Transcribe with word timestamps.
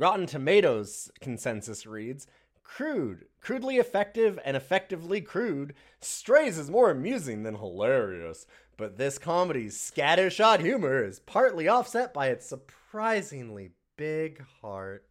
Rotten 0.00 0.24
Tomatoes 0.24 1.10
consensus 1.20 1.84
reads 1.84 2.26
crude, 2.62 3.26
crudely 3.42 3.76
effective, 3.76 4.38
and 4.46 4.56
effectively 4.56 5.20
crude. 5.20 5.74
Strays 6.00 6.56
is 6.56 6.70
more 6.70 6.90
amusing 6.90 7.42
than 7.42 7.56
hilarious, 7.56 8.46
but 8.78 8.96
this 8.96 9.18
comedy's 9.18 9.76
scattershot 9.76 10.60
humor 10.60 11.04
is 11.04 11.20
partly 11.20 11.68
offset 11.68 12.14
by 12.14 12.28
its 12.28 12.46
surprisingly 12.46 13.72
big 13.98 14.42
heart. 14.62 15.04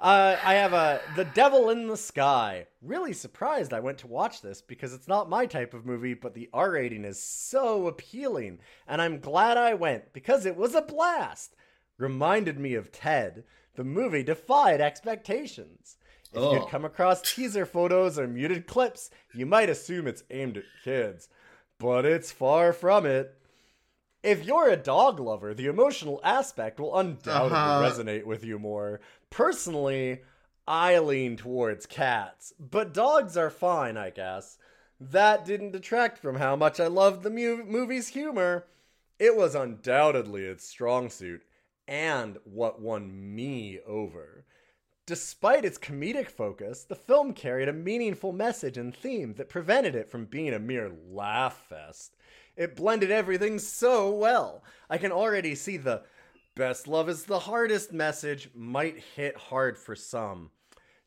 Uh, 0.00 0.36
I 0.42 0.54
have 0.54 0.72
a 0.72 1.00
The 1.14 1.26
Devil 1.26 1.70
in 1.70 1.86
the 1.86 1.96
Sky. 1.96 2.66
Really 2.82 3.12
surprised 3.12 3.72
I 3.72 3.78
went 3.78 3.98
to 3.98 4.08
watch 4.08 4.42
this 4.42 4.60
because 4.60 4.92
it's 4.92 5.06
not 5.06 5.30
my 5.30 5.46
type 5.46 5.72
of 5.72 5.86
movie, 5.86 6.14
but 6.14 6.34
the 6.34 6.50
R 6.52 6.72
rating 6.72 7.04
is 7.04 7.22
so 7.22 7.86
appealing, 7.86 8.58
and 8.88 9.00
I'm 9.00 9.20
glad 9.20 9.56
I 9.56 9.74
went 9.74 10.12
because 10.12 10.46
it 10.46 10.56
was 10.56 10.74
a 10.74 10.82
blast. 10.82 11.54
Reminded 12.00 12.58
me 12.58 12.74
of 12.74 12.90
Ted. 12.90 13.44
The 13.74 13.84
movie 13.84 14.22
defied 14.22 14.80
expectations. 14.80 15.96
If 16.32 16.38
Oh. 16.38 16.52
you'd 16.54 16.68
come 16.68 16.84
across 16.84 17.20
teaser 17.34 17.66
photos 17.66 18.18
or 18.18 18.26
muted 18.26 18.66
clips, 18.66 19.10
you 19.34 19.44
might 19.44 19.68
assume 19.68 20.06
it's 20.06 20.24
aimed 20.30 20.56
at 20.56 20.64
kids, 20.82 21.28
but 21.78 22.06
it's 22.06 22.32
far 22.32 22.72
from 22.72 23.04
it. 23.04 23.36
If 24.22 24.44
you're 24.44 24.68
a 24.68 24.76
dog 24.76 25.20
lover, 25.20 25.52
the 25.54 25.66
emotional 25.66 26.20
aspect 26.24 26.80
will 26.80 26.96
undoubtedly 26.96 27.56
Uh-huh. 27.58 27.82
resonate 27.82 28.24
with 28.24 28.44
you 28.44 28.58
more. 28.58 29.00
Personally, 29.28 30.22
I 30.66 30.98
lean 31.00 31.36
towards 31.36 31.84
cats, 31.86 32.54
but 32.58 32.94
dogs 32.94 33.36
are 33.36 33.50
fine, 33.50 33.96
I 33.96 34.10
guess. 34.10 34.56
That 35.00 35.44
didn't 35.44 35.72
detract 35.72 36.18
from 36.18 36.36
how 36.36 36.54
much 36.56 36.78
I 36.80 36.86
loved 36.86 37.22
the 37.24 37.30
mu- 37.30 37.64
movie's 37.64 38.08
humor. 38.08 38.66
It 39.18 39.36
was 39.36 39.54
undoubtedly 39.54 40.44
its 40.44 40.66
strong 40.66 41.10
suit, 41.10 41.42
and 41.90 42.38
what 42.44 42.80
won 42.80 43.34
me 43.34 43.80
over. 43.84 44.46
Despite 45.06 45.64
its 45.64 45.76
comedic 45.76 46.30
focus, 46.30 46.84
the 46.84 46.94
film 46.94 47.34
carried 47.34 47.68
a 47.68 47.72
meaningful 47.72 48.32
message 48.32 48.78
and 48.78 48.94
theme 48.94 49.34
that 49.34 49.48
prevented 49.48 49.96
it 49.96 50.08
from 50.08 50.26
being 50.26 50.54
a 50.54 50.60
mere 50.60 50.88
laugh 50.88 51.66
fest. 51.68 52.16
It 52.56 52.76
blended 52.76 53.10
everything 53.10 53.58
so 53.58 54.10
well. 54.12 54.62
I 54.88 54.98
can 54.98 55.10
already 55.10 55.56
see 55.56 55.76
the 55.76 56.04
best 56.54 56.86
love 56.86 57.08
is 57.08 57.24
the 57.24 57.40
hardest 57.40 57.92
message 57.92 58.50
might 58.54 58.98
hit 59.16 59.36
hard 59.36 59.76
for 59.76 59.96
some. 59.96 60.50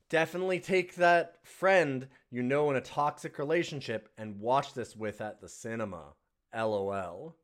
Definitely 0.09 0.59
take 0.59 0.95
that 0.95 1.37
friend 1.43 2.09
you 2.29 2.43
know 2.43 2.69
in 2.69 2.75
a 2.75 2.81
toxic 2.81 3.39
relationship 3.39 4.09
and 4.17 4.41
watch 4.41 4.73
this 4.73 4.97
with 4.97 5.21
at 5.21 5.39
the 5.39 5.47
cinema. 5.47 6.13
LOL. 6.53 7.37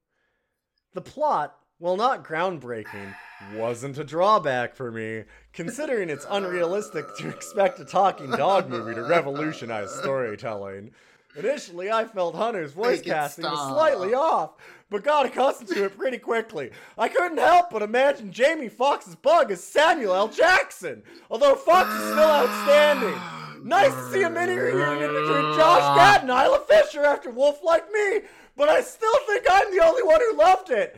The 0.93 1.01
plot, 1.01 1.58
while 1.79 1.95
not 1.95 2.25
groundbreaking, 2.25 3.15
wasn't 3.55 3.97
a 3.97 4.03
drawback 4.03 4.75
for 4.75 4.91
me, 4.91 5.23
considering 5.53 6.09
it's 6.09 6.27
unrealistic 6.29 7.05
to 7.17 7.29
expect 7.29 7.79
a 7.79 7.85
talking 7.85 8.29
dog 8.31 8.69
movie 8.69 8.93
to 8.93 9.03
revolutionize 9.03 9.89
storytelling. 9.95 10.91
Initially, 11.37 11.89
I 11.89 12.05
felt 12.05 12.35
Hunter's 12.35 12.73
voice 12.73 13.01
casting 13.01 13.45
was 13.45 13.69
slightly 13.69 14.13
off, 14.13 14.55
but 14.89 15.03
got 15.03 15.25
accustomed 15.25 15.69
to 15.69 15.85
it 15.85 15.97
pretty 15.97 16.17
quickly. 16.17 16.71
I 16.97 17.07
couldn't 17.07 17.37
help 17.37 17.69
but 17.69 17.81
imagine 17.81 18.33
Jamie 18.33 18.67
Foxx's 18.67 19.15
bug 19.15 19.49
as 19.51 19.63
Samuel 19.63 20.15
L. 20.15 20.27
Jackson, 20.27 21.01
although 21.31 21.55
Foxx 21.55 21.93
is 21.93 22.11
still 22.11 22.19
outstanding. 22.19 23.21
Nice 23.63 23.93
to 23.93 24.11
see 24.11 24.23
a 24.23 24.29
mini 24.29 24.55
reunion 24.55 25.13
between 25.13 25.55
Josh 25.57 25.97
Gad 25.97 26.21
and 26.21 26.29
Isla 26.29 26.65
Fisher 26.67 27.05
after 27.05 27.29
Wolf 27.29 27.63
Like 27.63 27.89
Me, 27.91 28.21
but 28.57 28.67
I 28.67 28.81
still 28.81 29.17
think 29.27 29.45
I'm 29.49 29.73
the 29.75 29.85
only 29.85 30.03
one 30.03 30.19
who 30.19 30.37
loved 30.37 30.71
it. 30.71 30.97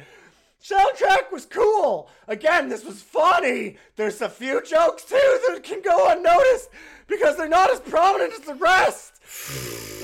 Soundtrack 0.63 1.31
was 1.31 1.47
cool. 1.47 2.09
Again, 2.27 2.69
this 2.69 2.85
was 2.85 3.01
funny. 3.01 3.77
There's 3.95 4.21
a 4.21 4.29
few 4.29 4.61
jokes 4.61 5.03
too 5.03 5.39
that 5.47 5.63
can 5.63 5.81
go 5.81 6.11
unnoticed 6.11 6.69
because 7.07 7.35
they're 7.35 7.49
not 7.49 7.71
as 7.71 7.79
prominent 7.79 8.33
as 8.33 8.41
the 8.41 8.53
rest. 8.53 9.21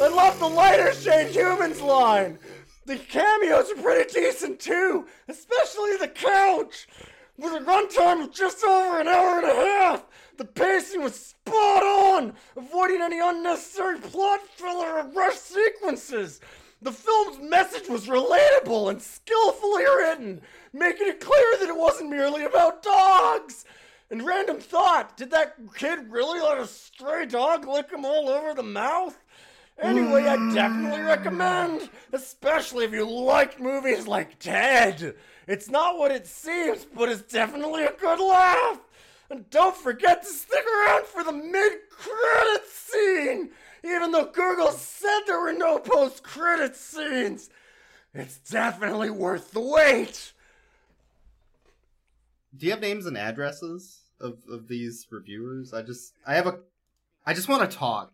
I 0.01 0.07
love 0.07 0.39
the 0.39 0.49
lighter 0.49 0.93
shade 0.93 1.27
humans 1.27 1.79
line. 1.79 2.39
The 2.87 2.97
cameos 2.97 3.71
are 3.71 3.81
pretty 3.81 4.11
decent 4.13 4.59
too, 4.59 5.05
especially 5.27 5.97
the 5.97 6.07
couch. 6.07 6.87
With 7.37 7.53
a 7.53 7.59
runtime 7.59 8.23
of 8.23 8.33
just 8.33 8.63
over 8.63 8.99
an 8.99 9.07
hour 9.07 9.37
and 9.37 9.47
a 9.47 9.53
half, 9.53 10.05
the 10.37 10.45
pacing 10.45 11.03
was 11.03 11.13
spot 11.13 11.83
on, 11.83 12.33
avoiding 12.55 13.01
any 13.01 13.19
unnecessary 13.19 13.99
plot 13.99 14.39
filler 14.55 15.01
or 15.01 15.07
rush 15.09 15.35
sequences. 15.35 16.41
The 16.81 16.91
film's 16.91 17.39
message 17.39 17.89
was 17.89 18.07
relatable 18.07 18.91
and 18.91 19.01
skillfully 19.01 19.83
written, 19.83 20.41
making 20.73 21.07
it 21.07 21.19
clear 21.19 21.57
that 21.59 21.69
it 21.69 21.75
wasn't 21.75 22.11
merely 22.11 22.43
about 22.43 22.83
dogs. 22.83 23.65
And 24.09 24.25
random 24.25 24.59
thought, 24.59 25.17
did 25.17 25.31
that 25.31 25.55
kid 25.75 26.11
really 26.11 26.39
let 26.39 26.59
a 26.59 26.67
stray 26.67 27.25
dog 27.25 27.67
lick 27.67 27.91
him 27.91 28.05
all 28.05 28.29
over 28.29 28.53
the 28.53 28.63
mouth? 28.63 29.17
Anyway, 29.79 30.23
I 30.23 30.53
definitely 30.53 31.01
recommend, 31.01 31.89
especially 32.13 32.85
if 32.85 32.91
you 32.91 33.07
like 33.07 33.59
movies 33.59 34.07
like 34.07 34.39
Ted. 34.39 35.15
It's 35.47 35.69
not 35.69 35.97
what 35.97 36.11
it 36.11 36.25
seems, 36.25 36.85
but 36.85 37.09
it's 37.09 37.21
definitely 37.21 37.85
a 37.85 37.91
good 37.91 38.19
laugh. 38.19 38.79
And 39.29 39.49
don't 39.49 39.75
forget 39.75 40.23
to 40.23 40.29
stick 40.29 40.65
around 40.65 41.05
for 41.05 41.23
the 41.23 41.33
mid-credits 41.33 42.73
scene, 42.73 43.49
even 43.83 44.11
though 44.11 44.25
Google 44.25 44.71
said 44.71 45.21
there 45.25 45.39
were 45.39 45.53
no 45.53 45.79
post 45.79 46.23
credit 46.23 46.75
scenes. 46.75 47.49
It's 48.13 48.37
definitely 48.37 49.09
worth 49.09 49.51
the 49.51 49.61
wait. 49.61 50.33
Do 52.55 52.65
you 52.65 52.71
have 52.71 52.81
names 52.81 53.05
and 53.05 53.17
addresses 53.17 54.01
of, 54.19 54.39
of 54.49 54.67
these 54.67 55.05
reviewers? 55.11 55.73
I 55.73 55.83
just 55.83 56.13
I 56.25 56.35
have 56.35 56.47
a 56.47 56.59
I 57.25 57.33
just 57.33 57.47
want 57.47 57.69
to 57.69 57.77
talk. 57.77 58.11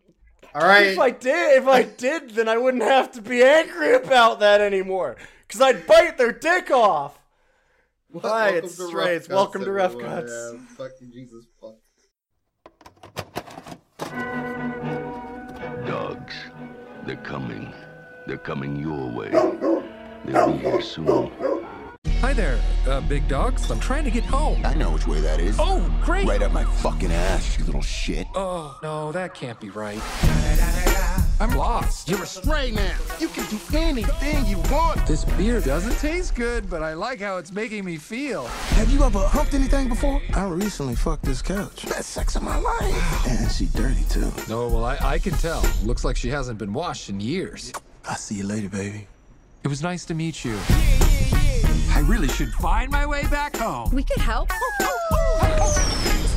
All 0.54 0.62
right. 0.62 0.88
If 0.88 0.98
I 0.98 1.10
did, 1.10 1.62
if 1.62 1.66
I 1.66 1.82
did, 1.82 2.30
then 2.30 2.48
I 2.48 2.58
wouldn't 2.58 2.82
have 2.82 3.12
to 3.12 3.22
be 3.22 3.42
angry 3.42 3.94
about 3.94 4.40
that 4.40 4.60
anymore. 4.60 5.16
Cause 5.48 5.60
I'd 5.60 5.86
bite 5.86 6.18
their 6.18 6.32
dick 6.32 6.70
off. 6.70 7.18
Hi, 8.22 8.52
Welcome 8.52 8.64
it's 8.64 8.76
to 8.76 8.86
Strays. 8.86 9.28
Welcome 9.28 9.64
to 9.64 9.72
Rough. 9.72 9.98
Cuts. 9.98 10.32
Yeah, 10.32 10.58
fucking 10.76 11.12
Jesus 11.12 11.46
fuck. 11.60 11.74
Dogs. 17.04 17.06
They're 17.06 17.24
coming. 17.24 17.72
They're 18.26 18.38
coming 18.38 18.76
your 18.76 19.10
way. 19.10 19.30
They'll 20.24 20.52
be 20.52 20.58
here 20.58 20.80
soon. 20.80 21.30
Hi 22.20 22.32
there, 22.32 22.58
uh, 22.88 23.02
big 23.02 23.28
dogs. 23.28 23.70
I'm 23.70 23.80
trying 23.80 24.04
to 24.04 24.10
get 24.10 24.24
home. 24.24 24.64
I 24.64 24.72
know 24.74 24.90
which 24.92 25.06
way 25.06 25.20
that 25.20 25.40
is. 25.40 25.56
Oh, 25.58 25.90
great. 26.02 26.26
Right 26.26 26.40
up 26.42 26.52
my 26.52 26.64
fucking 26.64 27.12
ass, 27.12 27.58
you 27.58 27.66
little 27.66 27.82
shit. 27.82 28.26
Oh, 28.34 28.78
no, 28.82 29.12
that 29.12 29.34
can't 29.34 29.60
be 29.60 29.68
right. 29.68 30.00
I'm 31.40 31.56
lost. 31.56 32.08
You're 32.08 32.22
a 32.22 32.26
stray 32.26 32.70
now. 32.70 32.96
You 33.18 33.28
can 33.28 33.44
do 33.50 33.58
anything 33.76 34.46
you 34.46 34.58
want. 34.70 35.04
This 35.06 35.24
beer 35.24 35.60
doesn't 35.60 35.98
taste 35.98 36.34
good, 36.34 36.70
but 36.70 36.82
I 36.82 36.94
like 36.94 37.20
how 37.20 37.38
it's 37.38 37.52
making 37.52 37.84
me 37.84 37.96
feel. 37.96 38.46
Have 38.76 38.90
you 38.90 39.02
ever 39.02 39.18
humped 39.18 39.54
anything 39.54 39.88
before? 39.88 40.22
I 40.34 40.44
recently 40.46 40.94
fucked 40.94 41.24
this 41.24 41.42
couch. 41.42 41.86
Best 41.88 42.10
sex 42.10 42.36
of 42.36 42.42
my 42.42 42.58
life. 42.58 43.26
And 43.34 43.50
she 43.50 43.66
dirty 43.66 44.04
too. 44.08 44.30
No, 44.48 44.68
well, 44.68 44.84
I, 44.84 44.96
I 45.00 45.18
can 45.18 45.32
tell. 45.34 45.64
Looks 45.82 46.04
like 46.04 46.16
she 46.16 46.28
hasn't 46.28 46.58
been 46.58 46.72
washed 46.72 47.08
in 47.08 47.20
years. 47.20 47.72
I'll 48.08 48.16
see 48.16 48.36
you 48.36 48.46
later, 48.46 48.68
baby. 48.68 49.08
It 49.64 49.68
was 49.68 49.82
nice 49.82 50.04
to 50.06 50.14
meet 50.14 50.44
you. 50.44 50.56
I 51.90 52.04
really 52.06 52.28
should 52.28 52.52
find 52.54 52.90
my 52.90 53.06
way 53.06 53.22
back 53.28 53.56
home. 53.56 53.90
We 53.92 54.04
could 54.04 54.20
help. 54.20 54.50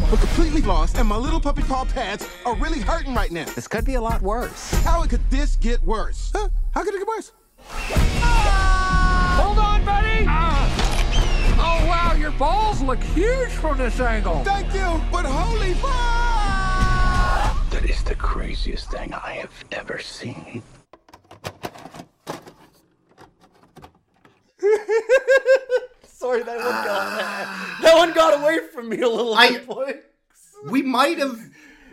We're 0.09 0.17
completely 0.19 0.61
lost, 0.61 0.97
and 0.97 1.09
my 1.09 1.17
little 1.17 1.41
puppy 1.41 1.63
paw 1.63 1.83
pads 1.83 2.29
are 2.45 2.55
really 2.55 2.79
hurting 2.79 3.13
right 3.13 3.29
now. 3.29 3.43
This 3.43 3.67
could 3.67 3.83
be 3.83 3.95
a 3.95 4.01
lot 4.01 4.21
worse. 4.21 4.71
How 4.85 5.03
could 5.05 5.19
this 5.29 5.57
get 5.57 5.83
worse? 5.83 6.31
Huh? 6.33 6.47
How 6.71 6.85
could 6.85 6.93
it 6.93 6.99
get 6.99 7.07
worse? 7.09 7.33
Hold 7.59 9.57
on, 9.57 9.83
buddy! 9.83 10.23
Ah. 10.25 11.59
Oh, 11.59 11.85
wow, 11.87 12.13
your 12.13 12.31
balls 12.31 12.81
look 12.81 13.03
huge 13.03 13.49
from 13.49 13.77
this 13.77 13.99
angle. 13.99 14.45
Thank 14.45 14.73
you, 14.73 15.01
but 15.11 15.25
holy 15.25 15.73
fuck! 15.73 15.91
That 17.71 17.83
is 17.83 18.01
the 18.03 18.15
craziest 18.15 18.89
thing 18.89 19.13
I 19.13 19.33
have 19.33 19.51
ever 19.73 19.99
seen. 19.99 20.63
Sorry, 26.27 26.43
that 26.43 26.57
one 26.57 26.65
got 26.65 27.79
that 27.81 27.95
one 27.95 28.13
got 28.13 28.41
away 28.41 28.59
from 28.73 28.89
me 28.89 28.99
a 29.01 29.07
little 29.09 29.33
I- 29.33 29.59
bit. 29.59 30.03
We 30.69 30.81
might 30.81 31.17
have 31.19 31.39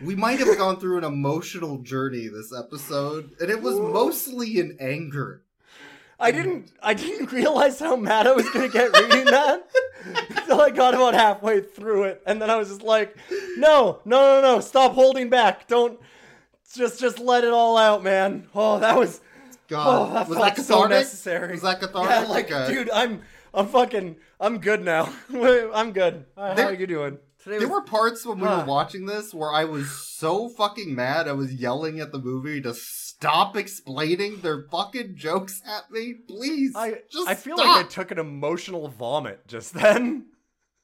we 0.03 0.15
might 0.15 0.39
have 0.39 0.57
gone 0.57 0.79
through 0.79 0.97
an 0.97 1.03
emotional 1.05 1.77
journey 1.77 2.27
this 2.27 2.51
episode, 2.57 3.31
and 3.39 3.49
it 3.49 3.61
was 3.61 3.79
mostly 3.79 4.59
in 4.59 4.75
anger. 4.79 5.43
I 6.19 6.31
didn't 6.31 6.71
I 6.81 6.93
didn't 6.93 7.31
realize 7.31 7.79
how 7.79 7.95
mad 7.95 8.27
I 8.27 8.33
was 8.33 8.49
gonna 8.49 8.67
get 8.67 8.91
reading 8.97 9.25
that 9.25 9.67
until 10.29 10.59
I 10.61 10.69
got 10.69 10.93
about 10.95 11.13
halfway 11.13 11.61
through 11.61 12.03
it, 12.05 12.21
and 12.25 12.41
then 12.41 12.49
I 12.49 12.55
was 12.57 12.67
just 12.69 12.83
like, 12.83 13.15
no, 13.57 14.01
no, 14.03 14.41
no, 14.41 14.55
no, 14.55 14.59
stop 14.59 14.93
holding 14.93 15.29
back, 15.29 15.67
don't 15.67 15.97
just 16.73 16.99
just 16.99 17.19
let 17.19 17.43
it 17.45 17.53
all 17.53 17.77
out, 17.77 18.03
man. 18.03 18.47
Oh, 18.53 18.79
that 18.79 18.97
was 18.97 19.21
God, 19.67 19.87
oh, 19.87 20.13
that 20.13 20.27
was 20.27 20.37
that 20.37 20.57
so 20.57 20.63
cathartic? 20.81 20.89
necessary. 20.97 21.51
Was 21.53 21.61
that 21.61 21.79
cathartic? 21.79 22.09
Yeah, 22.11 22.19
like, 22.33 22.51
Okay. 22.51 22.73
dude, 22.73 22.89
I'm 22.89 23.21
I'm 23.55 23.67
fucking. 23.67 24.17
I'm 24.39 24.57
good 24.59 24.83
now. 24.83 25.13
I'm 25.33 25.91
good. 25.93 26.25
How 26.37 26.53
There- 26.53 26.67
are 26.67 26.73
you 26.73 26.87
doing? 26.87 27.17
Today 27.39 27.59
There 27.59 27.67
was- 27.67 27.75
were 27.77 27.83
parts 27.83 28.25
when 28.25 28.39
we 28.39 28.47
Huh. 28.47 28.59
were 28.61 28.65
watching 28.65 29.05
this 29.05 29.33
where 29.33 29.51
I 29.51 29.65
was 29.65 29.89
so 29.91 30.49
fucking 30.49 30.93
mad 30.95 31.27
I 31.27 31.33
was 31.33 31.53
yelling 31.53 31.99
at 31.99 32.11
the 32.11 32.17
movie 32.19 32.59
to 32.61 32.73
stop 32.73 33.55
explaining 33.55 34.41
their 34.41 34.63
fucking 34.71 35.15
jokes 35.15 35.61
at 35.65 35.89
me. 35.91 36.13
Please. 36.27 36.73
I 36.75 37.01
just 37.11 37.27
I 37.29 37.35
feel 37.35 37.55
stop. 37.57 37.67
like 37.77 37.85
I 37.85 37.87
took 37.87 38.11
an 38.11 38.17
emotional 38.19 38.87
vomit 38.87 39.47
just 39.47 39.73
then. 39.75 40.25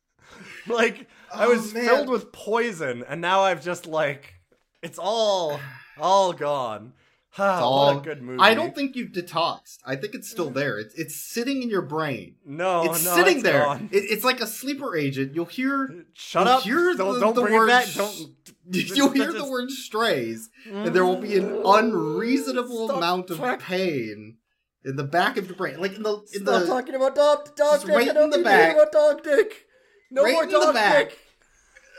like 0.67 1.07
I 1.33 1.45
Oh, 1.45 1.49
was 1.49 1.73
man. 1.73 1.85
filled 1.85 2.09
with 2.09 2.31
poison, 2.31 3.03
and 3.07 3.19
now 3.21 3.41
I've 3.41 3.63
just 3.63 3.85
like 3.85 4.35
it's 4.81 4.99
all 4.99 5.59
all 5.99 6.31
gone. 6.33 6.93
Ah, 7.37 7.53
It's 7.55 7.61
what 7.61 7.65
all- 7.65 7.97
a 7.99 8.01
good 8.01 8.21
movie. 8.21 8.39
I 8.41 8.53
don't 8.53 8.75
think 8.75 8.95
you've 8.97 9.11
detoxed. 9.11 9.77
I 9.85 9.95
think 9.95 10.15
it's 10.15 10.29
still 10.29 10.49
there. 10.49 10.77
It's 10.79 10.93
it's 10.95 11.15
sitting 11.15 11.63
in 11.63 11.69
your 11.69 11.81
brain. 11.81 12.35
No, 12.45 12.83
it's 12.91 13.05
no, 13.05 13.15
sitting 13.15 13.35
it's 13.37 13.43
there. 13.43 13.73
It, 13.89 14.03
it's 14.11 14.25
like 14.25 14.41
a 14.41 14.47
sleeper 14.47 14.97
agent. 14.97 15.33
You'll 15.33 15.45
hear 15.45 16.05
Shut 16.13 16.45
you'll 16.45 16.53
up! 16.57 16.63
hear 16.63 16.93
don't 16.95 17.13
the- 17.13 17.19
don't 17.21 17.35
the 17.35 17.41
bring 17.43 17.53
word 17.53 17.67
it 17.67 17.69
back. 17.69 17.87
Don't. 17.93 18.35
you'll 18.71 19.11
hear 19.11 19.31
the 19.31 19.49
word 19.49 19.71
strays, 19.71 20.49
and 20.69 20.93
there 20.93 21.05
will 21.05 21.21
be 21.21 21.37
an 21.37 21.61
unreasonable 21.65 22.87
Stop 22.87 22.97
amount 22.97 23.29
of 23.29 23.37
track- 23.37 23.61
pain 23.61 24.37
in 24.83 24.95
the 24.97 25.03
back 25.05 25.37
of 25.37 25.47
your 25.47 25.55
brain, 25.55 25.79
like 25.79 25.95
in 25.95 26.03
the 26.03 26.15
in 26.33 26.41
Stop 26.41 26.61
the 26.61 26.67
talking 26.67 26.95
about 26.95 27.15
dog, 27.15 27.55
dog 27.55 27.79
dick. 27.81 27.89
right 27.95 28.07
I 28.09 28.23
in 28.23 28.29
the 28.29 28.37
need 28.39 28.43
to 28.43 28.49
hear 28.49 28.59
back. 28.67 28.75
about 28.75 28.91
dog 28.91 29.23
dick. 29.23 29.65
No 30.11 30.23
Right 30.23 30.33
more 30.33 30.45
dog 30.47 30.73
dick. 30.75 31.17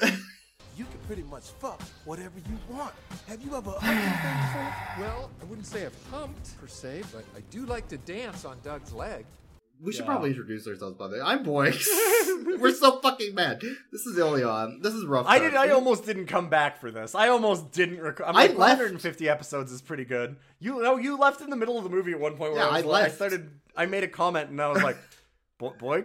You 1.13 1.17
can 1.17 1.25
pretty 1.29 1.45
much 1.45 1.51
fuck 1.61 1.83
whatever 2.07 2.39
you 2.39 2.75
want. 2.75 2.95
Have 3.29 3.43
you 3.43 3.55
ever 3.55 3.71
humped 3.79 3.85
anything 3.85 4.41
before? 4.47 5.05
Well, 5.07 5.31
I 5.43 5.45
wouldn't 5.45 5.67
say 5.67 5.85
I've 5.85 5.97
humped 6.11 6.59
per 6.59 6.67
se, 6.67 7.03
but 7.13 7.23
I 7.37 7.41
do 7.51 7.67
like 7.67 7.87
to 7.89 7.99
dance 7.99 8.47
on 8.47 8.57
Doug's 8.65 8.95
leg. 8.95 9.27
We 9.79 9.93
should 9.93 10.07
probably 10.07 10.31
introduce 10.31 10.67
ourselves 10.67 10.97
by 10.97 11.09
the 11.09 11.17
way. 11.17 11.21
I'm 11.23 11.43
Boyx. 11.43 11.87
We're 12.59 12.73
so 12.73 12.99
fucking 13.01 13.35
mad. 13.35 13.61
This 13.91 14.07
is 14.07 14.17
Ilion. 14.17 14.81
This 14.81 14.95
is 14.95 15.05
rough. 15.05 15.27
I 15.29 15.39
did. 15.39 15.55
I 15.55 15.69
almost 15.71 16.07
didn't 16.07 16.27
come 16.29 16.49
back 16.49 16.81
for 16.81 16.91
this. 16.91 17.15
I 17.15 17.29
almost 17.29 17.73
didn't. 17.73 18.01
Rec- 18.01 18.21
I'm 18.23 18.35
I 18.35 18.47
like, 18.47 18.57
left. 18.57 18.79
150 18.81 19.29
episodes 19.29 19.71
is 19.71 19.83
pretty 19.83 20.07
good. 20.07 20.37
You 20.61 20.81
know, 20.81 20.97
you 20.97 21.19
left 21.19 21.43
in 21.43 21.51
the 21.51 21.57
middle 21.57 21.77
of 21.77 21.85
the 21.85 21.91
movie 21.91 22.13
at 22.13 22.21
one 22.21 22.37
point 22.37 22.53
where 22.55 22.63
Yeah, 22.63 22.69
I, 22.69 22.77
was 22.77 22.85
I 22.85 22.89
like, 22.89 23.05
I 23.05 23.09
started. 23.09 23.51
I 23.77 23.85
made 23.87 24.05
a 24.05 24.09
comment 24.09 24.49
and 24.49 24.63
I 24.63 24.69
was 24.69 24.83
like, 24.83 24.97
Bo- 25.59 25.75
"Boix, 25.79 26.05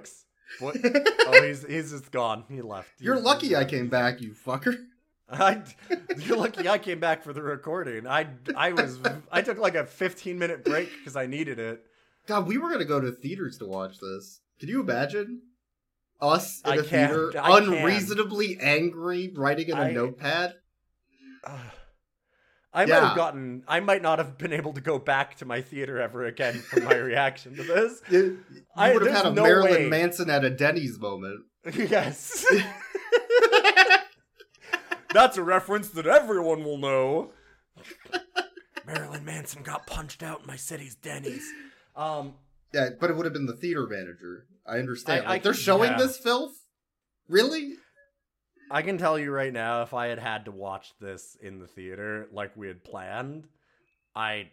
Boy- 0.59 0.73
oh, 1.27 1.41
he's 1.43 1.63
he's 1.65 1.91
just 1.91 2.11
gone. 2.11 2.43
He 2.49 2.61
left. 2.61 2.89
You're 2.99 3.15
He's- 3.15 3.25
lucky 3.25 3.55
I 3.55 3.63
came 3.63 3.87
back, 3.89 4.19
you 4.21 4.31
fucker. 4.31 4.75
I, 5.31 5.61
you're 6.19 6.37
lucky 6.37 6.69
I 6.69 6.77
came 6.77 6.99
back 6.99 7.21
for 7.23 7.33
the 7.33 7.41
recording. 7.41 8.07
I 8.07 8.27
I 8.55 8.71
was 8.71 8.97
I 9.31 9.41
took 9.41 9.57
like 9.57 9.75
a 9.75 9.85
15 9.85 10.39
minute 10.39 10.63
break 10.63 10.89
because 10.97 11.15
I 11.17 11.25
needed 11.25 11.59
it. 11.59 11.81
God, 12.27 12.47
we 12.47 12.57
were 12.57 12.69
gonna 12.69 12.85
go 12.85 13.01
to 13.01 13.11
theaters 13.11 13.57
to 13.57 13.65
watch 13.65 13.99
this. 13.99 14.39
Can 14.59 14.69
you 14.69 14.79
imagine? 14.81 15.41
Us 16.21 16.61
in 16.65 16.71
I 16.71 16.75
a 16.75 16.83
can't. 16.83 17.11
theater, 17.11 17.31
I 17.39 17.59
can. 17.59 17.73
unreasonably 17.73 18.57
angry, 18.59 19.31
writing 19.35 19.67
in 19.69 19.77
a 19.77 19.81
I- 19.81 19.91
notepad. 19.91 20.53
I 22.73 22.85
might 22.85 22.89
have 23.01 23.15
gotten. 23.15 23.63
I 23.67 23.79
might 23.79 24.01
not 24.01 24.19
have 24.19 24.37
been 24.37 24.53
able 24.53 24.73
to 24.73 24.81
go 24.81 24.99
back 24.99 25.35
to 25.37 25.45
my 25.45 25.61
theater 25.61 25.99
ever 25.99 26.25
again 26.25 26.53
from 26.55 26.83
my 26.85 26.95
reaction 26.95 27.55
to 27.55 27.63
this. 27.63 28.01
You, 28.11 28.43
you 28.53 28.61
I- 28.75 28.93
would 28.93 29.01
have 29.05 29.15
had 29.15 29.25
a 29.27 29.33
no 29.33 29.43
Marilyn 29.43 29.71
way. 29.71 29.89
Manson 29.89 30.29
at 30.29 30.43
a 30.45 30.49
Denny's 30.49 30.99
moment. 30.99 31.41
yes. 31.73 32.45
That's 35.17 35.35
a 35.35 35.41
reference 35.41 35.89
that 35.89 36.05
everyone 36.05 36.63
will 36.63 36.77
know. 36.77 37.31
Marilyn 38.85 39.25
Manson 39.25 39.63
got 39.63 39.87
punched 39.87 40.21
out 40.21 40.41
in 40.41 40.45
my 40.45 40.57
city's 40.57 40.93
Denny's. 40.93 41.43
Um, 41.95 42.35
Yeah, 42.71 42.89
but 42.99 43.09
it 43.09 43.15
would 43.15 43.25
have 43.25 43.33
been 43.33 43.47
the 43.47 43.55
theater 43.55 43.87
manager. 43.87 44.45
I 44.63 44.77
understand. 44.77 45.25
I- 45.25 45.29
like 45.29 45.41
I 45.41 45.43
they're 45.43 45.53
showing 45.55 45.89
yeah. 45.89 45.97
this 45.97 46.19
filth. 46.19 46.53
Really? 47.27 47.73
I 48.69 48.83
can 48.83 48.99
tell 48.99 49.17
you 49.17 49.31
right 49.31 49.51
now, 49.51 49.81
if 49.81 49.95
I 49.95 50.05
had 50.05 50.19
had 50.19 50.45
to 50.45 50.51
watch 50.51 50.93
this 51.01 51.35
in 51.41 51.57
the 51.57 51.67
theater 51.67 52.27
like 52.31 52.55
we 52.55 52.67
had 52.67 52.83
planned, 52.83 53.47
I 54.15 54.51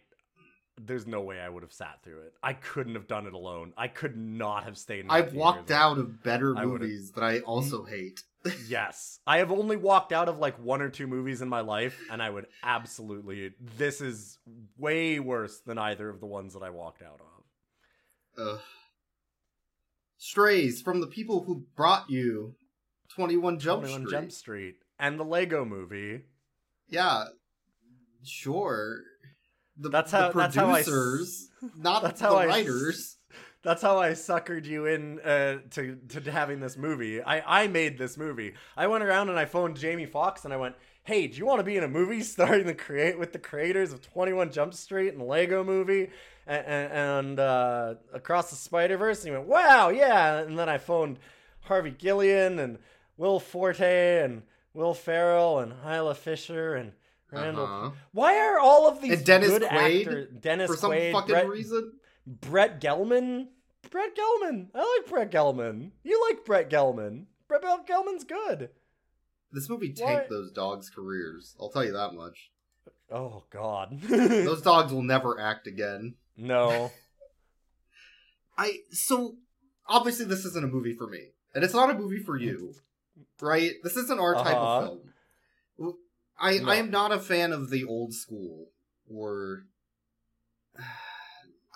there's 0.81 1.05
no 1.05 1.21
way 1.21 1.39
I 1.39 1.47
would 1.47 1.61
have 1.61 1.73
sat 1.73 2.01
through 2.03 2.21
it. 2.21 2.33
I 2.41 2.53
couldn't 2.53 2.95
have 2.95 3.07
done 3.07 3.27
it 3.27 3.33
alone. 3.33 3.73
I 3.77 3.87
could 3.87 4.17
not 4.17 4.63
have 4.63 4.79
stayed. 4.79 5.01
In 5.01 5.11
I've 5.11 5.35
walked 5.35 5.69
out 5.69 5.99
of 5.99 6.23
better 6.23 6.57
I 6.57 6.65
movies 6.65 7.11
that 7.11 7.23
I 7.23 7.41
also 7.41 7.83
hate. 7.83 8.23
Yes, 8.67 9.19
I 9.25 9.39
have 9.39 9.51
only 9.51 9.75
walked 9.77 10.11
out 10.13 10.29
of 10.29 10.37
like 10.37 10.57
one 10.59 10.81
or 10.81 10.89
two 10.89 11.07
movies 11.07 11.41
in 11.41 11.49
my 11.49 11.61
life, 11.61 11.99
and 12.11 12.21
I 12.21 12.29
would 12.29 12.45
absolutely. 12.63 13.51
This 13.77 14.01
is 14.01 14.37
way 14.77 15.19
worse 15.19 15.61
than 15.61 15.77
either 15.77 16.09
of 16.09 16.19
the 16.19 16.25
ones 16.27 16.53
that 16.53 16.61
I 16.63 16.69
walked 16.69 17.01
out 17.01 17.19
of. 18.37 18.47
Ugh. 18.47 18.59
Strays 20.17 20.81
from 20.81 21.01
the 21.01 21.07
people 21.07 21.43
who 21.43 21.65
brought 21.75 22.09
you 22.09 22.55
21 23.15 23.59
Jump 23.59 23.81
21 23.83 24.01
Street. 24.07 24.11
Jump 24.19 24.31
Street 24.31 24.75
and 24.99 25.19
the 25.19 25.23
Lego 25.25 25.65
Movie. 25.65 26.21
Yeah, 26.87 27.25
sure. 28.23 28.99
The, 29.77 29.89
That's 29.89 30.11
the 30.11 30.17
how- 30.17 30.31
that's 30.31 30.55
how 30.55 30.69
I 30.69 30.83
producers, 30.83 31.49
not 31.77 32.01
that's 32.03 32.21
the 32.21 32.27
how 32.27 32.35
writers. 32.45 33.17
That's 33.65 33.81
how 33.81 33.97
I 33.97 34.11
suckered 34.11 34.65
you 34.65 34.85
in 34.85 35.19
uh, 35.21 35.57
to 35.71 35.97
to 36.09 36.31
having 36.31 36.59
this 36.59 36.77
movie. 36.77 37.19
I 37.19 37.63
I 37.63 37.67
made 37.67 37.97
this 37.97 38.15
movie. 38.15 38.53
I 38.77 38.85
went 38.85 39.03
around 39.03 39.29
and 39.29 39.39
I 39.39 39.45
phoned 39.45 39.75
Jamie 39.75 40.05
Foxx 40.05 40.45
and 40.45 40.53
I 40.53 40.57
went, 40.57 40.75
"Hey, 41.03 41.25
do 41.25 41.35
you 41.35 41.47
want 41.47 41.61
to 41.61 41.63
be 41.63 41.75
in 41.75 41.83
a 41.83 41.87
movie 41.87 42.21
starring 42.33 42.67
the 42.67 42.75
create 42.75 43.17
with 43.17 43.33
the 43.33 43.39
creators 43.39 43.91
of 43.91 44.03
Twenty 44.03 44.33
One 44.33 44.51
Jump 44.51 44.75
Street 44.75 45.15
and 45.15 45.27
Lego 45.27 45.63
Movie 45.63 46.11
and, 46.45 46.67
and 46.67 47.39
uh, 47.39 47.95
Across 48.13 48.51
the 48.51 48.55
Spider 48.55 48.97
Verse?" 48.97 49.23
And 49.23 49.31
he 49.31 49.35
went, 49.35 49.49
"Wow, 49.49 49.89
yeah." 49.89 50.41
And 50.41 50.59
then 50.59 50.69
I 50.69 50.77
phoned 50.77 51.17
Harvey 51.61 51.91
Guillén 51.91 52.59
and 52.59 52.77
Will 53.17 53.39
Forte 53.39 54.23
and 54.23 54.43
Will 54.75 54.93
Ferrell 54.93 55.57
and 55.57 55.73
Isla 55.83 56.13
Fisher 56.13 56.75
and 56.75 56.91
Randall. 57.31 57.65
Uh-huh. 57.65 57.89
Why 58.11 58.37
are 58.37 58.59
all 58.59 58.87
of 58.87 59.01
these 59.01 59.13
And 59.17 59.25
Dennis 59.25 59.49
good 59.49 59.63
Quaid 59.63 59.99
actors? 60.01 60.27
Dennis 60.39 60.69
For 60.69 60.77
some 60.77 60.91
Quaid, 60.91 61.11
fucking 61.13 61.33
Brett, 61.33 61.49
reason. 61.49 61.93
Brett 62.27 62.79
Gelman. 62.79 63.47
Brett 63.95 64.11
Gelman. 64.17 64.67
I 64.75 64.97
like 64.99 65.09
Brett 65.09 65.31
Gelman. 65.31 65.91
You 66.03 66.21
like 66.29 66.43
Brett 66.43 66.69
Gelman. 66.69 67.27
Brett 67.47 67.61
Gelman's 67.61 68.25
good. 68.25 68.69
This 69.53 69.69
movie 69.69 69.95
Why- 69.97 70.05
tanked 70.15 70.29
those 70.29 70.51
dogs' 70.51 70.89
careers. 70.89 71.55
I'll 71.61 71.69
tell 71.69 71.85
you 71.85 71.93
that 71.93 72.13
much. 72.13 72.51
Oh 73.09 73.43
God. 73.51 74.01
Those 74.01 74.61
dogs 74.61 74.91
will 74.91 75.01
never 75.03 75.39
act 75.39 75.65
again. 75.67 76.15
no. 76.35 76.91
I 78.57 78.79
so 78.91 79.35
obviously 79.87 80.25
this 80.25 80.43
isn't 80.43 80.65
a 80.65 80.67
movie 80.67 80.93
for 80.93 81.07
me, 81.07 81.29
and 81.53 81.63
it's 81.63 81.73
not 81.73 81.89
a 81.89 81.93
movie 81.97 82.19
for 82.19 82.37
you, 82.37 82.73
right? 83.41 83.71
This 83.83 83.95
isn't 83.95 84.19
our 84.19 84.33
type 84.35 84.55
Uh-huh. 84.57 84.77
of 84.81 84.99
film. 85.79 85.93
I 86.37 86.57
No. 86.57 86.69
I 86.69 86.75
am 86.75 86.89
not 86.91 87.13
a 87.13 87.19
fan 87.19 87.53
of 87.53 87.69
the 87.69 87.85
old 87.85 88.13
school 88.13 88.71
or. 89.09 89.67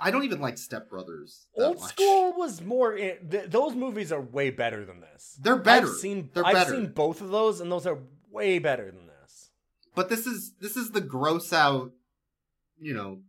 I 0.01 0.11
don't 0.11 0.23
even 0.23 0.39
like 0.39 0.57
Step 0.57 0.89
Brothers. 0.89 1.47
Old 1.55 1.79
much. 1.79 1.89
School 1.91 2.33
was 2.37 2.61
more. 2.61 2.93
In, 2.95 3.29
th- 3.29 3.49
those 3.49 3.75
movies 3.75 4.11
are 4.11 4.21
way 4.21 4.49
better 4.49 4.85
than 4.85 5.01
this. 5.01 5.37
They're 5.41 5.57
better. 5.57 5.87
I've 5.87 5.93
seen. 5.93 6.29
They're 6.33 6.45
I've 6.45 6.53
better. 6.53 6.71
seen 6.71 6.87
both 6.87 7.21
of 7.21 7.29
those, 7.29 7.59
and 7.61 7.71
those 7.71 7.85
are 7.85 7.97
way 8.31 8.59
better 8.59 8.91
than 8.91 9.07
this. 9.07 9.49
But 9.95 10.09
this 10.09 10.25
is 10.25 10.53
this 10.61 10.77
is 10.77 10.91
the 10.91 11.01
gross 11.01 11.51
out. 11.51 11.91
You 12.79 12.93
know, 12.93 13.19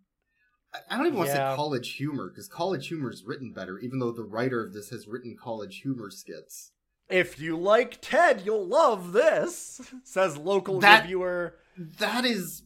I- 0.88 0.96
don't 0.96 1.06
even 1.06 1.18
want 1.18 1.30
to 1.30 1.34
say 1.34 1.52
college 1.56 1.94
humor 1.94 2.28
because 2.28 2.46
college 2.48 2.86
humor 2.86 3.10
is 3.10 3.24
written 3.24 3.52
better, 3.52 3.78
even 3.80 3.98
though 3.98 4.12
the 4.12 4.22
writer 4.22 4.64
of 4.64 4.72
this 4.72 4.90
has 4.90 5.08
written 5.08 5.36
college 5.40 5.80
humor 5.80 6.10
skits. 6.10 6.70
If 7.08 7.40
you 7.40 7.56
like 7.58 7.98
Ted, 8.00 8.42
you'll 8.44 8.66
love 8.68 9.10
this. 9.12 9.80
Says 10.04 10.36
local 10.36 10.78
That- 10.78 11.02
reviewer 11.02 11.56
That 11.98 12.24
is 12.24 12.62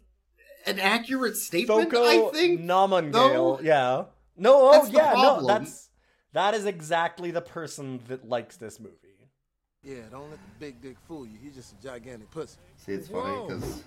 an 0.67 0.79
accurate 0.81 1.37
statement, 1.37 1.91
Soko 1.93 2.29
I 2.29 2.31
think. 2.33 2.61
Namangale. 2.61 3.13
though. 3.13 3.61
Yeah. 3.63 4.05
No, 4.37 4.69
oh 4.69 4.73
That's 4.73 4.89
the 4.89 4.97
yeah, 4.97 5.13
no, 5.15 5.47
that's 5.47 5.91
that 6.33 6.55
is 6.55 6.65
exactly 6.67 7.31
the 7.31 7.41
person 7.41 8.01
that 8.09 8.29
likes 8.29 8.57
this 8.57 8.81
movie. 8.81 8.97
Yeah, 9.85 9.97
don't 10.11 10.31
let 10.31 10.39
the 10.39 10.59
big 10.59 10.81
dick 10.81 10.97
fool 11.07 11.27
you. 11.27 11.39
He's 11.43 11.55
just 11.55 11.75
a 11.79 11.83
gigantic 11.83 12.31
pussy. 12.31 12.57
See, 12.79 12.93
it's 12.93 13.09
Whoa. 13.09 13.47
because 13.47 13.83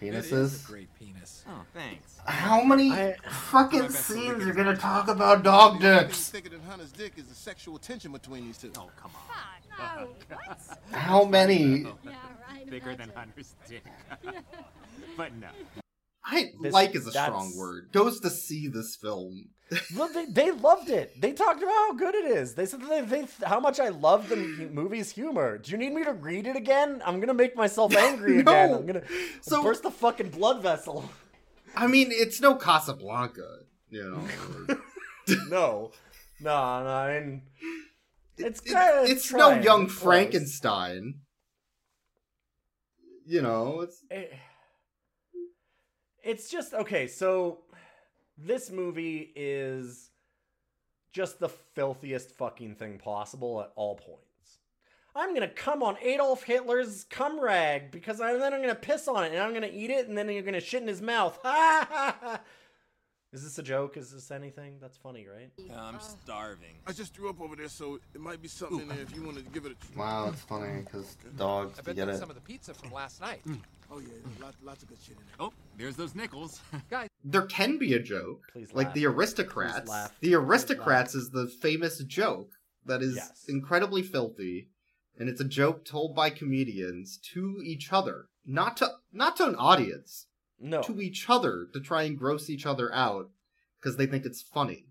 It 0.00 0.14
is 0.14 0.26
penises. 0.30 0.64
a 0.64 0.70
great 0.70 0.94
penis. 0.98 1.44
Oh, 1.48 1.64
thanks. 1.74 2.18
How 2.26 2.62
many 2.62 2.92
I- 2.92 3.16
fucking 3.50 3.88
scenes 3.90 4.46
are 4.46 4.52
gonna 4.52 4.76
talk 4.76 5.08
about 5.08 5.42
dog 5.42 5.80
dicks? 5.80 6.28
thicker 6.30 6.50
than 6.50 6.60
Hunter's 6.60 6.92
dick 6.92 7.14
is 7.16 7.24
the 7.24 7.34
sexual 7.34 7.78
tension 7.78 8.12
between 8.12 8.44
these 8.46 8.58
two. 8.58 8.70
Oh, 8.78 8.90
come 8.96 9.10
on. 9.16 10.06
No, 10.06 10.08
what? 10.36 10.60
How 10.92 11.24
many? 11.24 11.86
Yeah, 12.04 12.12
right. 12.48 12.66
Bigger 12.70 12.94
than. 12.94 13.10
Hunter's 13.16 13.54
dick. 13.68 13.84
but 15.16 15.34
no. 15.36 15.48
I 16.24 16.52
This- 16.60 16.72
like 16.72 16.94
is 16.94 17.06
a 17.06 17.10
strong 17.12 17.56
word. 17.56 17.90
Goes 17.92 18.20
to 18.20 18.30
see 18.30 18.68
this 18.68 18.96
film. 18.96 19.50
Look, 19.94 20.12
they, 20.12 20.26
they 20.26 20.50
loved 20.50 20.90
it. 20.90 21.18
They 21.20 21.32
talked 21.32 21.62
about 21.62 21.72
how 21.72 21.92
good 21.94 22.14
it 22.14 22.26
is. 22.26 22.54
They 22.54 22.66
said 22.66 22.80
that 22.82 23.08
they, 23.08 23.22
they 23.22 23.26
how 23.46 23.58
much 23.58 23.80
I 23.80 23.88
love 23.88 24.28
the 24.28 24.36
movie's 24.36 25.10
humor. 25.10 25.56
Do 25.58 25.70
you 25.72 25.78
need 25.78 25.94
me 25.94 26.04
to 26.04 26.12
read 26.12 26.46
it 26.46 26.56
again? 26.56 27.02
I'm 27.06 27.20
gonna 27.20 27.32
make 27.34 27.56
myself 27.56 27.96
angry 28.08 28.40
again. 28.40 28.74
I'm 28.74 28.86
gonna 28.86 29.02
So- 29.40 29.62
burst 29.62 29.82
the 29.82 29.90
fucking 29.90 30.28
blood 30.30 30.62
vessel. 30.62 31.08
I 31.74 31.86
mean, 31.86 32.08
it's 32.10 32.38
no 32.40 32.54
Casablanca, 32.56 33.60
you 33.88 34.02
know. 34.10 34.76
no, 35.48 35.92
no, 36.40 36.82
no. 36.84 36.88
I 36.90 37.20
mean, 37.20 37.42
It's 38.36 38.60
It- 38.60 38.66
kinda 38.66 39.04
it's 39.06 39.32
no 39.32 39.58
young. 39.58 39.88
Frankenstein. 39.88 41.20
You 43.24 43.40
know, 43.42 43.80
it's 43.82 44.04
it- 44.10 44.32
it's 46.22 46.48
just 46.50 46.74
okay 46.74 47.06
so 47.06 47.58
this 48.38 48.70
movie 48.70 49.32
is 49.36 50.10
just 51.12 51.38
the 51.38 51.48
filthiest 51.48 52.30
fucking 52.32 52.74
thing 52.74 52.98
possible 52.98 53.60
at 53.60 53.72
all 53.76 53.94
points 53.96 54.58
i'm 55.14 55.34
gonna 55.34 55.48
come 55.48 55.82
on 55.82 55.96
adolf 56.02 56.42
hitler's 56.44 57.04
cum 57.04 57.38
rag 57.40 57.90
because 57.90 58.20
I, 58.20 58.34
then 58.34 58.54
i'm 58.54 58.60
gonna 58.60 58.74
piss 58.74 59.08
on 59.08 59.24
it 59.24 59.32
and 59.32 59.40
i'm 59.42 59.52
gonna 59.52 59.70
eat 59.72 59.90
it 59.90 60.08
and 60.08 60.16
then 60.16 60.28
you're 60.30 60.42
gonna 60.42 60.60
shit 60.60 60.82
in 60.82 60.88
his 60.88 61.02
mouth 61.02 61.38
ha 61.42 61.86
ha 61.90 62.16
ha 62.20 62.40
is 63.32 63.42
this 63.42 63.58
a 63.58 63.62
joke 63.62 63.96
is 63.96 64.10
this 64.12 64.30
anything 64.30 64.76
that's 64.80 64.96
funny 64.96 65.26
right 65.26 65.50
I'm 65.74 65.96
uh, 65.96 65.98
starving. 65.98 66.74
I 66.86 66.92
just 66.92 67.14
threw 67.14 67.30
up 67.30 67.40
over 67.40 67.56
there, 67.56 67.68
so 67.68 67.98
it 68.14 68.20
might 68.20 68.42
be 68.42 68.48
something 68.48 68.80
in 68.80 68.88
there 68.88 69.00
if 69.00 69.14
you 69.14 69.22
want 69.22 69.38
to 69.38 69.42
give 69.42 69.64
it 69.64 69.72
a 69.72 69.92
try. 69.94 70.04
wow, 70.04 70.28
it's 70.28 70.42
funny 70.42 70.82
because 70.82 71.16
dogs 71.36 71.78
I 71.78 71.82
bet 71.82 71.96
get 71.96 72.06
that's 72.06 72.18
it. 72.18 72.20
some 72.20 72.28
of 72.28 72.34
the 72.36 72.42
pizza 72.42 72.74
from 72.74 72.92
last 72.92 73.20
night. 73.22 73.40
Mm. 73.48 73.60
Oh 73.94 73.98
yeah, 73.98 74.42
lot, 74.42 74.54
lots 74.62 74.82
of 74.82 74.88
good 74.88 74.98
shit 75.02 75.16
in 75.18 75.22
there. 75.26 75.34
Oh, 75.38 75.52
there's 75.76 75.96
those 75.96 76.14
nickels. 76.14 76.60
There 77.24 77.42
can 77.46 77.78
be 77.78 77.94
a 77.94 78.00
joke, 78.00 78.46
Please 78.52 78.72
like 78.72 78.88
laugh. 78.88 78.94
the 78.94 79.06
aristocrats. 79.06 79.80
Please 79.80 79.88
laugh. 79.88 80.10
The 80.20 80.28
Please 80.30 80.34
aristocrats 80.34 81.14
is 81.14 81.30
the 81.30 81.46
famous 81.46 81.98
joke 81.98 82.50
that 82.84 83.00
is 83.02 83.14
Yes. 83.16 83.44
incredibly 83.48 84.02
filthy, 84.02 84.68
and 85.18 85.28
it's 85.28 85.40
a 85.40 85.44
joke 85.44 85.84
told 85.84 86.16
by 86.16 86.30
comedians 86.30 87.18
to 87.34 87.60
each 87.62 87.92
other, 87.92 88.26
not 88.44 88.76
to 88.78 88.90
not 89.12 89.36
to 89.36 89.46
an 89.46 89.54
audience, 89.56 90.26
no 90.58 90.82
to 90.82 91.00
each 91.00 91.28
other 91.30 91.68
to 91.72 91.80
try 91.80 92.02
and 92.02 92.18
gross 92.18 92.50
each 92.50 92.66
other 92.66 92.92
out 92.92 93.30
because 93.78 93.96
they 93.96 94.06
think 94.06 94.24
it's 94.24 94.42
funny, 94.42 94.86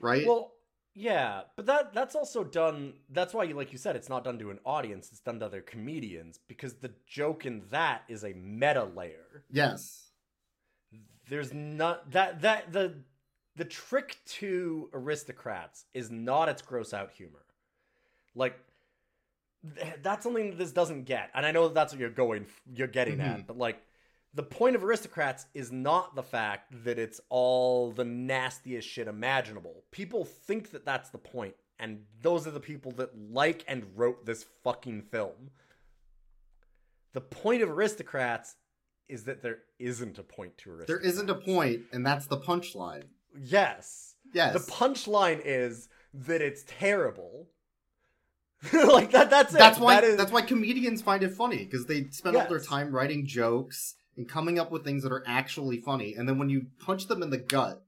right? 0.00 0.26
Well, 0.26 0.51
yeah, 0.94 1.42
but 1.56 1.66
that 1.66 1.94
that's 1.94 2.14
also 2.14 2.44
done. 2.44 2.94
That's 3.08 3.32
why, 3.32 3.44
you 3.44 3.54
like 3.54 3.72
you 3.72 3.78
said, 3.78 3.96
it's 3.96 4.10
not 4.10 4.24
done 4.24 4.38
to 4.40 4.50
an 4.50 4.58
audience. 4.66 5.08
It's 5.10 5.20
done 5.20 5.40
to 5.40 5.46
other 5.46 5.62
comedians 5.62 6.38
because 6.48 6.74
the 6.74 6.92
joke 7.06 7.46
in 7.46 7.62
that 7.70 8.02
is 8.08 8.24
a 8.24 8.34
meta 8.34 8.84
layer. 8.84 9.44
yes, 9.50 10.10
There's 11.30 11.54
not 11.54 12.10
that 12.10 12.42
that 12.42 12.72
the 12.72 12.94
the 13.56 13.64
trick 13.64 14.18
to 14.26 14.90
aristocrats 14.92 15.86
is 15.94 16.10
not 16.10 16.48
its 16.48 16.60
gross 16.60 16.92
out 16.92 17.10
humor. 17.12 17.44
Like 18.34 18.58
th- 19.76 19.94
that's 20.02 20.24
something 20.24 20.50
that 20.50 20.58
this 20.58 20.72
doesn't 20.72 21.04
get, 21.04 21.30
and 21.34 21.46
I 21.46 21.52
know 21.52 21.68
that 21.68 21.74
that's 21.74 21.94
what 21.94 22.00
you're 22.00 22.10
going 22.10 22.46
you're 22.74 22.86
getting 22.86 23.20
at, 23.20 23.36
mm-hmm. 23.38 23.46
but 23.46 23.56
like. 23.56 23.82
The 24.34 24.42
point 24.42 24.76
of 24.76 24.82
aristocrats 24.84 25.46
is 25.52 25.70
not 25.70 26.14
the 26.14 26.22
fact 26.22 26.84
that 26.84 26.98
it's 26.98 27.20
all 27.28 27.90
the 27.92 28.04
nastiest 28.04 28.88
shit 28.88 29.06
imaginable. 29.06 29.84
People 29.90 30.24
think 30.24 30.70
that 30.70 30.86
that's 30.86 31.10
the 31.10 31.18
point, 31.18 31.54
and 31.78 32.04
those 32.22 32.46
are 32.46 32.50
the 32.50 32.60
people 32.60 32.92
that 32.92 33.10
like 33.30 33.62
and 33.68 33.84
wrote 33.94 34.24
this 34.24 34.46
fucking 34.64 35.02
film. 35.02 35.50
The 37.12 37.20
point 37.20 37.62
of 37.62 37.68
aristocrats 37.68 38.56
is 39.08 39.24
that 39.24 39.42
there 39.42 39.58
isn't 39.78 40.18
a 40.18 40.22
point 40.22 40.56
to 40.58 40.70
aristocrats. 40.70 40.88
there 41.02 41.10
isn't 41.10 41.28
a 41.28 41.34
point, 41.34 41.82
and 41.92 42.06
that's 42.06 42.26
the 42.26 42.38
punchline. 42.38 43.04
Yes. 43.38 44.14
Yes, 44.32 44.54
The 44.54 44.72
punchline 44.72 45.42
is 45.44 45.88
that 46.14 46.40
it's 46.40 46.64
terrible. 46.66 47.48
like 48.72 49.10
that 49.10 49.28
that's 49.28 49.52
it. 49.52 49.58
that's 49.58 49.78
why 49.78 49.96
That 49.96 50.04
is- 50.04 50.16
that's 50.16 50.32
why 50.32 50.40
comedians 50.40 51.02
find 51.02 51.22
it 51.22 51.34
funny 51.34 51.58
because 51.64 51.84
they 51.84 52.06
spend 52.10 52.36
all 52.36 52.46
their 52.48 52.60
time 52.60 52.94
writing 52.94 53.26
jokes 53.26 53.96
and 54.16 54.28
coming 54.28 54.58
up 54.58 54.70
with 54.70 54.84
things 54.84 55.02
that 55.02 55.12
are 55.12 55.24
actually 55.26 55.80
funny, 55.80 56.14
and 56.14 56.28
then 56.28 56.38
when 56.38 56.50
you 56.50 56.66
punch 56.78 57.06
them 57.08 57.22
in 57.22 57.30
the 57.30 57.38
gut 57.38 57.82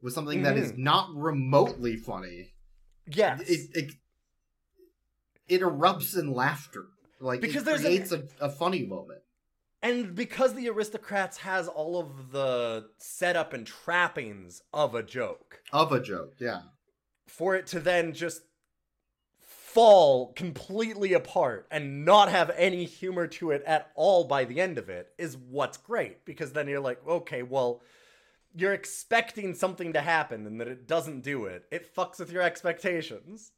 with 0.00 0.12
something 0.12 0.42
that 0.42 0.56
is 0.56 0.72
Mhm. 0.72 0.78
not 0.78 1.14
remotely 1.14 1.96
funny, 1.96 2.52
yes. 3.06 3.40
it 3.48 3.70
it, 3.74 3.92
it 5.48 5.60
erupts 5.60 6.18
in 6.18 6.32
laughter. 6.32 6.86
Like 7.20 7.40
Because 7.40 7.66
it 7.66 7.80
creates 7.80 8.10
a, 8.12 8.24
a 8.40 8.48
funny 8.50 8.84
moment. 8.84 9.20
And 9.80 10.14
because 10.14 10.54
the 10.54 10.68
aristocrats 10.68 11.38
has 11.38 11.66
all 11.68 11.98
of 11.98 12.30
the 12.32 12.88
setup 12.98 13.52
and 13.52 13.66
trappings 13.66 14.62
of 14.72 14.94
a 14.94 15.02
joke, 15.02 15.62
Of 15.72 15.90
a 15.92 16.00
joke, 16.00 16.34
yeah. 16.38 16.62
for 17.26 17.54
it 17.56 17.66
to 17.68 17.80
then 17.80 18.12
just 18.12 18.42
fall 19.72 20.32
completely 20.34 21.12
apart 21.12 21.66
and 21.70 22.04
not 22.04 22.28
have 22.28 22.50
any 22.56 22.84
humor 22.84 23.26
to 23.26 23.50
it 23.50 23.62
at 23.66 23.90
all 23.94 24.24
by 24.24 24.44
the 24.44 24.60
end 24.60 24.78
of 24.78 24.88
it 24.88 25.12
is 25.18 25.36
what's 25.36 25.76
great 25.76 26.24
because 26.24 26.52
then 26.52 26.68
you're 26.68 26.80
like 26.80 27.00
okay 27.06 27.42
well 27.42 27.80
you're 28.54 28.74
expecting 28.74 29.54
something 29.54 29.94
to 29.94 30.00
happen 30.00 30.46
and 30.46 30.60
that 30.60 30.68
it 30.68 30.86
doesn't 30.86 31.22
do 31.22 31.46
it 31.46 31.64
it 31.70 31.94
fucks 31.94 32.18
with 32.18 32.30
your 32.30 32.42
expectations 32.42 33.52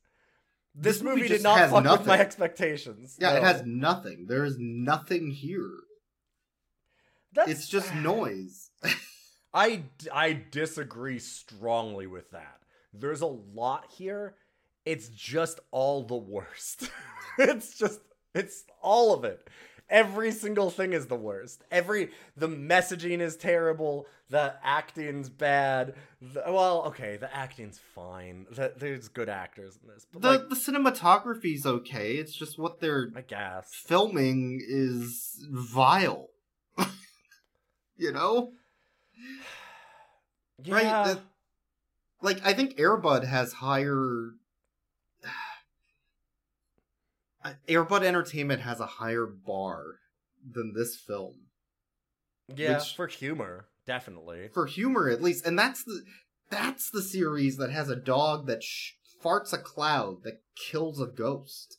this, 0.74 0.96
This 0.96 1.02
movie, 1.04 1.22
movie 1.22 1.28
did 1.28 1.42
not 1.42 1.70
fuck 1.70 1.98
with 1.98 2.06
my 2.06 2.18
expectations 2.18 3.16
Yeah, 3.20 3.34
it 3.34 3.42
has 3.42 3.62
nothing. 3.64 4.26
There 4.26 4.44
is 4.44 4.56
nothing 4.58 5.30
here. 5.30 5.70
That's, 7.32 7.50
It's 7.50 7.68
just 7.68 7.94
noise. 7.94 8.70
I, 9.54 9.84
I 10.12 10.42
disagree 10.50 11.20
strongly 11.20 12.08
with 12.08 12.32
that. 12.32 12.60
There's 12.92 13.20
a 13.20 13.26
lot 13.26 13.86
here. 13.96 14.34
It's 14.84 15.08
just 15.08 15.60
all 15.70 16.02
the 16.04 16.16
worst. 16.16 16.90
it's 17.38 17.78
just 17.78 18.00
it's 18.34 18.64
all 18.82 19.14
of 19.14 19.24
it. 19.24 19.48
Every 19.90 20.32
single 20.32 20.70
thing 20.70 20.92
is 20.94 21.06
the 21.06 21.14
worst. 21.14 21.62
Every 21.70 22.10
the 22.36 22.48
messaging 22.48 23.20
is 23.20 23.36
terrible. 23.36 24.06
The 24.30 24.54
acting's 24.64 25.28
bad. 25.28 25.94
The, 26.20 26.42
well, 26.48 26.84
okay, 26.86 27.16
the 27.18 27.34
acting's 27.34 27.78
fine. 27.94 28.46
The, 28.50 28.72
there's 28.76 29.08
good 29.08 29.28
actors 29.28 29.78
in 29.82 29.88
this, 29.88 30.06
but 30.10 30.22
the 30.22 30.28
like, 30.30 30.48
the 30.48 30.54
cinematography's 30.56 31.66
okay. 31.66 32.12
It's 32.12 32.34
just 32.34 32.58
what 32.58 32.80
they're 32.80 33.10
I 33.14 33.20
guess. 33.20 33.68
filming 33.72 34.60
is 34.66 35.46
vile. 35.50 36.30
you 37.96 38.12
know? 38.12 38.52
Yeah. 40.62 40.74
Right? 40.74 41.06
That- 41.06 41.20
like 42.22 42.40
I 42.46 42.54
think 42.54 42.76
Airbud 42.76 43.24
has 43.26 43.52
higher 43.54 44.30
Uh, 45.24 45.28
Airbud 47.68 48.02
Entertainment 48.02 48.62
has 48.62 48.80
a 48.80 48.86
higher 48.86 49.26
bar 49.26 49.82
than 50.50 50.72
this 50.74 50.96
film. 50.96 51.34
yeah, 52.54 52.78
which- 52.78 52.94
for 52.96 53.06
humor, 53.06 53.66
definitely. 53.86 54.48
For 54.52 54.66
humor 54.66 55.08
at 55.08 55.22
least, 55.22 55.46
and 55.46 55.58
that's 55.58 55.84
the 55.84 56.02
that's 56.50 56.90
the 56.90 57.02
series 57.02 57.56
that 57.56 57.70
has 57.70 57.88
a 57.88 57.96
dog 57.96 58.46
that 58.46 58.62
sh- 58.62 58.92
farts 59.22 59.52
a 59.52 59.58
cloud 59.58 60.22
that 60.24 60.42
kills 60.56 61.00
a 61.00 61.06
ghost. 61.06 61.78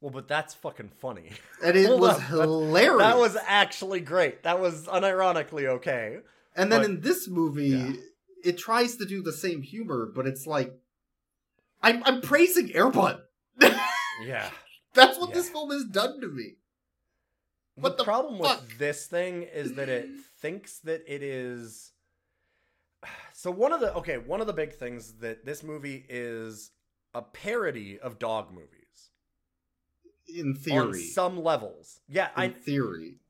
Well, 0.00 0.10
but 0.12 0.28
that's 0.28 0.54
fucking 0.54 0.90
funny. 1.00 1.30
And 1.62 1.76
it 1.76 1.86
Hold 1.88 2.00
was 2.00 2.16
up, 2.16 2.22
hilarious. 2.22 2.98
That 2.98 3.18
was 3.18 3.36
actually 3.46 4.00
great. 4.00 4.42
That 4.44 4.60
was 4.60 4.86
unironically 4.86 5.66
okay. 5.66 6.18
And 6.56 6.70
then 6.72 6.80
But- 6.82 6.90
in 6.90 7.00
this 7.00 7.28
movie, 7.28 7.68
yeah. 7.68 7.92
it 8.44 8.58
tries 8.58 8.96
to 8.96 9.06
do 9.06 9.22
the 9.22 9.32
same 9.32 9.62
humor, 9.62 10.10
but 10.14 10.26
it's 10.26 10.46
like 10.46 10.72
I'm 11.82 12.02
I'm 12.04 12.20
praising 12.20 12.68
Airbud. 12.68 13.20
Yeah. 14.24 14.50
That's 14.94 15.18
what 15.18 15.30
Yeah. 15.30 15.34
this 15.36 15.50
film 15.50 15.70
has 15.70 15.84
done 15.84 16.20
to 16.20 16.28
me. 16.28 16.56
What 17.76 17.90
the 17.90 17.98
the 17.98 18.04
problem 18.04 18.40
fuck? 18.40 18.60
with 18.62 18.78
this 18.78 19.06
thing 19.06 19.42
is 19.44 19.74
that 19.74 19.88
it 19.88 20.08
thinks 20.40 20.78
that 20.80 21.02
it 21.06 21.22
is. 21.22 21.92
So 23.32 23.52
one 23.52 23.72
of 23.72 23.78
the 23.78 23.94
okay, 23.94 24.18
one 24.18 24.40
of 24.40 24.48
the 24.48 24.52
big 24.52 24.74
things 24.74 25.18
that 25.20 25.44
this 25.44 25.62
movie 25.62 26.04
is 26.08 26.72
a 27.14 27.22
parody 27.22 27.96
of 28.00 28.18
dog 28.18 28.50
movies 28.52 29.10
In 30.26 30.48
on 30.48 30.54
theory, 30.56 31.02
some 31.04 31.44
levels. 31.44 32.00
Yeah, 32.08 32.30
in 32.36 32.42
I 32.42 32.48
theory, 32.48 33.20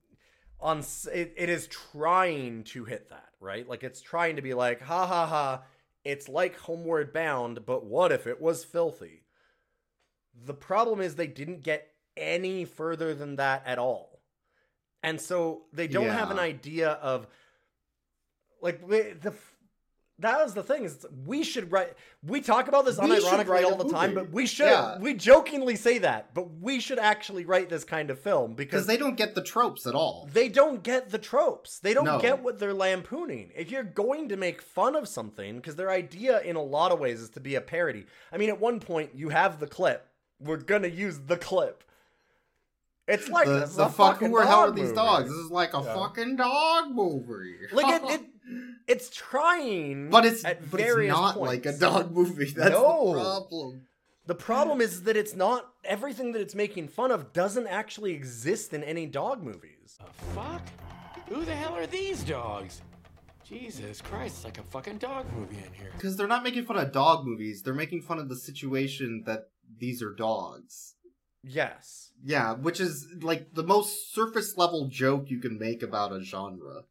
on 0.61 0.79
it, 1.13 1.35
it 1.37 1.49
is 1.51 1.67
trying 1.67 2.65
to 2.65 2.87
hit 2.87 3.11
that 3.11 3.29
right. 3.39 3.69
Like 3.69 3.83
it's 3.85 4.01
trying 4.01 4.37
to 4.37 4.43
be 4.43 4.55
like, 4.55 4.81
ha 4.81 5.07
ha 5.07 5.27
ha. 5.27 5.63
It's 6.05 6.27
like 6.27 6.57
Homeward 6.57 7.13
Bound, 7.13 7.67
but 7.67 7.85
what 7.85 8.11
if 8.11 8.27
it 8.27 8.41
was 8.41 8.65
filthy? 8.65 9.25
The 10.45 10.55
problem 10.55 11.01
is 11.01 11.15
they 11.15 11.27
didn't 11.27 11.63
get 11.63 11.89
any 12.17 12.65
further 12.65 13.15
than 13.15 13.37
that 13.37 13.63
at 13.67 13.79
all. 13.79 14.21
And 15.03 15.21
so 15.21 15.63
they 15.73 15.87
don't 15.87 16.09
have 16.09 16.31
an 16.31 16.39
idea 16.39 16.91
of 16.91 17.27
like 18.61 18.87
the 18.89 19.33
that 20.21 20.43
was 20.43 20.53
the 20.53 20.65
thing 20.65 20.83
is 20.85 21.07
we 21.25 21.45
should 21.45 21.71
write 21.71 21.93
we 22.27 22.41
talk 22.41 22.67
about 22.67 22.85
this 22.85 22.99
unironically 22.99 23.63
all 23.65 23.77
the 23.77 23.89
time 23.89 24.15
but 24.15 24.33
we 24.33 24.47
should 24.47 24.67
Yeah. 24.67 24.99
we 24.99 25.15
jokingly 25.15 25.77
say 25.77 25.99
that 25.99 26.35
but 26.35 26.51
we 26.61 26.81
should 26.81 26.99
actually 26.99 27.45
write 27.45 27.69
this 27.69 27.85
kind 27.85 28.11
of 28.11 28.19
film 28.19 28.55
because 28.55 28.69
because 28.69 28.87
they 28.87 28.97
don't 28.97 29.17
get 29.17 29.37
the 29.37 29.43
tropes 29.43 29.87
at 29.87 29.95
all. 29.95 30.29
they 30.33 30.49
don't 30.49 30.83
get 30.83 31.11
the 31.11 31.19
tropes. 31.19 31.79
They 31.79 31.95
don't 31.95 32.05
No. 32.05 32.19
get 32.19 32.43
what 32.43 32.59
they're 32.59 32.75
lampooning. 32.75 33.53
If 33.55 33.71
you're 33.71 33.85
going 33.85 34.29
to 34.31 34.37
make 34.37 34.61
fun 34.61 34.97
of 34.97 35.07
something, 35.07 35.57
because 35.57 35.77
their 35.77 35.91
idea 35.91 36.41
in 36.41 36.57
a 36.57 36.63
lot 36.63 36.91
of 36.91 36.99
ways 36.99 37.21
is 37.21 37.31
to 37.31 37.41
be 37.41 37.55
a 37.55 37.61
parody. 37.61 38.07
I 38.33 38.39
mean, 38.39 38.49
at 38.49 38.59
one 38.61 38.81
point 38.81 39.15
you 39.15 39.29
have 39.29 39.61
the 39.61 39.67
clip. 39.69 40.08
We're 40.41 40.57
gonna 40.59 40.89
use 40.89 41.19
the 41.27 41.37
clip. 41.37 41.85
It's 43.07 43.29
like 43.29 43.47
the 43.47 43.61
this 43.61 43.71
is 43.71 43.77
the 43.77 43.87
fuck 43.87 44.15
fucking 44.15 44.29
who 44.29 44.37
or 44.37 44.45
hell 44.45 44.61
are 44.61 44.71
these 44.71 44.93
dogs? 44.93 45.29
This 45.31 45.39
is 45.39 45.51
like 45.51 45.73
a 45.75 45.81
Yeah. 45.81 45.95
fucking 45.95 46.37
dog 46.37 46.91
movie. 46.95 47.57
Like 47.73 48.03
it, 48.03 48.11
it, 48.11 48.21
it's 48.87 49.11
trying, 49.11 50.11
but 50.11 50.25
it's 50.27 50.45
at 50.45 50.71
but 50.71 50.81
it's 50.81 51.09
not 51.09 51.35
points. 51.37 51.65
like 51.65 51.75
a 51.75 51.79
dog 51.79 52.13
movie. 52.13 52.45
That's 52.57 52.71
No. 52.75 53.15
the 53.15 53.21
problem. 53.21 53.87
The 54.27 54.35
problem 54.35 54.81
is 54.83 55.05
that 55.05 55.17
it's 55.17 55.35
not 55.35 55.73
everything 55.85 56.33
that 56.33 56.43
it's 56.43 56.55
making 56.55 56.89
fun 56.89 57.11
of 57.11 57.33
doesn't 57.33 57.67
actually 57.67 58.13
exist 58.13 58.75
in 58.75 58.85
any 58.85 59.07
dog 59.07 59.43
movies. 59.43 59.99
Fuck? 60.35 60.61
Who 61.31 61.45
the 61.47 61.55
hell 61.55 61.75
are 61.75 61.87
these 61.87 62.23
dogs? 62.25 62.83
Jesus 63.43 64.03
Christ, 64.03 64.37
it's 64.37 64.45
like 64.45 64.59
a 64.59 64.63
fucking 64.63 64.99
dog 64.99 65.25
movie 65.35 65.57
in 65.57 65.73
here. 65.73 65.91
Because 65.95 66.19
they're 66.19 66.27
not 66.29 66.43
making 66.45 66.67
fun 66.67 66.77
of 66.77 66.93
dog 66.93 67.25
movies, 67.27 67.63
they're 67.63 67.73
making 67.73 68.03
fun 68.03 68.19
of 68.19 68.29
the 68.29 68.37
situation 68.37 69.23
that 69.25 69.49
these 69.79 70.03
are 70.03 70.13
dogs. 70.15 70.95
Yes. 71.43 72.11
Yeah, 72.25 72.55
which 72.55 72.81
is 72.81 73.07
like 73.21 73.55
the 73.55 73.63
most 73.63 74.13
surface 74.13 74.57
level 74.57 74.89
joke 74.89 75.31
you 75.31 75.39
can 75.41 75.59
make 75.59 75.83
about 75.83 76.13
a 76.13 76.23
genre. 76.23 76.83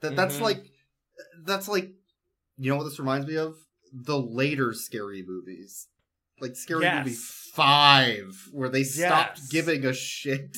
That 0.00 0.16
that's 0.16 0.36
Mhm. 0.36 0.40
like 0.42 0.70
that's 1.44 1.66
like 1.68 1.92
you 2.58 2.70
know 2.70 2.76
what 2.76 2.84
this 2.84 2.98
reminds 2.98 3.26
me 3.26 3.36
of? 3.36 3.56
The 3.92 4.18
later 4.18 4.72
scary 4.74 5.22
movies. 5.26 5.88
Like 6.40 6.54
Scary 6.56 6.88
Movie 6.90 7.14
5 7.14 8.48
where 8.52 8.68
they 8.68 8.84
stopped 8.84 9.38
Yes. 9.38 9.48
giving 9.48 9.84
a 9.86 9.94
shit 9.94 10.56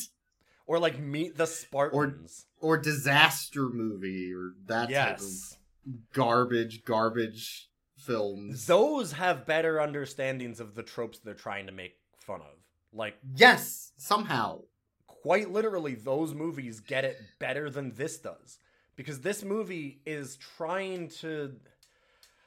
Or 0.67 0.79
like 0.81 0.99
Meet 0.99 1.37
the 1.37 1.47
Spartans. 1.47 2.47
or 2.61 2.77
disaster 2.77 3.69
movie 3.69 4.33
or 4.35 4.55
that 4.67 4.87
type 4.87 4.91
yes. 4.91 5.57
of 5.87 6.13
garbage 6.13 6.85
garbage 6.85 7.69
films. 8.09 8.67
Those 8.67 9.13
have 9.13 9.47
better 9.47 9.81
understandings 9.81 10.59
of 10.61 10.75
the 10.75 10.83
tropes 10.83 11.19
they're 11.21 11.35
trying 11.35 11.67
to 11.67 11.73
make 11.73 11.95
fun 12.19 12.41
of. 12.41 12.57
Like 12.93 13.17
yes, 13.37 13.93
somehow. 13.97 14.63
quite 15.07 15.51
literally 15.51 15.95
those 15.95 16.35
movies 16.35 16.81
get 16.81 17.05
it 17.05 17.17
better 17.39 17.69
than 17.71 17.93
this 17.95 18.19
does 18.19 18.59
because 18.97 19.21
this 19.21 19.45
movie 19.45 20.01
is 20.07 20.37
trying 20.37 21.09
to 21.09 21.55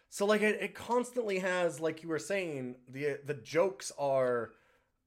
so 0.10 0.26
like 0.26 0.42
it, 0.42 0.62
it 0.62 0.74
constantly 0.76 1.40
has 1.40 1.80
like 1.80 2.02
you 2.04 2.10
were 2.10 2.20
saying 2.20 2.76
the 2.90 3.20
the 3.26 3.34
jokes 3.36 3.92
are 4.00 4.52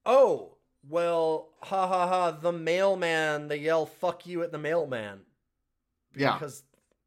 oh 0.06 0.56
well 0.88 1.50
ha 1.62 1.86
ha 1.88 2.06
ha 2.06 2.30
the 2.30 2.52
mailman 2.52 3.48
they 3.48 3.58
yell 3.58 3.86
fuck 3.86 4.26
you 4.26 4.42
at 4.42 4.52
the 4.52 4.58
mailman 4.58 5.20
Yeah. 6.14 6.34
because 6.34 6.62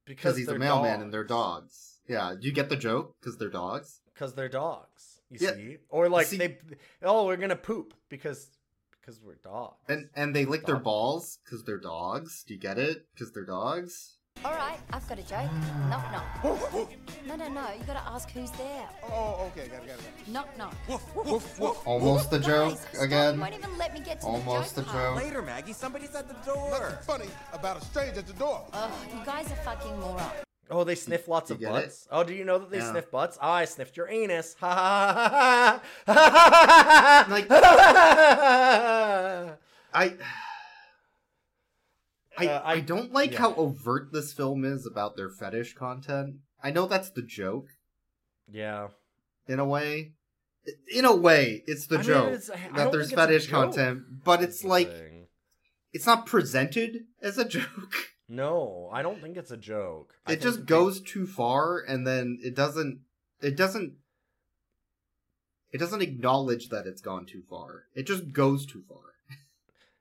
Because 0.05 0.37
he's 0.37 0.47
a 0.49 0.57
mailman 0.59 1.01
and 1.01 1.13
they're 1.13 1.23
dogs. 1.23 1.96
Dogs. 2.07 2.33
Yeah, 2.33 2.35
do 2.39 2.47
you 2.47 2.53
get 2.53 2.69
the 2.69 2.75
joke? 2.77 3.15
Because 3.19 3.37
they're 3.37 3.49
dogs. 3.49 3.99
because 4.13 4.33
they're 4.33 4.49
dogs 4.49 5.21
you 5.29 5.37
Yeah. 5.41 5.53
see 5.55 5.77
or 5.89 6.09
like 6.09 6.27
See- 6.27 6.37
they 6.37 6.57
oh 7.03 7.25
we're 7.27 7.37
gonna 7.37 7.55
poop 7.55 7.93
because 8.09 8.49
because 8.99 9.21
we're 9.21 9.35
dogs 9.43 9.75
And 9.89 10.09
and 10.15 10.35
they 10.35 10.45
lick 10.45 10.65
their 10.65 10.79
balls 10.79 11.39
because 11.43 11.63
they're 11.65 11.79
dogs. 11.79 12.43
Do 12.45 12.53
you 12.53 12.59
get 12.59 12.77
it? 12.79 13.05
Because 13.13 13.31
they're 13.33 13.45
dogs. 13.45 14.13
All 14.45 14.53
right, 14.53 14.79
I've 14.93 15.07
got 15.09 15.17
a 15.17 15.23
joke. 15.23 15.49
Knock 15.89 16.05
knock. 16.13 16.27
No, 17.25 17.35
no, 17.35 17.47
no. 17.49 17.65
You 17.73 17.83
gotta 17.87 18.05
ask 18.07 18.29
who's 18.29 18.51
there. 18.51 18.87
Oh, 19.03 19.07
oh, 19.11 19.35
oh 19.39 19.45
okay, 19.47 19.67
got 19.67 19.83
it, 19.83 19.87
got 19.87 19.97
it. 19.99 20.27
Knock 20.27 20.49
knock. 20.59 20.75
Almost 21.85 22.29
the 22.29 22.39
joke 22.39 22.73
Guys, 22.77 22.85
stop. 22.93 23.03
again. 23.03 23.33
You 23.35 23.41
won't 23.41 23.53
even 23.55 23.77
let 23.79 23.93
me 23.95 23.99
get 23.99 24.21
to 24.21 24.27
Almost 24.27 24.75
the 24.75 24.81
the 24.81 24.85
joke. 24.87 24.93
part. 24.93 25.15
joke. 25.15 25.23
Later, 25.25 25.41
Maggie. 25.41 25.73
Somebody's 25.73 26.13
at 26.15 26.27
the 26.27 26.35
door. 26.51 26.69
Nothing 26.69 26.97
funny 27.03 27.29
about 27.51 27.81
a 27.81 27.85
stranger 27.85 28.19
at 28.19 28.27
the 28.27 28.33
door. 28.33 28.67
Ugh, 28.73 28.91
you 29.13 29.25
guys 29.25 29.51
are 29.51 29.55
fucking 29.67 29.99
morons. 29.99 30.43
Oh, 30.69 30.83
they 30.83 30.95
sniff 30.95 31.27
lots 31.27 31.49
you 31.49 31.55
of 31.55 31.61
butts. 31.61 32.07
Oh, 32.11 32.23
do 32.23 32.33
you 32.33 32.43
know 32.43 32.57
that 32.59 32.69
they 32.69 32.79
Yeah. 32.79 32.91
sniff 32.91 33.09
butts? 33.09 33.37
Oh, 33.41 33.49
I 33.49 33.65
sniffed 33.65 33.95
your 33.95 34.09
anus. 34.09 34.55
Ha 34.59 34.73
ha 34.73 35.81
ha 36.05 36.13
ha 36.13 37.25
ha 37.25 37.27
Like- 37.29 37.47
ha. 37.47 39.55
I. 39.93 40.17
I, 42.39 42.47
Uh, 42.47 42.61
I 42.63 42.73
I- 42.73 42.79
don't 42.81 43.11
like 43.13 43.31
yeah. 43.33 43.39
how 43.39 43.55
overt 43.55 44.11
this 44.11 44.31
film 44.33 44.63
is 44.63 44.85
about 44.85 45.15
their 45.15 45.29
fetish 45.29 45.73
content. 45.73 46.35
I 46.61 46.69
know 46.71 46.85
that's 46.85 47.09
the 47.09 47.21
joke 47.23 47.67
yeah. 48.47 48.89
in 49.47 49.59
a 49.59 49.65
way. 49.65 50.13
In 50.93 51.05
a 51.05 51.15
way, 51.15 51.63
it's 51.65 51.87
the 51.87 51.95
I 51.95 51.99
mean, 51.99 52.07
joke 52.07 52.27
it's- 52.33 52.49
I 52.51 52.69
that 52.77 52.91
there's 52.91 53.07
it's 53.11 53.15
fetish 53.15 53.49
content, 53.49 54.23
but 54.25 54.43
it's 54.43 54.63
like 54.65 54.91
it's 55.93 56.05
not 56.05 56.25
presented 56.25 57.05
as 57.21 57.37
a 57.37 57.45
joke. 57.57 57.93
No, 58.29 58.89
I 58.91 59.01
don't 59.01 59.21
think 59.21 59.37
it's 59.37 59.51
a 59.51 59.57
joke. 59.57 60.15
I 60.25 60.33
it 60.33 60.41
just 60.41 60.57
that 60.59 60.67
they- 60.67 60.69
goes 60.75 61.01
too 61.01 61.25
far 61.27 61.79
and 61.79 62.05
then 62.05 62.39
it 62.43 62.55
doesn't 62.55 62.99
it 63.41 63.55
doesn't 63.55 63.93
it 65.71 65.77
doesn't 65.77 66.01
acknowledge 66.01 66.69
that 66.69 66.87
it's 66.87 67.01
gone 67.01 67.25
too 67.25 67.43
far 67.49 67.83
it 67.93 68.03
just 68.07 68.31
goes 68.31 68.65
too 68.65 68.83
far 68.87 68.97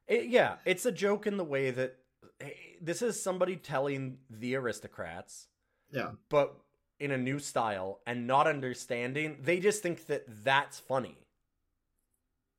It, 0.07 0.27
yeah, 0.27 0.57
it's 0.65 0.87
a 0.87 0.93
joke 0.93 1.27
in 1.27 1.37
the 1.37 1.45
way 1.45 1.71
that 1.73 1.97
hey, 2.39 2.77
this 2.81 3.03
is 3.03 3.21
somebody 3.21 3.57
telling 3.57 4.19
the 4.31 4.55
aristocrats, 4.55 5.49
yeah 5.91 6.11
but 6.29 6.57
in 6.99 7.11
a 7.11 7.19
new 7.19 7.39
style 7.39 8.01
and 8.07 8.27
not 8.27 8.47
understanding. 8.47 9.37
They 9.43 9.59
just 9.61 9.83
think 9.83 10.07
that 10.07 10.25
that's 10.45 10.79
funny. 10.79 11.19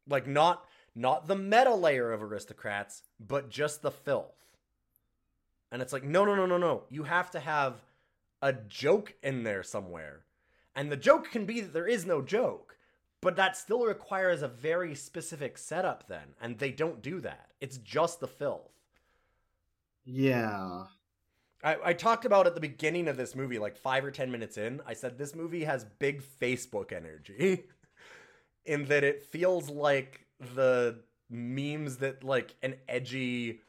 Like 0.08 0.28
not 0.28 0.65
not 0.94 1.28
the 1.28 1.36
meta 1.36 1.74
layer 1.74 2.12
of 2.12 2.22
aristocrats, 2.22 3.04
but 3.20 3.50
just 3.50 3.82
the 3.82 3.92
filth. 3.92 4.36
And 5.72 5.82
it's 5.82 5.94
like, 5.94 6.04
no, 6.04 6.26
no, 6.26 6.36
no, 6.36 6.46
no, 6.46 6.58
no. 6.58 6.84
You 6.90 7.04
have 7.04 7.32
to 7.32 7.40
have 7.40 7.82
a 8.42 8.54
joke 8.54 9.16
in 9.22 9.44
there 9.44 9.64
somewhere. 9.64 10.22
And 10.76 10.92
the 10.92 10.98
joke 10.98 11.32
can 11.32 11.46
be 11.46 11.62
that 11.62 11.74
there 11.74 11.88
is 11.88 12.06
no 12.06 12.22
joke, 12.22 12.78
but 13.22 13.36
that 13.36 13.58
still 13.58 13.86
requires 13.86 14.42
a 14.42 14.48
very 14.48 14.96
specific 14.96 15.58
setup 15.58 16.08
then. 16.08 16.36
And 16.40 16.58
they 16.58 16.72
don't 16.72 17.02
do 17.02 17.20
that. 17.22 17.52
It's 17.60 17.78
just 17.78 18.20
the 18.20 18.28
filth. 18.28 18.72
yeah 20.06 20.84
I, 21.64 21.78
I 21.86 21.94
talked 21.94 22.26
about 22.26 22.46
at 22.46 22.54
the 22.54 22.62
beginning 22.62 23.08
of 23.08 23.18
this 23.18 23.36
movie, 23.36 23.58
like 23.58 23.76
five 23.76 24.06
or 24.06 24.12
ten 24.12 24.32
minutes 24.32 24.58
in, 24.58 24.80
I 24.86 24.94
said 24.94 25.18
this 25.18 25.36
movie 25.36 25.64
has 25.64 25.86
big 25.98 26.22
Facebook 26.22 26.92
energy. 26.92 27.64
in 28.68 28.86
that 28.86 29.04
it 29.04 29.24
feels 29.24 29.70
like 29.70 30.26
the 30.54 31.00
memes 31.30 31.98
that 31.98 32.24
like 32.24 32.54
an 32.62 32.76
edgy 32.88 33.62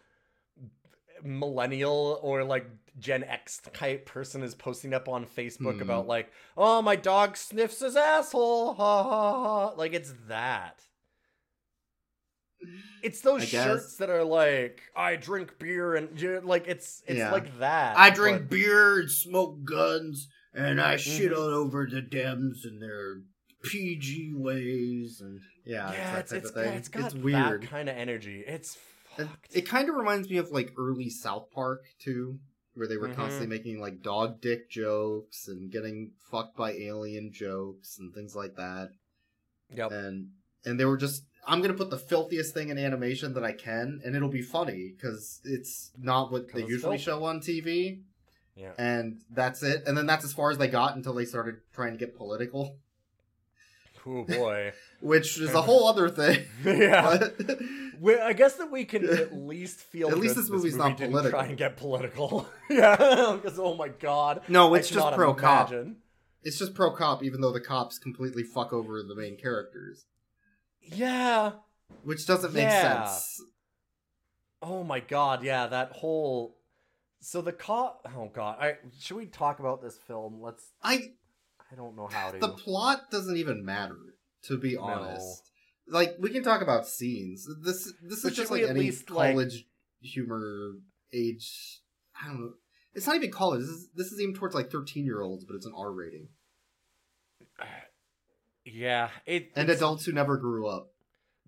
millennial 1.24 2.18
or 2.22 2.44
like 2.44 2.66
Gen 2.98 3.22
X 3.24 3.60
type 3.72 4.06
person 4.06 4.42
is 4.42 4.54
posting 4.54 4.92
up 4.92 5.08
on 5.08 5.24
Facebook 5.26 5.76
Hmm. 5.76 5.82
about 5.82 6.06
like, 6.06 6.32
oh 6.56 6.82
my 6.82 6.96
dog 6.96 7.36
sniffs 7.36 7.80
his 7.80 7.96
asshole. 7.96 8.74
Ha 8.74 9.02
ha 9.02 9.32
ha. 9.42 9.66
Like 9.76 9.92
it's 9.94 10.12
that. 10.28 10.82
It's 13.02 13.20
those 13.20 13.42
I 13.42 13.46
guess. 13.46 13.64
shirts 13.64 13.96
that 13.98 14.10
are 14.10 14.24
like, 14.24 14.82
I 14.96 15.14
drink 15.16 15.58
beer 15.58 15.94
and 15.94 16.44
like 16.44 16.66
it's 16.66 17.02
it's 17.06 17.18
Yeah. 17.18 17.30
like 17.30 17.58
that. 17.60 17.96
i 17.96 18.10
drink 18.10 18.40
but- 18.42 18.50
beer 18.50 18.98
and 19.00 19.10
smoke 19.10 19.62
guns 19.64 20.28
and 20.52 20.80
i 20.80 20.96
shit 20.96 21.30
Mhm. 21.30 21.36
all 21.36 21.42
over 21.54 21.86
the 21.88 22.02
dems 22.02 22.64
and 22.64 22.82
their 22.82 23.20
pg 23.62 24.32
ways 24.34 25.20
and 25.20 25.40
yeah, 25.64 25.92
yeah, 25.92 26.16
it's 26.18 26.32
it's 26.32 26.50
it's, 26.50 26.56
it's 26.56 26.88
got 26.88 27.12
weird 27.14 27.62
that 27.62 27.68
kind 27.70 27.88
of 27.90 27.96
energy. 27.96 28.42
It's 28.46 28.78
fucked. 29.26 29.54
it 29.56 29.62
kind 29.62 29.88
of 29.88 29.94
reminds 29.96 30.28
me 30.30 30.36
of 30.36 30.50
like 30.50 30.72
early 30.78 31.10
south 31.10 31.50
park 31.50 31.84
too 31.98 32.38
where 32.74 32.86
they 32.86 32.96
were 32.96 33.08
Mhm. 33.08 33.14
constantly 33.16 33.48
making 33.48 33.80
like 33.80 34.02
dog 34.02 34.40
dick 34.40 34.70
jokes 34.70 35.48
and 35.48 35.70
getting 35.70 36.12
fucked 36.30 36.56
by 36.56 36.72
alien 36.72 37.32
jokes 37.32 37.98
and 37.98 38.14
things 38.14 38.34
like 38.36 38.54
that 38.56 38.90
yep. 39.74 39.90
and 39.90 40.30
and 40.64 40.78
they 40.78 40.84
were 40.84 40.96
just 40.96 41.24
i'm 41.46 41.60
gonna 41.62 41.74
put 41.74 41.90
the 41.90 41.98
filthiest 41.98 42.54
thing 42.54 42.68
in 42.68 42.78
animation 42.78 43.34
that 43.34 43.44
i 43.44 43.52
can 43.52 44.00
and 44.04 44.14
it'll 44.14 44.28
be 44.28 44.42
funny 44.42 44.92
because 44.96 45.40
it's 45.44 45.90
not 45.98 46.30
what 46.30 46.52
they 46.52 46.60
usually 46.60 46.98
filthy. 46.98 46.98
show 46.98 47.24
on 47.24 47.40
tv 47.40 48.02
yeah. 48.56 48.72
and 48.78 49.20
that's 49.30 49.62
it 49.62 49.82
and 49.86 49.96
then 49.96 50.06
that's 50.06 50.24
as 50.24 50.32
far 50.32 50.50
as 50.50 50.58
they 50.58 50.68
got 50.68 50.94
until 50.96 51.14
they 51.14 51.24
started 51.24 51.56
trying 51.72 51.92
to 51.92 51.98
get 51.98 52.16
political 52.16 52.76
Oh 54.08 54.24
boy. 54.24 54.72
which 55.00 55.38
is 55.38 55.52
a 55.54 55.62
whole 55.62 55.86
other 55.86 56.08
thing 56.08 56.44
yeah. 56.64 57.28
I 58.24 58.32
guess 58.32 58.54
that 58.56 58.70
we 58.70 58.84
can 58.84 59.08
at 59.08 59.34
least 59.34 59.80
feel. 59.80 60.08
At 60.08 60.18
least 60.18 60.36
this 60.36 60.48
movie's 60.48 60.76
movie 60.76 60.88
not 60.90 60.96
political. 60.98 61.30
Try 61.30 61.46
and 61.46 61.56
get 61.56 61.76
political. 61.76 62.48
yeah, 62.70 63.38
because 63.40 63.58
oh 63.58 63.74
my 63.74 63.88
god. 63.88 64.42
no 64.48 64.74
it's 64.74 64.88
just 64.88 65.14
pro 65.14 65.34
cop 65.34 65.72
it's 66.42 66.58
just 66.58 66.74
pro 66.74 66.90
cop 66.92 67.22
even 67.22 67.40
though 67.40 67.52
the 67.52 67.60
cops 67.60 67.98
completely 67.98 68.42
fuck 68.42 68.72
over 68.72 69.02
the 69.02 69.14
main 69.14 69.36
characters 69.36 70.06
Yeah. 70.80 71.52
which 72.04 72.26
doesn't 72.26 72.54
make 72.54 72.62
Yeah. 72.62 73.04
sense 73.04 73.42
Oh 74.60 74.82
my 74.82 75.00
god. 75.00 75.44
Yeah, 75.44 75.66
that 75.68 75.92
whole. 75.92 76.56
So 77.20 77.40
the 77.40 77.52
cop. 77.52 78.06
Oh 78.16 78.30
god. 78.32 78.58
I 78.60 78.76
should 79.00 79.16
we 79.16 79.26
talk 79.26 79.60
about 79.60 79.82
this 79.82 79.96
film? 79.96 80.40
Let's. 80.40 80.72
i 80.82 81.12
I 81.70 81.74
don't 81.76 81.96
know 81.96 82.06
how 82.06 82.30
to. 82.30 82.38
the 82.38 82.48
plot 82.48 83.10
doesn't 83.10 83.36
even 83.36 83.64
matter 83.64 83.98
to 84.44 84.58
be 84.58 84.74
No. 84.74 84.82
honest 84.82 85.50
like 85.90 86.16
we 86.20 86.30
can 86.30 86.42
talk 86.42 86.60
about 86.62 86.86
scenes 86.86 87.46
this 87.64 87.92
this 88.02 88.22
But 88.22 88.32
is 88.32 88.36
just 88.36 88.50
like 88.50 88.62
any 88.64 88.80
least, 88.80 89.10
like- 89.10 89.32
college 89.32 89.64
humor 90.00 90.72
age 91.12 91.80
i 92.22 92.26
don't 92.28 92.40
know 92.40 92.52
it's 92.94 93.06
not 93.06 93.16
even 93.16 93.30
college 93.30 93.60
this 93.62 93.68
is, 93.70 93.88
this 93.94 94.06
is 94.12 94.20
even 94.20 94.34
towards 94.34 94.54
like 94.54 94.70
13 94.70 95.04
year 95.04 95.22
olds 95.22 95.44
but 95.44 95.54
it's 95.56 95.66
an 95.66 95.72
r 95.76 95.90
rating 95.92 96.28
yeah. 98.64 99.08
It. 99.26 99.50
and 99.56 99.64
it's- 99.64 99.78
adults 99.78 100.04
who 100.04 100.12
never 100.12 100.36
grew 100.36 100.66
up 100.68 100.90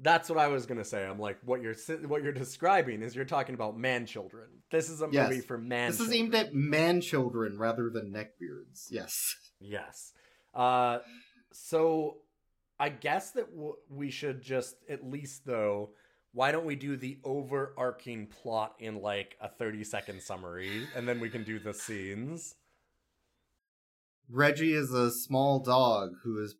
That's 0.02 0.30
what 0.30 0.38
I 0.38 0.48
was 0.48 0.64
gonna 0.64 0.84
say. 0.84 1.04
I'm 1.04 1.18
like, 1.18 1.36
what 1.44 1.60
you're 1.60 1.74
what 2.08 2.22
you're 2.22 2.32
describing 2.32 3.02
is 3.02 3.14
you're 3.14 3.26
talking 3.26 3.54
about 3.54 3.76
man 3.76 4.06
children. 4.06 4.46
This 4.70 4.88
is 4.88 5.02
a 5.02 5.08
Yes. 5.12 5.28
movie 5.28 5.42
for 5.42 5.58
man. 5.58 5.90
this 5.90 6.00
is 6.00 6.10
aimed 6.12 6.34
at 6.34 6.54
man 6.54 7.02
children 7.02 7.58
rather 7.58 7.90
than 7.90 8.10
neckbeards 8.10 8.86
yes 8.90 9.36
Yes. 9.60 10.12
Uh, 10.54 10.98
so 11.52 12.16
I 12.78 12.88
guess 12.88 13.32
that 13.32 13.50
w- 13.54 13.76
we 13.88 14.10
should 14.10 14.42
just 14.42 14.76
at 14.88 15.08
least 15.08 15.46
though. 15.46 15.90
Why 16.32 16.52
don't 16.52 16.64
we 16.64 16.76
do 16.76 16.96
the 16.96 17.18
overarching 17.24 18.28
plot 18.28 18.76
in 18.78 19.02
like 19.02 19.36
a 19.40 19.48
thirty 19.48 19.84
second 19.84 20.22
summary, 20.22 20.86
and 20.94 21.06
then 21.06 21.20
we 21.20 21.28
can 21.28 21.44
do 21.44 21.58
the 21.58 21.74
scenes. 21.74 22.54
Reggie 24.30 24.74
is 24.74 24.92
a 24.92 25.10
small 25.10 25.58
dog 25.58 26.12
who 26.22 26.40
is 26.40 26.54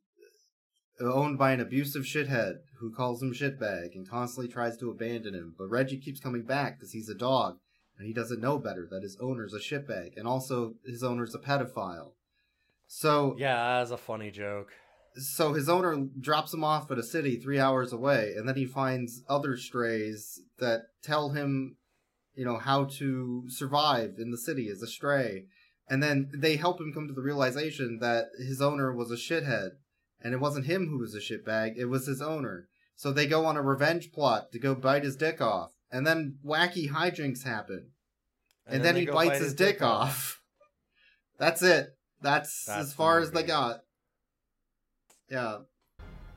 owned 1.01 1.39
by 1.39 1.53
an 1.53 1.61
abusive 1.61 2.03
shithead 2.03 2.59
who 2.79 2.93
calls 2.93 3.23
him 3.23 3.33
shitbag 3.33 3.95
and 3.95 4.09
constantly 4.09 4.53
tries 4.53 4.77
to 4.77 4.91
abandon 4.91 5.35
him. 5.35 5.55
But 5.57 5.71
Reggie 5.71 5.99
keeps 5.99 6.21
coming 6.21 6.43
back 6.43 6.79
because 6.79 6.93
he's 6.93 7.09
a 7.09 7.15
dog 7.15 7.59
and 7.97 8.07
he 8.07 8.13
doesn't 8.13 8.41
know 8.41 8.59
better 8.59 8.87
that 8.91 9.03
his 9.03 9.17
owner's 9.21 9.55
a 9.55 9.59
shitbag 9.59 10.17
and 10.17 10.27
also 10.27 10.75
his 10.85 11.03
owner's 11.03 11.35
a 11.35 11.39
pedophile. 11.39 12.13
So 12.93 13.37
Yeah, 13.39 13.79
that's 13.79 13.93
a 13.93 13.97
funny 13.97 14.33
joke. 14.33 14.73
so 15.15 15.53
his 15.53 15.69
owner 15.69 16.09
drops 16.21 16.53
him 16.53 16.65
off 16.65 16.91
at 16.91 16.99
a 16.99 17.05
city 17.05 17.37
three 17.37 17.61
hours 17.61 17.93
away, 17.93 18.35
and 18.37 18.49
then 18.49 18.57
he 18.57 18.67
finds 18.67 19.23
other 19.29 19.57
strays 19.57 20.41
that 20.59 20.83
tell 21.01 21.31
him, 21.31 21.77
you 22.35 22.45
know, 22.45 22.59
how 22.59 22.87
to 22.99 23.45
survive 23.49 24.15
in 24.19 24.33
the 24.33 24.37
city 24.37 24.69
as 24.69 24.83
a 24.83 24.89
stray. 24.89 25.45
And 25.89 26.03
then 26.03 26.31
they 26.35 26.57
help 26.57 26.81
him 26.81 26.93
come 26.93 27.07
to 27.07 27.15
the 27.15 27.23
realization 27.23 27.99
that 28.01 28.27
his 28.39 28.61
owner 28.61 28.93
was 28.93 29.13
a 29.13 29.17
shithead, 29.17 29.71
and 30.21 30.35
it 30.35 30.41
wasn't 30.41 30.67
him 30.67 30.89
who 30.89 30.99
was 30.99 31.15
a 31.15 31.21
shitbag, 31.21 31.77
it 31.77 31.87
was 31.87 32.09
his 32.09 32.21
owner. 32.21 32.67
So 32.97 33.13
they 33.13 33.29
go 33.29 33.47
on 33.47 33.57
a 33.57 33.63
revenge 33.63 34.11
plot 34.11 34.51
to 34.51 34.59
go 34.59 34.75
bite 34.75 35.05
his 35.05 35.17
dick 35.17 35.41
off, 35.41 35.71
and 35.93 36.05
then 36.05 36.39
wacky 36.45 36.91
hijinks 36.91 37.45
happen, 37.45 37.91
and, 38.67 38.85
then, 38.85 38.95
they 38.95 39.01
he 39.03 39.07
bites 39.07 39.31
bite 39.31 39.43
his, 39.43 39.55
dick, 39.55 39.81
off. 39.81 40.43
That's 41.39 41.63
it. 41.63 41.97
That's, 42.23 42.65
That's 42.67 42.81
as 42.89 42.93
far 42.93 43.19
as 43.21 43.31
they 43.31 43.43
got. 43.43 43.83
Yeah. 45.31 45.59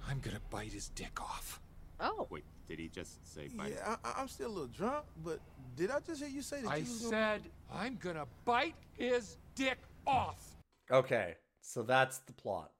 I'm 0.07 0.19
gonna 0.19 0.41
bite 0.49 0.71
his 0.73 0.89
dick 0.89 1.19
off. 1.21 1.61
Oh. 1.99 2.27
Wait, 2.29 2.43
did 2.67 2.79
he 2.79 2.89
just 2.89 3.33
say 3.33 3.47
bite? 3.49 3.73
Yeah, 3.75 3.95
I, 4.03 4.13
I'm 4.21 4.27
still 4.27 4.47
a 4.47 4.53
little 4.53 4.67
drunk, 4.67 5.05
but 5.23 5.39
did 5.75 5.91
I 5.91 5.99
just 5.99 6.21
hear 6.21 6.29
you 6.29 6.41
say 6.41 6.61
that 6.61 6.69
I 6.69 6.75
you 6.77 6.83
was 6.83 6.99
gonna- 7.01 7.09
said 7.09 7.41
I'm 7.73 7.97
gonna 8.01 8.25
bite 8.45 8.75
his 8.97 9.37
dick 9.55 9.79
off. 10.05 10.55
Okay, 10.91 11.35
so 11.61 11.81
that's 11.83 12.19
the 12.19 12.33
plot. 12.33 12.71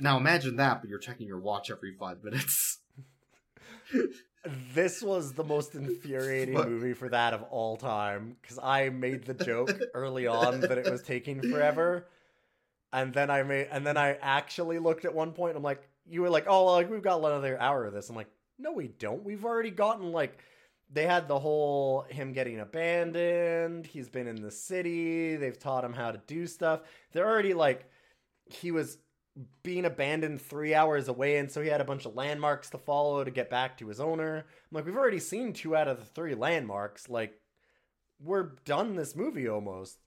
Now 0.00 0.16
imagine 0.16 0.56
that, 0.56 0.80
but 0.80 0.90
you're 0.90 0.98
checking 0.98 1.26
your 1.28 1.38
watch 1.38 1.70
every 1.70 1.92
five 1.92 2.22
minutes. 2.24 2.78
This 4.72 5.02
was 5.02 5.32
the 5.32 5.42
most 5.44 5.74
infuriating 5.74 6.54
Fuck. 6.56 6.68
movie 6.68 6.92
for 6.94 7.08
that 7.08 7.34
of 7.34 7.42
all 7.50 7.76
time 7.76 8.36
because 8.40 8.58
I 8.62 8.88
made 8.88 9.24
the 9.24 9.34
joke 9.34 9.70
early 9.94 10.26
on 10.26 10.60
that 10.60 10.78
it 10.78 10.88
was 10.90 11.02
taking 11.02 11.40
forever, 11.42 12.06
and 12.92 13.12
then 13.12 13.30
I 13.30 13.42
made 13.42 13.68
and 13.70 13.86
then 13.86 13.96
I 13.96 14.18
actually 14.20 14.78
looked 14.78 15.04
at 15.04 15.14
one 15.14 15.32
point. 15.32 15.56
I'm 15.56 15.62
like, 15.62 15.88
you 16.06 16.22
were 16.22 16.30
like, 16.30 16.46
oh, 16.48 16.66
like 16.66 16.90
we've 16.90 17.02
got 17.02 17.18
another 17.18 17.60
hour 17.60 17.84
of 17.86 17.92
this. 17.92 18.08
I'm 18.08 18.16
like, 18.16 18.30
no, 18.58 18.72
we 18.72 18.88
don't. 18.88 19.24
We've 19.24 19.44
already 19.44 19.70
gotten 19.70 20.12
like 20.12 20.38
they 20.90 21.06
had 21.06 21.28
the 21.28 21.38
whole 21.38 22.02
him 22.08 22.32
getting 22.32 22.60
abandoned. 22.60 23.86
He's 23.86 24.08
been 24.08 24.26
in 24.26 24.42
the 24.42 24.50
city. 24.50 25.36
They've 25.36 25.58
taught 25.58 25.84
him 25.84 25.92
how 25.92 26.12
to 26.12 26.20
do 26.26 26.46
stuff. 26.46 26.80
They're 27.12 27.28
already 27.28 27.54
like 27.54 27.90
he 28.46 28.70
was 28.70 28.98
being 29.62 29.84
abandoned 29.84 30.40
three 30.40 30.74
hours 30.74 31.08
away, 31.08 31.36
and 31.36 31.50
so 31.50 31.60
he 31.60 31.68
had 31.68 31.80
a 31.80 31.84
bunch 31.84 32.06
of 32.06 32.14
landmarks 32.14 32.70
to 32.70 32.78
follow 32.78 33.22
to 33.22 33.30
get 33.30 33.50
back 33.50 33.78
to 33.78 33.88
his 33.88 34.00
owner. 34.00 34.38
I'm 34.38 34.44
like, 34.72 34.86
we've 34.86 34.96
already 34.96 35.20
seen 35.20 35.52
two 35.52 35.76
out 35.76 35.88
of 35.88 35.98
the 35.98 36.04
three 36.04 36.34
landmarks. 36.34 37.08
Like, 37.08 37.34
we're 38.20 38.54
done 38.64 38.96
this 38.96 39.14
movie 39.14 39.48
almost. 39.48 39.98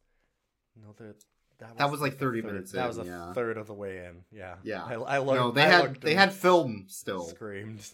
No, 0.76 0.94
that 0.98 1.24
that 1.62 1.70
was, 1.70 1.78
That 1.78 1.92
was 1.92 2.02
like 2.02 2.14
the 2.14 2.20
30 2.20 2.42
third- 2.42 2.48
minutes 2.52 2.72
That 2.74 2.82
in, 2.82 2.88
was 2.90 2.98
a 2.98 3.06
yeah. 3.06 3.34
third 3.34 3.58
of 3.58 3.68
the 3.68 3.74
way 3.74 4.06
in. 4.06 4.24
Yeah, 4.32 4.56
Yeah. 4.64 4.84
I, 4.84 4.94
I 4.96 5.18
looked. 5.20 5.40
no, 5.40 5.52
they 5.52 5.64
I 5.64 5.68
had 5.70 6.02
they 6.02 6.14
had 6.16 6.34
film 6.34 6.86
still. 6.90 7.24
screamed. 7.28 7.88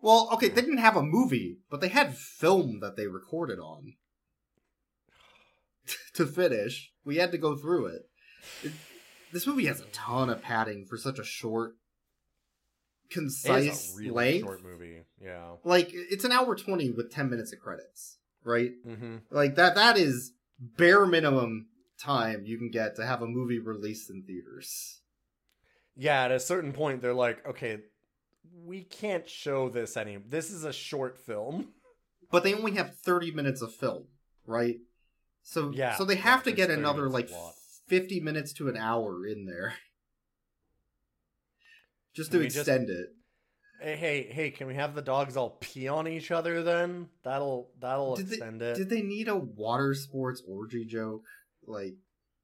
Well, 0.00 0.28
okay, 0.32 0.48
they 0.48 0.60
didn't 0.62 0.78
have 0.78 0.96
a 0.96 1.02
movie, 1.02 1.58
but 1.70 1.80
they 1.80 1.88
had 1.88 2.16
film 2.16 2.80
that 2.80 2.96
they 2.96 3.06
recorded 3.06 3.60
on 3.60 3.94
to 6.14 6.26
finish. 6.26 6.90
We 7.04 7.16
had 7.18 7.30
to 7.32 7.38
go 7.38 7.56
through 7.56 7.86
it. 7.86 8.02
It- 8.64 8.72
This 9.32 9.46
movie 9.46 9.66
has 9.66 9.80
a 9.80 9.86
ton 9.86 10.28
of 10.28 10.42
padding 10.42 10.84
for 10.88 10.96
such 10.98 11.18
a 11.18 11.24
short, 11.24 11.76
concise 13.10 13.94
really 13.96 14.10
length. 14.10 14.44
short 14.44 14.62
movie. 14.62 15.02
Yeah. 15.22 15.52
Like 15.64 15.88
it's 15.92 16.24
an 16.24 16.32
hour 16.32 16.54
twenty 16.56 16.90
with 16.90 17.10
ten 17.12 17.30
minutes 17.30 17.52
of 17.52 17.60
credits, 17.60 18.18
right? 18.44 18.70
Mm-hmm. 18.86 19.16
Like 19.30 19.54
that. 19.56 19.74
That 19.76 19.96
is 19.96 20.32
bare 20.60 21.06
minimum 21.06 21.68
time 22.02 22.42
you 22.44 22.58
can 22.58 22.70
get 22.70 22.96
to 22.96 23.06
have 23.06 23.22
a 23.22 23.26
movie 23.26 23.58
released 23.58 24.10
in 24.10 24.22
theaters. 24.24 25.00
Yeah, 25.96 26.22
at 26.24 26.32
a 26.32 26.40
certain 26.40 26.72
point, 26.72 27.02
they're 27.02 27.14
like, 27.14 27.46
okay, 27.46 27.78
we 28.64 28.82
can't 28.82 29.28
show 29.28 29.68
this 29.68 29.96
any. 29.96 30.16
This 30.16 30.50
is 30.50 30.64
a 30.64 30.72
short 30.72 31.18
film. 31.18 31.68
but 32.30 32.42
they 32.44 32.54
only 32.54 32.72
have 32.72 32.96
30 32.96 33.30
minutes 33.32 33.60
of 33.62 33.74
film, 33.74 34.04
right? 34.46 34.76
So 35.42 35.70
Yeah, 35.74 35.96
so 35.96 36.04
they 36.04 36.14
yeah, 36.14 36.20
have 36.22 36.42
to 36.44 36.52
get 36.52 36.70
another 36.70 37.08
like 37.10 37.28
50 37.88 38.20
minutes 38.20 38.52
to 38.54 38.68
an 38.68 38.76
hour 38.76 39.26
in 39.26 39.44
there. 39.46 39.74
Just 42.14 42.30
Can 42.30 42.40
to 42.40 42.44
we 42.44 42.48
just- 42.48 42.58
extend 42.58 42.90
it. 42.90 43.06
Hey, 43.80 43.96
hey, 43.96 44.22
hey! 44.30 44.50
Can 44.52 44.68
we 44.68 44.76
have 44.76 44.94
the 44.94 45.02
dogs 45.02 45.36
all 45.36 45.56
pee 45.60 45.88
on 45.88 46.06
each 46.06 46.30
other 46.30 46.62
then? 46.62 47.08
That'll 47.24 47.70
that'll 47.80 48.14
Did 48.14 48.28
they, 48.28 48.36
extend 48.36 48.62
it. 48.62 48.76
did 48.76 48.88
they 48.88 49.02
need 49.02 49.26
a 49.26 49.34
water 49.34 49.92
sports 49.94 50.40
orgy 50.46 50.84
joke? 50.84 51.24
Like 51.66 51.94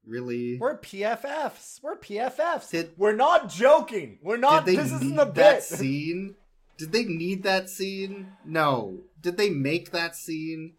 really? 0.05 0.57
We're 0.57 0.77
PFFs. 0.77 1.81
We're 1.81 1.97
PFFs. 1.97 2.71
Did- 2.71 2.91
We're 2.97 3.15
not 3.15 3.49
joking. 3.49 4.19
We're 4.21 4.37
not. 4.37 4.65
This 4.65 4.91
isn't 4.91 5.19
a 5.19 5.25
bit. 5.25 5.35
that 5.35 5.63
scene? 5.63 6.35
Did 6.77 6.91
they 6.91 7.03
need 7.03 7.43
that 7.43 7.69
scene? 7.69 8.31
No. 8.45 8.99
Did 9.21 9.37
they 9.37 9.49
make 9.49 9.91
that 9.91 10.15
scene? 10.15 10.73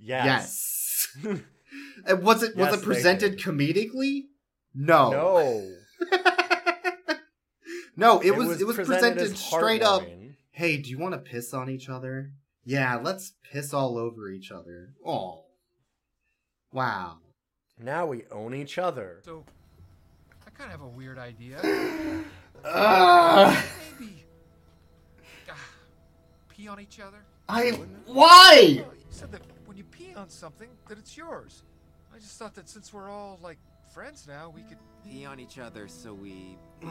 Yes. 0.00 1.08
Yes. 1.22 1.38
and 2.06 2.22
was 2.22 2.42
it 2.42 2.56
was 2.56 2.72
Yes, 2.72 2.74
it 2.74 2.84
presented 2.84 3.38
comedically? 3.38 4.24
No. 4.74 5.10
No. 5.10 5.70
no, 7.96 8.20
it, 8.20 8.34
was, 8.34 8.60
it 8.60 8.66
was 8.66 8.76
presented, 8.76 9.18
as 9.22 9.38
straight 9.38 9.82
up. 9.82 10.02
Hey, 10.50 10.78
do 10.78 10.90
you 10.90 10.98
want 10.98 11.12
to 11.14 11.18
piss 11.18 11.52
on 11.52 11.68
each 11.68 11.88
other? 11.88 12.32
Yeah, 12.64 12.96
let's 13.02 13.32
piss 13.50 13.74
all 13.74 13.98
over 13.98 14.30
each 14.30 14.50
other. 14.50 14.94
Oh. 15.04 15.44
Wow. 16.72 17.18
Now 17.82 18.06
we 18.06 18.22
own 18.30 18.54
each 18.54 18.78
other. 18.78 19.18
So, 19.24 19.44
I 20.46 20.50
kind 20.50 20.72
of 20.72 20.80
have 20.80 20.86
a 20.86 20.88
weird 20.88 21.18
idea. 21.18 21.60
Ugh. 22.64 23.64
Maybe 24.00 24.24
ah, 25.50 25.54
pee 26.48 26.68
on 26.68 26.80
each 26.80 27.00
other. 27.00 27.18
I 27.48 27.70
why? 28.06 28.60
You 28.62 28.84
said 29.10 29.32
that 29.32 29.42
when 29.66 29.76
you 29.76 29.82
pee 29.84 30.14
on 30.14 30.28
something, 30.28 30.68
that 30.88 30.98
it's 30.98 31.16
yours. 31.16 31.64
I 32.14 32.18
just 32.18 32.38
thought 32.38 32.54
that 32.54 32.68
since 32.68 32.92
we're 32.92 33.10
all 33.10 33.38
like 33.42 33.58
friends 33.92 34.26
now, 34.28 34.52
we 34.54 34.62
could. 34.62 34.78
Pee 35.04 35.24
on 35.24 35.40
each 35.40 35.58
other 35.58 35.88
so 35.88 36.14
we. 36.14 36.56
That 36.80 36.88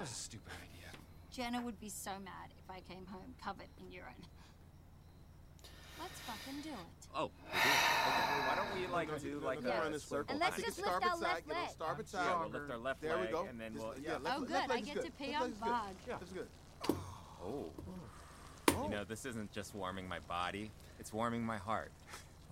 was 0.00 0.10
a 0.10 0.14
stupid 0.14 0.52
idea. 0.60 0.90
Jenna 1.30 1.62
would 1.62 1.78
be 1.78 1.88
so 1.88 2.10
mad 2.24 2.50
if 2.58 2.68
I 2.68 2.80
came 2.80 3.06
home 3.06 3.36
covered 3.40 3.68
in 3.78 3.92
urine. 3.92 4.26
Let's 6.04 6.20
fucking 6.20 6.60
do 6.62 6.68
it. 6.68 6.76
Oh, 7.16 7.24
we 7.24 7.52
do. 7.52 7.58
Okay, 7.58 7.68
well, 8.04 8.48
why 8.48 8.54
don't 8.56 8.78
we 8.78 8.86
like 8.92 9.22
do 9.22 9.40
like 9.40 9.62
Yeah. 9.64 9.86
a 9.86 9.98
circle? 9.98 10.26
And 10.32 10.38
let's 10.38 10.56
thing? 10.56 10.66
just 10.66 10.78
lift 10.78 10.90
our 11.02 11.16
left 11.16 11.48
leg. 11.48 11.70
Starboard 11.70 12.08
side. 12.08 12.26
Yeah, 12.26 12.40
we'll 12.40 12.50
lift 12.50 12.70
our 12.70 12.76
left 12.76 13.00
There 13.00 13.18
we 13.18 13.26
go. 13.28 13.44
and 13.46 13.58
then 13.58 13.72
Just- 13.72 13.84
we'll. 13.86 13.98
yeah, 13.98 14.10
Yeah. 14.12 14.18
left- 14.18 14.38
Oh, 14.38 14.44
good. 14.44 14.70
I 14.70 14.80
get 14.80 14.94
good. 14.96 15.04
to 15.06 15.10
pay 15.12 15.30
Left 15.32 15.42
on 15.44 15.50
leg. 15.52 15.60
Bog. 15.60 15.94
Yeah, 16.06 16.16
that's 16.18 16.32
good. 16.32 16.48
Oh. 17.42 17.70
You 18.82 18.88
know, 18.90 19.04
this 19.04 19.24
isn't 19.24 19.50
just 19.52 19.74
warming 19.74 20.06
my 20.08 20.18
body; 20.20 20.70
it's 20.98 21.12
warming 21.12 21.42
my 21.46 21.56
heart. 21.56 21.90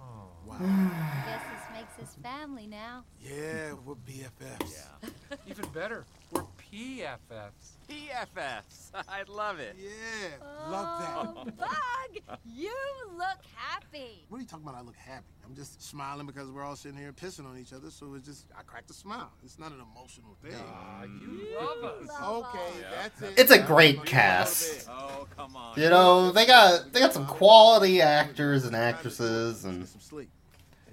Oh. 0.01 0.29
Wow. 0.47 0.57
I 0.61 1.23
guess 1.27 1.43
this 1.53 1.81
makes 1.99 1.99
us 2.11 2.17
family 2.23 2.67
now. 2.67 3.05
Yeah, 3.21 3.75
we're 3.85 3.95
BFFs. 3.97 4.87
Yeah. 5.03 5.37
Even 5.47 5.69
better, 5.71 6.07
we're 6.31 6.45
PFFs. 6.73 7.77
PFFs. 7.89 8.91
I 9.09 9.25
love 9.29 9.59
it. 9.61 9.77
Yeah, 9.79 10.71
love 10.71 11.01
that. 11.01 11.17
Oh, 11.17 11.45
Bug, 11.59 12.39
you 12.47 12.73
look 13.13 13.39
happy. 13.55 14.25
What 14.29 14.39
are 14.39 14.41
you 14.41 14.47
talking 14.47 14.65
about? 14.67 14.79
I 14.79 14.83
look 14.83 14.97
happy. 14.97 15.27
I'm 15.45 15.55
just 15.55 15.83
smiling 15.83 16.27
because 16.27 16.51
we're 16.51 16.63
all 16.65 16.77
sitting 16.77 16.97
here 16.97 17.13
pissing 17.13 17.45
on 17.45 17.59
each 17.59 17.75
other. 17.75 17.91
So 17.91 18.15
it's 18.15 18.27
just 18.27 18.47
I 18.59 18.63
cracked 18.63 18.91
a 18.91 18.95
smile. 18.95 19.31
It's 19.45 19.59
not 19.59 19.73
an 19.73 19.81
emotional 19.81 20.37
thing. 20.43 20.55
Ah, 20.67 21.03
you 21.05 21.47
love 21.61 21.85
us. 21.85 22.09
Okay, 22.23 22.59
us. 22.59 22.75
that's 22.97 23.23
it. 23.23 23.39
It's 23.39 23.51
a 23.51 23.59
great 23.61 23.99
leave 23.99 24.07
cast. 24.07 24.89
a 24.89 24.91
little 24.93 25.09
bit. 25.09 25.15
Oh, 25.21 25.29
come 25.37 25.57
on. 25.57 25.79
You 25.79 25.91
know, 25.91 26.33
they 26.33 26.47
got 26.47 26.93
they 26.93 27.01
got 27.01 27.13
some 27.13 27.27
quality 27.27 28.01
actors 28.01 28.65
and 28.65 28.75
actresses 28.75 29.67
and 29.67 29.81
Get 29.81 29.89
some 29.89 30.01
sleep. 30.01 30.31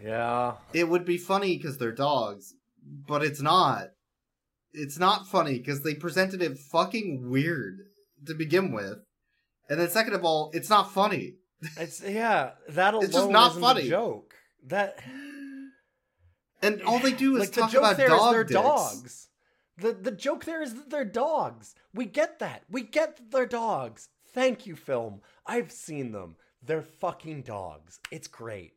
Yeah. 0.04 0.54
it 0.74 0.88
would 0.90 1.06
be 1.06 1.18
funny 1.18 1.58
because 1.58 1.78
they're 1.78 1.92
dogs, 1.92 2.54
but 2.84 3.24
it's 3.24 3.42
not. 3.42 3.90
It's 4.74 5.00
not 5.00 5.28
funny 5.28 5.58
because 5.58 5.82
they 5.84 5.96
presented 5.96 6.42
it 6.42 6.58
fucking 6.58 7.30
weird 7.30 7.80
to 8.26 8.34
begin 8.34 8.72
with, 8.72 9.00
and 9.70 9.80
then 9.80 9.90
second 9.90 10.14
of 10.14 10.24
all, 10.24 10.52
it's 10.54 10.70
not 10.70 10.92
funny. 10.92 11.36
It's 11.78 12.02
yeah. 12.02 12.52
That 12.70 12.94
alone 12.94 13.06
It's 13.06 13.14
just 13.14 13.30
not 13.30 13.56
funny. 13.56 13.84
The 13.84 13.90
joke. 13.90 14.34
That 14.68 15.00
And 16.62 16.82
all 16.84 17.00
they 17.00 17.12
do 17.12 17.36
is 17.36 17.42
like 17.42 17.52
the 17.52 17.62
talk 17.62 17.72
joke 17.72 17.98
about 17.98 18.08
dog 18.08 18.48
dogs. 18.50 19.28
The 19.78 19.94
the 19.94 20.12
joke 20.12 20.46
there 20.46 20.62
is 20.62 20.76
that 20.76 20.90
they're 20.90 21.06
dogs. 21.06 21.76
We 21.94 22.06
get 22.06 22.40
that. 22.40 22.64
We 22.70 22.84
get 22.84 23.18
that 23.18 23.32
they're 23.32 23.46
dogs. 23.46 24.10
Thank 24.34 24.68
you, 24.68 24.76
film. 24.76 25.22
I've 25.46 25.72
seen 25.72 26.12
them. 26.12 26.36
They're 26.62 26.82
fucking 26.82 27.44
dogs. 27.44 28.00
It's 28.12 28.28
great. 28.28 28.74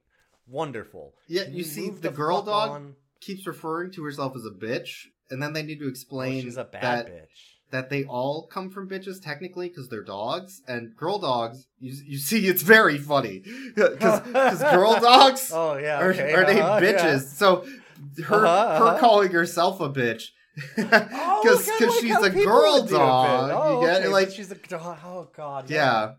Wonderful. 0.47 1.15
Yeah, 1.29 1.45
Can 1.45 1.55
you 1.55 1.65
see 1.65 1.91
move 1.91 2.03
the 2.03 2.11
girl 2.11 2.43
dog 2.43 2.71
on? 2.71 2.95
keeps 3.21 3.47
referring 3.47 3.93
to 3.93 4.05
herself 4.05 4.35
as 4.37 4.45
a 4.45 4.51
bitch, 4.51 5.07
and 5.33 5.43
then 5.43 5.53
they 5.53 5.63
need 5.63 5.81
to 5.81 5.87
Oh, 5.87 5.89
explain 5.89 6.43
she's 6.43 6.57
a 6.57 6.65
bad 6.65 6.83
that 6.83 7.07
bitch. 7.09 7.39
that 7.73 7.91
they 7.91 8.05
all 8.05 8.47
come 8.47 8.71
from 8.71 8.89
bitches 8.89 9.21
technically 9.23 9.69
because 9.69 9.89
they're 9.89 10.05
dogs 10.05 10.63
and 10.69 10.95
girl 10.97 11.19
dogs. 11.19 11.67
You 11.81 11.93
you 12.07 12.19
see, 12.19 12.47
it's 12.47 12.63
very 12.63 12.99
funny 12.99 13.43
because 13.75 14.61
girl 14.61 15.01
dogs 15.01 15.51
Oh 15.53 15.77
yeah. 15.77 16.01
are, 16.01 16.11
okay, 16.13 16.33
are 16.35 16.45
named 16.45 16.61
uh-huh, 16.61 16.81
bitches. 16.81 17.03
yeah. 17.03 17.19
So 17.19 17.67
her 18.27 18.47
Uh-huh, 18.47 18.79
her 18.79 18.87
uh-huh. 18.89 18.99
calling 19.01 19.33
herself 19.33 19.81
a 19.81 19.89
bitch 19.91 20.29
because 20.67 21.11
Oh, 21.13 21.43
like 21.81 22.01
she's 22.01 22.17
a 22.23 22.31
girl 22.31 22.81
would 22.83 22.89
do 22.89 22.95
it. 22.95 22.99
dog. 22.99 23.51
Oh, 23.55 23.81
you 23.81 23.87
get 23.87 24.01
okay, 24.03 24.09
like 24.09 24.31
she's 24.31 24.51
a 24.51 24.55
dog. 24.57 24.99
Oh 25.05 25.29
god. 25.35 25.71
yeah. 25.71 26.13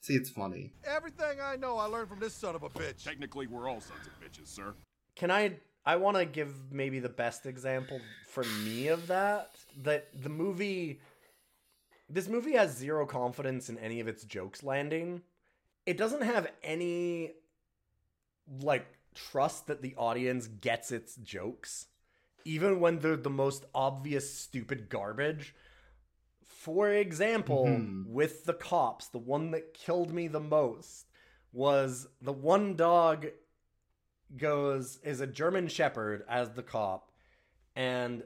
See, 0.00 0.14
it's 0.14 0.28
funny. 0.30 0.70
Everything 0.84 1.38
I 1.42 1.56
know, 1.56 1.78
I 1.78 1.86
learned 1.86 2.08
from 2.10 2.20
this 2.20 2.34
son 2.34 2.54
of 2.54 2.62
a 2.62 2.68
bitch. 2.68 3.02
Technically, 3.04 3.46
we're 3.46 3.68
all 3.70 3.80
sons 3.80 4.00
of 4.06 4.12
bitches, 4.20 4.48
sir. 4.48 4.74
Can 5.16 5.30
I? 5.30 5.54
I 5.86 5.96
want 5.96 6.16
to 6.16 6.24
give 6.24 6.72
maybe 6.72 6.98
the 6.98 7.08
best 7.08 7.46
example 7.46 8.00
for 8.26 8.44
me 8.64 8.88
of 8.88 9.06
that. 9.08 9.50
That 9.82 10.08
the 10.22 10.28
movie, 10.30 11.00
this 12.08 12.28
movie 12.28 12.52
has 12.52 12.76
zero 12.76 13.06
confidence 13.06 13.68
in 13.68 13.78
any 13.78 14.00
of 14.00 14.08
its 14.08 14.24
jokes 14.24 14.62
landing. 14.62 15.22
It 15.86 15.98
doesn't 15.98 16.22
have 16.22 16.50
any 16.62 17.32
like 18.62 18.86
trust 19.14 19.66
that 19.66 19.82
the 19.82 19.94
audience 19.96 20.46
gets 20.46 20.90
its 20.90 21.16
jokes, 21.16 21.86
even 22.44 22.80
when 22.80 22.98
they're 22.98 23.16
the 23.16 23.30
most 23.30 23.64
obvious 23.74 24.32
stupid 24.32 24.88
garbage. 24.88 25.54
For 26.44 26.90
example, 26.90 27.66
Mhm. 27.66 28.06
with 28.06 28.44
the 28.44 28.54
cops, 28.54 29.08
the 29.08 29.18
one 29.18 29.50
that 29.50 29.74
killed 29.74 30.12
me 30.12 30.28
the 30.28 30.40
most 30.40 31.06
was 31.52 32.08
the 32.20 32.32
one 32.32 32.74
dog 32.74 33.28
goes 34.36 34.98
is 35.02 35.20
a 35.20 35.26
German 35.26 35.68
Shepherd 35.68 36.24
as 36.28 36.50
the 36.50 36.62
cop, 36.62 37.10
and 37.76 38.22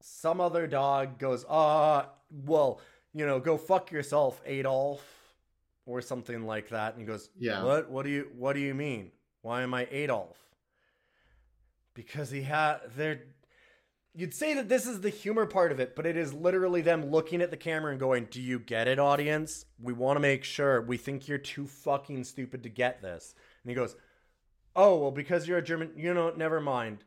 some 0.00 0.40
other 0.40 0.66
dog 0.66 1.18
goes, 1.18 1.44
uh, 1.48 2.04
well, 2.30 2.80
you 3.14 3.24
know, 3.24 3.40
go 3.40 3.56
fuck 3.56 3.90
yourself, 3.90 4.42
Adolf, 4.44 5.02
or 5.86 6.00
something 6.02 6.44
like 6.46 6.68
that. 6.70 6.92
And 6.92 7.00
he 7.00 7.06
goes, 7.06 7.30
Yeah. 7.38 7.62
what? 7.62 7.90
What 7.90 8.04
do 8.04 8.10
you 8.10 8.30
What 8.36 8.54
do 8.54 8.60
you 8.60 8.74
mean? 8.74 9.12
Why 9.42 9.62
am 9.62 9.72
I 9.74 9.86
Adolf? 9.90 10.36
Because 11.94 12.30
he 12.30 12.42
had 12.42 12.78
they're. 12.96 13.22
You'd 14.16 14.34
say 14.34 14.54
that 14.54 14.68
this 14.68 14.86
is 14.86 15.00
the 15.00 15.10
humor 15.10 15.44
part 15.44 15.72
of 15.72 15.80
it, 15.80 15.96
but 15.96 16.06
it 16.06 16.16
is 16.16 16.32
literally 16.32 16.82
them 16.82 17.10
looking 17.10 17.42
at 17.42 17.50
the 17.50 17.56
camera 17.56 17.90
and 17.90 17.98
going, 17.98 18.26
"Do 18.30 18.40
you 18.40 18.58
get 18.60 18.86
it, 18.88 18.98
audience? 18.98 19.64
We 19.80 19.92
want 19.92 20.16
to 20.16 20.20
make 20.20 20.44
sure. 20.44 20.80
We 20.82 20.96
think 20.96 21.26
you're 21.28 21.38
too 21.38 21.66
fucking 21.66 22.24
stupid 22.24 22.62
to 22.62 22.68
get 22.68 23.02
this." 23.02 23.34
And 23.62 23.70
he 23.70 23.74
goes, 23.74 23.96
"Oh, 24.76 24.96
well, 24.98 25.10
because 25.10 25.46
you're 25.48 25.58
a 25.58 25.62
German, 25.62 25.92
you 25.96 26.12
know, 26.14 26.32
never 26.36 26.60
mind." 26.60 27.04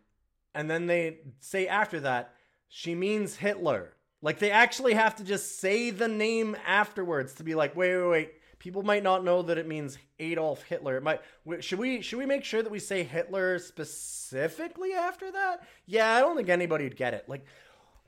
And 0.53 0.69
then 0.69 0.87
they 0.87 1.19
say 1.39 1.67
after 1.67 1.99
that, 2.01 2.33
she 2.67 2.95
means 2.95 3.35
Hitler. 3.35 3.93
Like 4.21 4.39
they 4.39 4.49
actually 4.51 4.93
have 4.95 5.15
to 5.17 5.23
just 5.23 5.59
say 5.59 5.91
the 5.91 6.07
name 6.07 6.57
afterwards 6.65 7.33
to 7.35 7.43
be 7.43 7.53
like, 7.55 7.75
"Wait, 7.75 7.95
wait, 7.97 8.09
wait. 8.09 8.31
People 8.59 8.81
might 8.81 9.03
not 9.03 9.23
know 9.23 9.43
that 9.43 9.59
it 9.59 9.67
means 9.67 9.99
Adolf 10.19 10.63
Hitler. 10.63 10.97
It 10.97 11.03
might 11.03 11.21
should 11.59 11.77
we 11.77 12.01
should 12.01 12.17
we 12.17 12.25
make 12.25 12.43
sure 12.43 12.63
that 12.63 12.71
we 12.71 12.79
say 12.79 13.03
Hitler 13.03 13.59
specifically 13.59 14.93
after 14.93 15.31
that? 15.31 15.67
Yeah, 15.85 16.15
I 16.15 16.19
don't 16.21 16.35
think 16.35 16.49
anybody 16.49 16.85
would 16.85 16.97
get 16.97 17.13
it. 17.13 17.29
Like, 17.29 17.45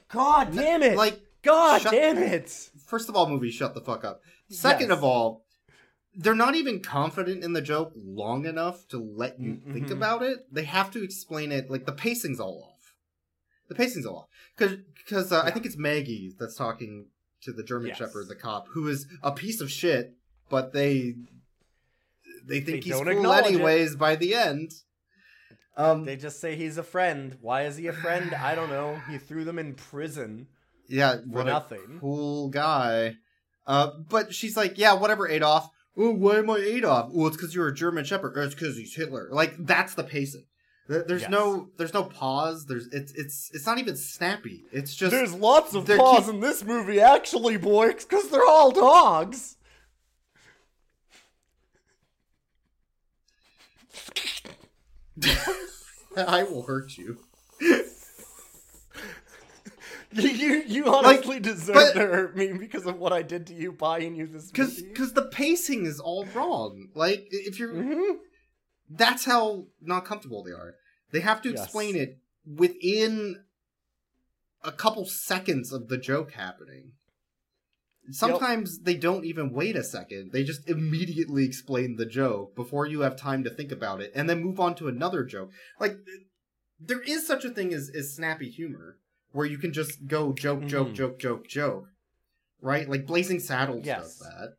God 0.10 0.52
damn 0.54 0.82
it! 0.82 0.98
Like, 0.98 1.22
God 1.44 1.82
shut- 1.84 1.92
damn 1.92 2.18
it! 2.18 2.50
First 2.88 3.10
of 3.10 3.16
all, 3.16 3.30
movie, 3.30 3.52
shut 3.52 3.76
the 3.76 3.82
fuck 3.82 4.04
up. 4.04 4.22
Second 4.50 4.90
Yes. 4.90 4.98
of 4.98 5.04
all, 5.04 5.46
they're 6.22 6.36
not 6.36 6.54
even 6.56 6.82
confident 6.82 7.44
in 7.46 7.54
the 7.54 7.62
joke 7.62 7.94
long 7.96 8.46
enough 8.46 8.86
to 8.90 8.98
let 9.00 9.40
you 9.40 9.62
think 9.72 9.88
Mhm. 9.88 9.92
about 9.92 10.22
it. 10.22 10.54
They 10.54 10.66
have 10.66 10.92
to 10.92 11.04
explain 11.04 11.52
it. 11.52 11.70
Like 11.72 11.86
the 11.86 11.94
pacing's 11.94 12.40
all 12.42 12.64
off. 12.74 12.94
The 13.70 13.76
pacing's 13.76 14.06
all 14.06 14.18
off 14.18 14.28
because 14.58 14.78
because 14.98 15.32
uh, 15.32 15.42
I 15.46 15.52
think 15.52 15.66
it's 15.66 15.78
Maggie 15.78 16.34
that's 16.38 16.56
talking 16.56 17.08
to 17.44 17.54
the 17.54 17.64
German 17.64 17.88
Yes. 17.90 17.98
Shepherd, 18.00 18.28
the 18.28 18.36
cop, 18.36 18.68
who 18.70 18.88
is 18.90 19.08
a 19.24 19.32
piece 19.32 19.62
of 19.62 19.72
shit, 19.72 20.16
but 20.50 20.74
they 20.74 21.16
they 22.46 22.60
think 22.62 22.84
They 22.84 22.90
he's 22.90 22.94
cool 22.96 23.08
acknowledge 23.08 23.46
it. 23.46 23.54
anyways. 23.54 23.96
By 23.96 24.16
the 24.16 24.34
end, 24.36 24.72
um, 25.78 26.04
They 26.06 26.16
just 26.18 26.40
say 26.42 26.56
he's 26.56 26.78
a 26.78 26.84
friend. 26.84 27.38
Why 27.42 27.64
is 27.64 27.78
he 27.78 27.88
a 27.88 27.94
friend? 27.94 28.34
I 28.34 28.56
don't 28.56 28.70
know. 28.70 29.00
He 29.10 29.18
threw 29.18 29.44
them 29.46 29.60
in 29.60 29.76
prison. 29.76 30.48
Yeah, 30.88 31.18
for 31.18 31.28
what 31.28 31.48
a 31.48 31.52
nothing. 31.52 31.98
cool 32.00 32.50
guy. 32.50 33.18
Uh, 33.68 33.92
but 34.10 34.34
she's 34.34 34.58
like, 34.58 34.78
yeah, 34.80 34.94
whatever, 34.94 35.28
Adolf. 35.28 35.70
Oh, 35.98 36.12
why 36.12 36.38
am 36.38 36.50
I 36.50 36.58
Adolf? 36.58 37.12
Well, 37.12 37.28
it's 37.28 37.36
because 37.38 37.54
you're 37.54 37.68
a 37.68 37.74
German 37.74 38.06
Shepherd. 38.06 38.38
Or 38.38 38.44
it's 38.44 38.56
because 38.56 38.78
he's 38.78 38.96
Hitler. 38.96 39.28
Like 39.32 39.56
that's 39.58 39.94
the 39.96 40.04
pacing. 40.04 40.46
There's 40.88 41.22
Yes. 41.22 41.30
no, 41.30 41.70
there's 41.78 41.94
no 41.94 42.04
pause. 42.04 42.66
There's, 42.66 42.88
it's, 42.88 43.12
it's, 43.14 43.52
it's 43.54 43.66
not 43.68 43.78
even 43.78 43.96
snappy. 43.96 44.64
It's 44.72 44.96
just 44.96 45.12
There's 45.12 45.34
lots 45.36 45.76
of 45.76 45.86
they're 45.86 46.00
keep- 46.00 46.28
in 46.30 46.40
this 46.40 46.64
movie, 46.64 47.00
actually, 47.00 47.58
boy, 47.58 47.90
because 47.94 48.30
they're 48.30 48.44
all 48.46 48.72
dogs. 48.72 49.58
I 56.18 56.44
will 56.44 56.64
hurt 56.64 56.98
you. 56.98 57.20
You 60.14 60.64
you, 60.66 60.88
honestly 60.94 61.40
deserve 61.40 61.76
but- 61.76 61.94
to 61.94 62.00
hurt 62.00 62.36
me 62.36 62.54
because 62.54 62.86
of 62.86 62.98
what 62.98 63.14
I 63.14 63.22
did 63.22 63.48
to 63.48 63.54
you 63.54 63.72
buying 63.72 64.16
you 64.16 64.26
this 64.28 64.50
Because, 64.50 64.82
because 64.82 65.14
the 65.14 65.24
pacing 65.28 65.86
is 65.86 66.00
all 66.00 66.26
wrong. 66.34 66.90
Like 66.96 67.28
if 67.30 67.60
you're, 67.60 67.74
Mhm. 67.74 68.18
that's 68.90 69.26
how 69.26 69.68
not 69.82 70.06
comfortable 70.06 70.44
they 70.44 70.52
are. 70.52 70.76
They 71.12 71.20
have 71.20 71.42
to 71.44 71.52
Yes. 71.52 71.64
explain 71.66 71.96
it 71.96 72.18
within 72.46 73.44
a 74.64 74.72
couple 74.72 75.06
seconds 75.06 75.72
of 75.72 75.88
the 75.90 75.98
joke 75.98 76.32
happening. 76.32 76.94
Sometimes 78.12 78.80
they 78.80 78.96
don't 78.96 79.26
even 79.26 79.54
wait 79.54 79.76
a 79.76 79.84
second. 79.84 80.32
They 80.32 80.44
just 80.44 80.68
immediately 80.68 81.46
explain 81.46 81.98
the 81.98 82.08
joke 82.08 82.56
before 82.56 82.88
you 82.88 83.02
have 83.02 83.16
time 83.16 83.44
to 83.44 83.52
think 83.52 83.72
about 83.72 84.02
it 84.02 84.12
and 84.16 84.28
then 84.28 84.42
move 84.42 84.60
on 84.60 84.74
to 84.76 84.88
another 84.88 85.24
joke. 85.24 85.52
Like 85.80 85.98
there 86.80 87.02
is 87.02 87.28
such 87.28 87.46
a 87.46 87.52
thing 87.52 87.72
as, 87.74 87.92
as 87.94 88.14
snappy 88.16 88.50
humor 88.50 88.98
where 89.32 89.46
you 89.46 89.58
can 89.58 89.74
just 89.74 90.08
go 90.08 90.34
joke, 90.34 90.66
joke, 90.66 90.90
Mhm. 90.90 90.94
joke, 90.96 91.20
joke, 91.20 91.48
joke. 91.48 91.88
Right? 92.62 92.90
Like 92.90 93.06
Blazing 93.06 93.40
Saddles 93.40 93.86
Yes. 93.86 94.02
does 94.02 94.20
that. 94.20 94.56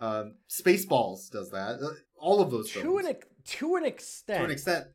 Um, 0.00 0.34
Spaceballs 0.48 1.30
does 1.30 1.50
that. 1.50 1.80
Uh, 1.80 1.94
All 2.16 2.40
of 2.40 2.50
those 2.50 2.70
to 2.72 2.80
films 2.82 3.06
an 3.06 3.16
to 3.44 3.76
an 3.76 3.84
extent. 3.86 4.38
to 4.38 4.44
an 4.44 4.50
extent. 4.50 4.88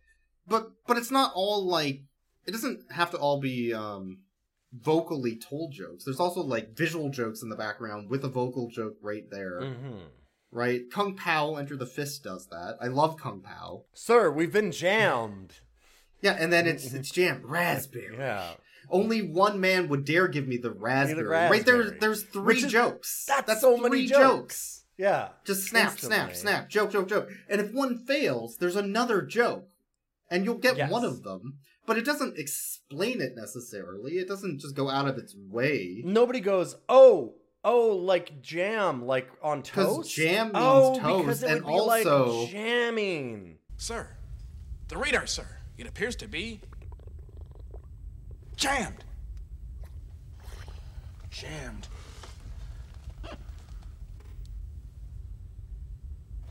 But 0.47 0.71
but 0.85 0.97
it's 0.97 1.11
not 1.11 1.31
all 1.35 1.65
like 1.65 2.01
it 2.45 2.51
doesn't 2.51 2.91
have 2.91 3.09
to 3.11 3.17
all 3.17 3.39
be 3.39 3.73
um 3.73 4.19
vocally 4.71 5.37
told 5.37 5.71
jokes. 5.71 6.03
There's 6.03 6.19
also 6.19 6.41
like 6.41 6.75
visual 6.75 7.09
jokes 7.09 7.41
in 7.41 7.49
the 7.49 7.55
background 7.55 8.09
with 8.09 8.23
a 8.25 8.29
vocal 8.29 8.69
joke 8.69 8.97
right 9.01 9.27
there. 9.31 9.61
Mhm. 9.61 10.09
Right? 10.51 10.89
Kung 10.91 11.15
Pao 11.15 11.55
Enter 11.55 11.75
the 11.75 11.85
Fist 11.87 12.23
does 12.23 12.47
that. 12.47 12.77
I 12.79 12.87
love 12.87 13.17
Kung 13.17 13.41
Pao. 13.41 13.85
Sir, 13.93 14.31
we've 14.31 14.53
been 14.53 14.71
jammed. 14.71 15.59
Yeah, 16.21 16.33
and 16.33 16.51
then 16.53 16.67
it's 16.67 16.93
it's 16.93 17.09
jammed 17.11 17.45
raspberry. 17.45 18.15
Yeah. 18.17 18.55
Only 18.89 19.21
one 19.21 19.59
man 19.59 19.87
would 19.89 20.05
dare 20.05 20.27
give 20.27 20.47
me 20.47 20.57
the 20.57 20.71
raspberry. 20.71 21.25
Right 21.27 21.65
there 21.65 21.91
there's 21.91 22.23
three 22.23 22.57
is- 22.57 22.71
jokes. 22.71 23.25
That's, 23.27 23.61
so 23.61 23.77
three 23.77 23.89
many 23.89 24.05
jokes. 24.07 24.83
Yeah. 24.97 25.29
Just 25.45 25.67
snap, 25.67 25.91
Instantly. 25.91 26.15
snap, 26.17 26.35
snap, 26.35 26.69
joke, 26.69 26.91
joke, 26.91 27.09
joke. 27.09 27.29
And 27.49 27.59
if 27.59 27.71
one 27.73 27.97
fails, 28.05 28.57
there's 28.57 28.75
another 28.77 29.21
joke. 29.21 29.67
And 30.29 30.45
you'll 30.45 30.57
get 30.57 30.77
Yes. 30.77 30.89
one 30.91 31.03
of 31.05 31.23
them. 31.23 31.59
But 31.85 31.97
it 31.97 32.05
doesn't 32.05 32.37
explain 32.39 33.21
it 33.21 33.33
necessarily. 33.35 34.13
It 34.13 34.27
doesn't 34.27 34.59
just 34.59 34.75
go 34.75 34.89
out 34.89 35.07
of 35.07 35.17
its 35.17 35.35
way. 35.35 36.01
Nobody 36.03 36.39
goes, 36.39 36.77
oh, 36.89 37.35
oh, 37.63 37.89
like 37.89 38.41
jam, 38.41 39.05
like 39.05 39.27
on 39.43 39.61
toast. 39.61 40.15
jam 40.15 40.47
means 40.47 40.55
oh, 40.55 40.99
toast, 40.99 41.21
because 41.25 41.43
it 41.43 41.51
and 41.51 41.65
would 41.65 41.71
be 41.73 41.79
like 41.79 42.05
also- 42.07 42.47
jamming. 42.47 43.57
Sir, 43.77 44.07
the 44.87 44.97
radar, 44.97 45.27
sir. 45.27 45.45
It 45.77 45.85
appears 45.87 46.15
to 46.17 46.27
be 46.27 46.61
jammed. 48.55 49.03
Jammed. 51.29 51.87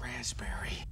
Raspberry. 0.01 0.85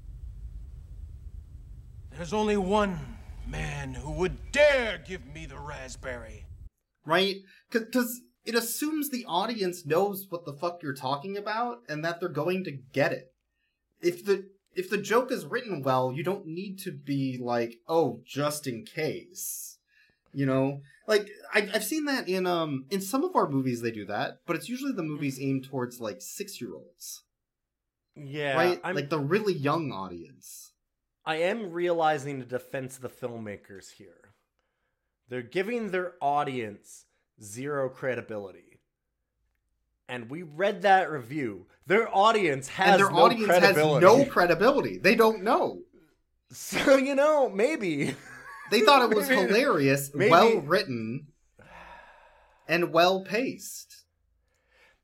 There's 2.11 2.33
only 2.33 2.57
one 2.57 2.99
man 3.47 3.95
who 3.95 4.13
would 4.13 4.53
dare 4.53 5.03
give 5.07 5.27
me 5.27 5.47
the 5.47 5.59
raspberry. 5.59 6.47
Right? 7.05 7.37
Because 7.71 8.21
it 8.45 8.55
assumes 8.55 9.11
the 9.11 9.25
audience 9.27 9.87
knows 9.87 10.27
what 10.29 10.45
the 10.45 10.53
fuck 10.53 10.83
you're 10.83 10.95
talking 10.95 11.37
about 11.37 11.79
and 11.89 12.05
that 12.05 12.21
they're 12.21 12.29
going 12.29 12.65
to 12.65 12.73
get 12.93 13.13
it. 13.13 13.33
If 14.01 14.25
the 14.25 14.49
if 14.75 14.89
the 14.89 14.99
joke 14.99 15.31
is 15.31 15.45
written 15.45 15.83
well, 15.83 16.13
you 16.15 16.25
don't 16.25 16.47
need 16.47 16.79
to 16.81 16.93
be 16.93 17.39
like, 17.41 17.77
oh, 17.87 18.23
just 18.25 18.67
in 18.67 18.85
case. 18.85 19.79
You 20.33 20.47
know, 20.47 20.81
like 21.07 21.29
I've 21.53 21.71
I've 21.75 21.85
seen 21.85 22.07
that 22.07 22.29
in 22.29 22.47
um 22.47 22.87
in 22.91 23.01
some 23.01 23.23
of 23.25 23.37
our 23.37 23.49
movies 23.49 23.83
they 23.83 23.91
do 23.91 24.07
that, 24.07 24.39
but 24.47 24.57
it's 24.57 24.69
usually 24.69 24.93
the 24.93 25.03
movies 25.03 25.39
aimed 25.41 25.65
towards 25.65 26.01
like 26.01 26.23
six 26.23 26.61
year 26.61 26.75
olds, 26.75 27.25
Yeah, 28.17 28.57
right? 28.57 28.81
I'm, 28.83 28.95
Like 28.95 29.11
the 29.11 29.19
really 29.19 29.53
young 29.55 29.93
audience. 29.93 30.73
I 31.25 31.37
am 31.37 31.71
realizing 31.71 32.39
the 32.39 32.45
defense 32.47 32.97
of 32.97 33.03
the 33.03 33.09
filmmakers 33.11 33.93
here. 33.93 34.33
They're 35.29 35.43
giving 35.43 35.91
their 35.91 36.15
audience 36.21 37.05
zero 37.43 37.89
credibility. 37.89 38.81
And 40.09 40.29
we 40.29 40.43
read 40.43 40.83
that 40.83 41.11
review. 41.11 41.67
Their 41.87 42.09
audience 42.15 42.69
has 42.69 42.93
and 42.93 43.01
their 43.01 43.11
no 43.11 43.19
audience 43.25 43.47
credibility. 43.47 44.07
has 44.07 44.17
no 44.19 44.25
credibility. 44.31 44.99
They 44.99 45.15
don't 45.15 45.43
know. 45.43 45.81
So 46.55 46.97
you 46.97 47.15
know, 47.15 47.49
maybe 47.49 48.15
They 48.71 48.81
thought 48.81 49.11
it 49.11 49.15
was 49.17 49.29
Maybe- 49.31 49.43
hilarious, 49.53 50.11
maybe- 50.15 50.31
well 50.31 50.61
written, 50.61 51.27
and 52.69 52.93
well 52.93 53.23
paced. 53.25 54.05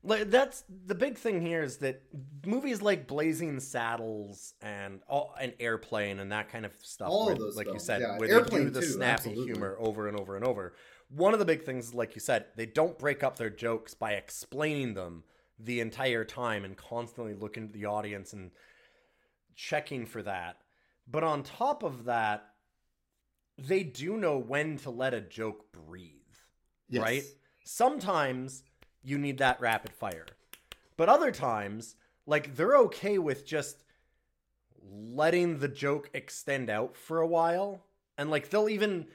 like 0.03 0.29
that's 0.31 0.63
the 0.85 0.95
big 0.95 1.17
thing 1.17 1.41
here 1.41 1.61
is 1.61 1.77
that 1.77 2.01
movies 2.45 2.81
like 2.81 3.05
Blazing 3.07 3.59
Saddles 3.59 4.53
and 4.61 5.01
oh, 5.09 5.31
and 5.39 5.53
Airplane 5.59 6.19
and 6.19 6.31
that 6.31 6.49
kind 6.49 6.65
of 6.65 6.71
stuff, 6.81 7.09
All 7.09 7.29
of 7.29 7.37
those 7.37 7.57
like 7.57 7.67
you 7.67 7.79
said, 7.79 8.01
yeah. 8.01 8.17
where 8.17 8.41
they 8.43 8.49
do 8.49 8.69
the 8.69 8.79
too, 8.81 8.87
snappy 8.87 9.11
absolutely. 9.29 9.45
humor 9.45 9.75
over 9.79 10.07
and 10.07 10.17
over 10.19 10.35
and 10.35 10.45
over. 10.45 10.73
One 11.09 11.33
of 11.33 11.39
the 11.39 11.45
big 11.45 11.63
things, 11.63 11.93
like 11.93 12.15
you 12.15 12.21
said, 12.21 12.45
they 12.55 12.65
don't 12.67 12.97
break 12.97 13.23
up 13.23 13.35
their 13.35 13.49
jokes 13.49 13.93
by 13.93 14.13
explaining 14.13 14.93
them 14.93 15.23
the 15.59 15.79
entire 15.81 16.23
time 16.23 16.63
and 16.63 16.77
constantly 16.77 17.33
looking 17.33 17.63
at 17.65 17.73
the 17.73 17.85
audience 17.85 18.31
and 18.31 18.51
checking 19.55 20.05
for 20.05 20.21
that. 20.23 20.57
But 21.11 21.23
on 21.23 21.41
top 21.43 21.81
of 21.83 22.05
that, 22.05 22.45
they 23.67 23.83
do 23.83 24.17
know 24.17 24.37
when 24.37 24.77
to 24.79 24.89
let 24.89 25.13
a 25.13 25.21
joke 25.21 25.71
breathe 25.71 26.13
Yes. 26.89 27.03
right? 27.03 27.23
Sometimes 27.63 28.63
you 29.03 29.17
need 29.17 29.37
that 29.37 29.61
rapid 29.61 29.93
fire. 29.93 30.25
But 30.97 31.09
other 31.09 31.31
times, 31.31 31.95
like 32.25 32.55
they're 32.55 32.77
okay 32.77 33.19
with 33.19 33.45
just 33.45 33.83
letting 34.91 35.59
the 35.59 35.67
joke 35.67 36.09
extend 36.13 36.69
out 36.69 36.95
for 36.95 37.21
a 37.21 37.27
while. 37.27 37.85
And 38.17 38.29
like 38.31 38.49
they'll 38.49 38.69
even 38.69 39.07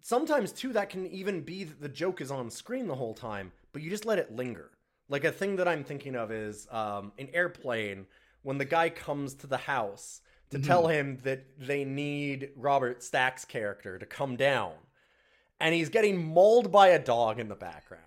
sometimes 0.00 0.52
too 0.52 0.72
that 0.72 0.90
can 0.90 1.06
even 1.06 1.42
be 1.42 1.64
that 1.64 1.80
the 1.80 1.88
joke 1.88 2.20
is 2.20 2.30
on 2.30 2.50
screen 2.50 2.88
the 2.88 2.94
whole 2.94 3.14
time, 3.14 3.52
but 3.72 3.82
you 3.82 3.90
just 3.90 4.04
let 4.04 4.18
it 4.18 4.34
linger. 4.34 4.70
Like 5.08 5.24
a 5.24 5.32
thing 5.32 5.56
that 5.56 5.68
I'm 5.68 5.84
thinking 5.84 6.16
of 6.16 6.30
is 6.30 6.66
um 6.70 7.12
in 7.16 7.28
Airplane 7.32 8.06
when 8.42 8.58
the 8.58 8.64
guy 8.64 8.90
comes 8.90 9.34
to 9.34 9.46
the 9.46 9.56
house 9.56 10.20
to 10.50 10.58
Mhm. 10.58 10.66
tell 10.66 10.86
him 10.88 11.18
that 11.24 11.44
they 11.58 11.84
need 11.84 12.50
Robert 12.56 13.02
Stack's 13.02 13.44
character 13.44 13.98
to 13.98 14.06
come 14.06 14.36
down 14.36 14.72
and 15.60 15.74
he's 15.74 15.88
getting 15.88 16.24
mauled 16.24 16.72
by 16.72 16.88
a 16.88 16.98
dog 16.98 17.38
in 17.38 17.48
the 17.48 17.54
background. 17.54 18.04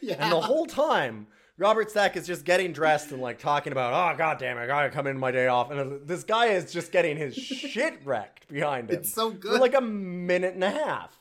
Yeah. 0.00 0.16
And 0.18 0.32
the 0.32 0.40
whole 0.40 0.66
time, 0.66 1.28
Robert 1.56 1.90
Stack 1.90 2.16
is 2.16 2.26
just 2.26 2.44
getting 2.44 2.72
dressed 2.72 3.10
and 3.10 3.20
like 3.22 3.38
talking 3.38 3.72
about, 3.72 3.92
oh 3.94 4.16
god 4.18 4.38
damn 4.38 4.58
it, 4.58 4.62
I 4.62 4.66
gotta 4.66 4.90
come 4.90 5.06
in 5.06 5.18
my 5.18 5.30
day 5.30 5.46
off. 5.48 5.70
And 5.70 6.06
this 6.06 6.24
guy 6.24 6.46
is 6.46 6.72
just 6.72 6.92
getting 6.92 7.16
his 7.16 7.34
shit 7.36 7.98
wrecked 8.04 8.48
behind 8.48 8.90
him. 8.90 8.96
It's 9.00 9.12
so 9.12 9.30
For 9.30 9.36
good. 9.38 9.60
like 9.60 9.74
a 9.74 9.80
minute 9.80 10.54
and 10.54 10.64
a 10.64 10.70
half. 10.70 11.18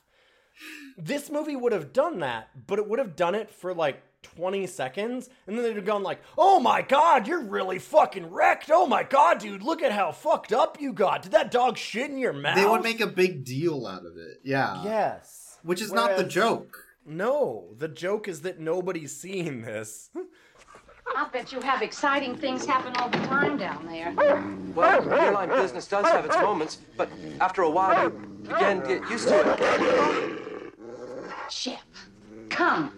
This 0.97 1.29
movie 1.29 1.55
would 1.55 1.71
have 1.71 1.93
done 1.93 2.19
that, 2.19 2.49
but 2.67 2.79
it 2.79 2.87
would 2.87 2.99
have 2.99 3.15
done 3.15 3.35
it 3.35 3.49
for 3.51 3.73
like 3.73 4.01
20 4.23 4.67
seconds, 4.67 5.29
and 5.45 5.57
then 5.57 5.63
they'd 5.63 5.75
have 5.75 5.85
gone 5.85 6.03
like, 6.03 6.21
oh 6.37 6.59
my 6.59 6.81
god, 6.81 7.27
you're 7.27 7.43
really 7.43 7.79
fucking 7.79 8.29
wrecked. 8.29 8.69
Oh 8.71 8.85
my 8.85 9.03
god, 9.03 9.39
dude, 9.39 9.63
look 9.63 9.81
at 9.81 9.91
how 9.91 10.11
fucked 10.11 10.53
up 10.53 10.79
you 10.79 10.93
got. 10.93 11.23
Did 11.23 11.31
that 11.31 11.51
dog 11.51 11.77
shit 11.77 12.09
in 12.09 12.17
your 12.17 12.33
mouth? 12.33 12.55
They 12.55 12.65
would 12.65 12.83
make 12.83 13.01
a 13.01 13.07
big 13.07 13.45
deal 13.45 13.87
out 13.87 14.05
of 14.05 14.17
it. 14.17 14.41
Yeah. 14.43 14.83
Yes. 14.83 15.57
Which 15.63 15.81
is 15.81 15.91
not 15.91 16.17
the 16.17 16.23
joke. 16.23 16.83
No, 17.05 17.69
the 17.77 17.87
joke 17.87 18.27
is 18.27 18.41
that 18.41 18.59
nobody's 18.59 19.15
seeing 19.15 19.61
this. 19.61 20.09
I'll 21.15 21.29
bet 21.29 21.53
you 21.53 21.61
have 21.61 21.81
exciting 21.81 22.35
things 22.35 22.65
happen 22.65 22.93
all 22.97 23.07
the 23.09 23.17
time 23.19 23.57
down 23.57 23.87
there. 23.87 24.13
Well, 24.75 25.09
airline 25.13 25.49
business 25.49 25.87
does 25.87 26.05
have 26.05 26.25
its 26.25 26.35
moments, 26.35 26.79
but 26.97 27.09
after 27.39 27.61
a 27.61 27.69
while, 27.69 28.11
you 28.11 28.55
again 28.55 28.81
get 28.81 29.09
used 29.09 29.29
to 29.29 29.53
it. 29.53 30.73
Ship, 31.49 31.79
come. 32.49 32.91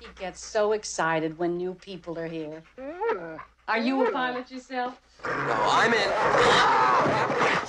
He 0.00 0.06
gets 0.18 0.40
so 0.44 0.72
excited 0.72 1.38
when 1.38 1.56
new 1.56 1.74
people 1.74 2.18
are 2.18 2.28
here. 2.28 2.62
Mm. 2.78 3.38
Are 3.68 3.78
you 3.78 4.06
a 4.06 4.10
pilot 4.12 4.50
yourself? 4.50 5.00
No, 5.24 5.56
I'm 5.70 5.92
in 5.92 6.08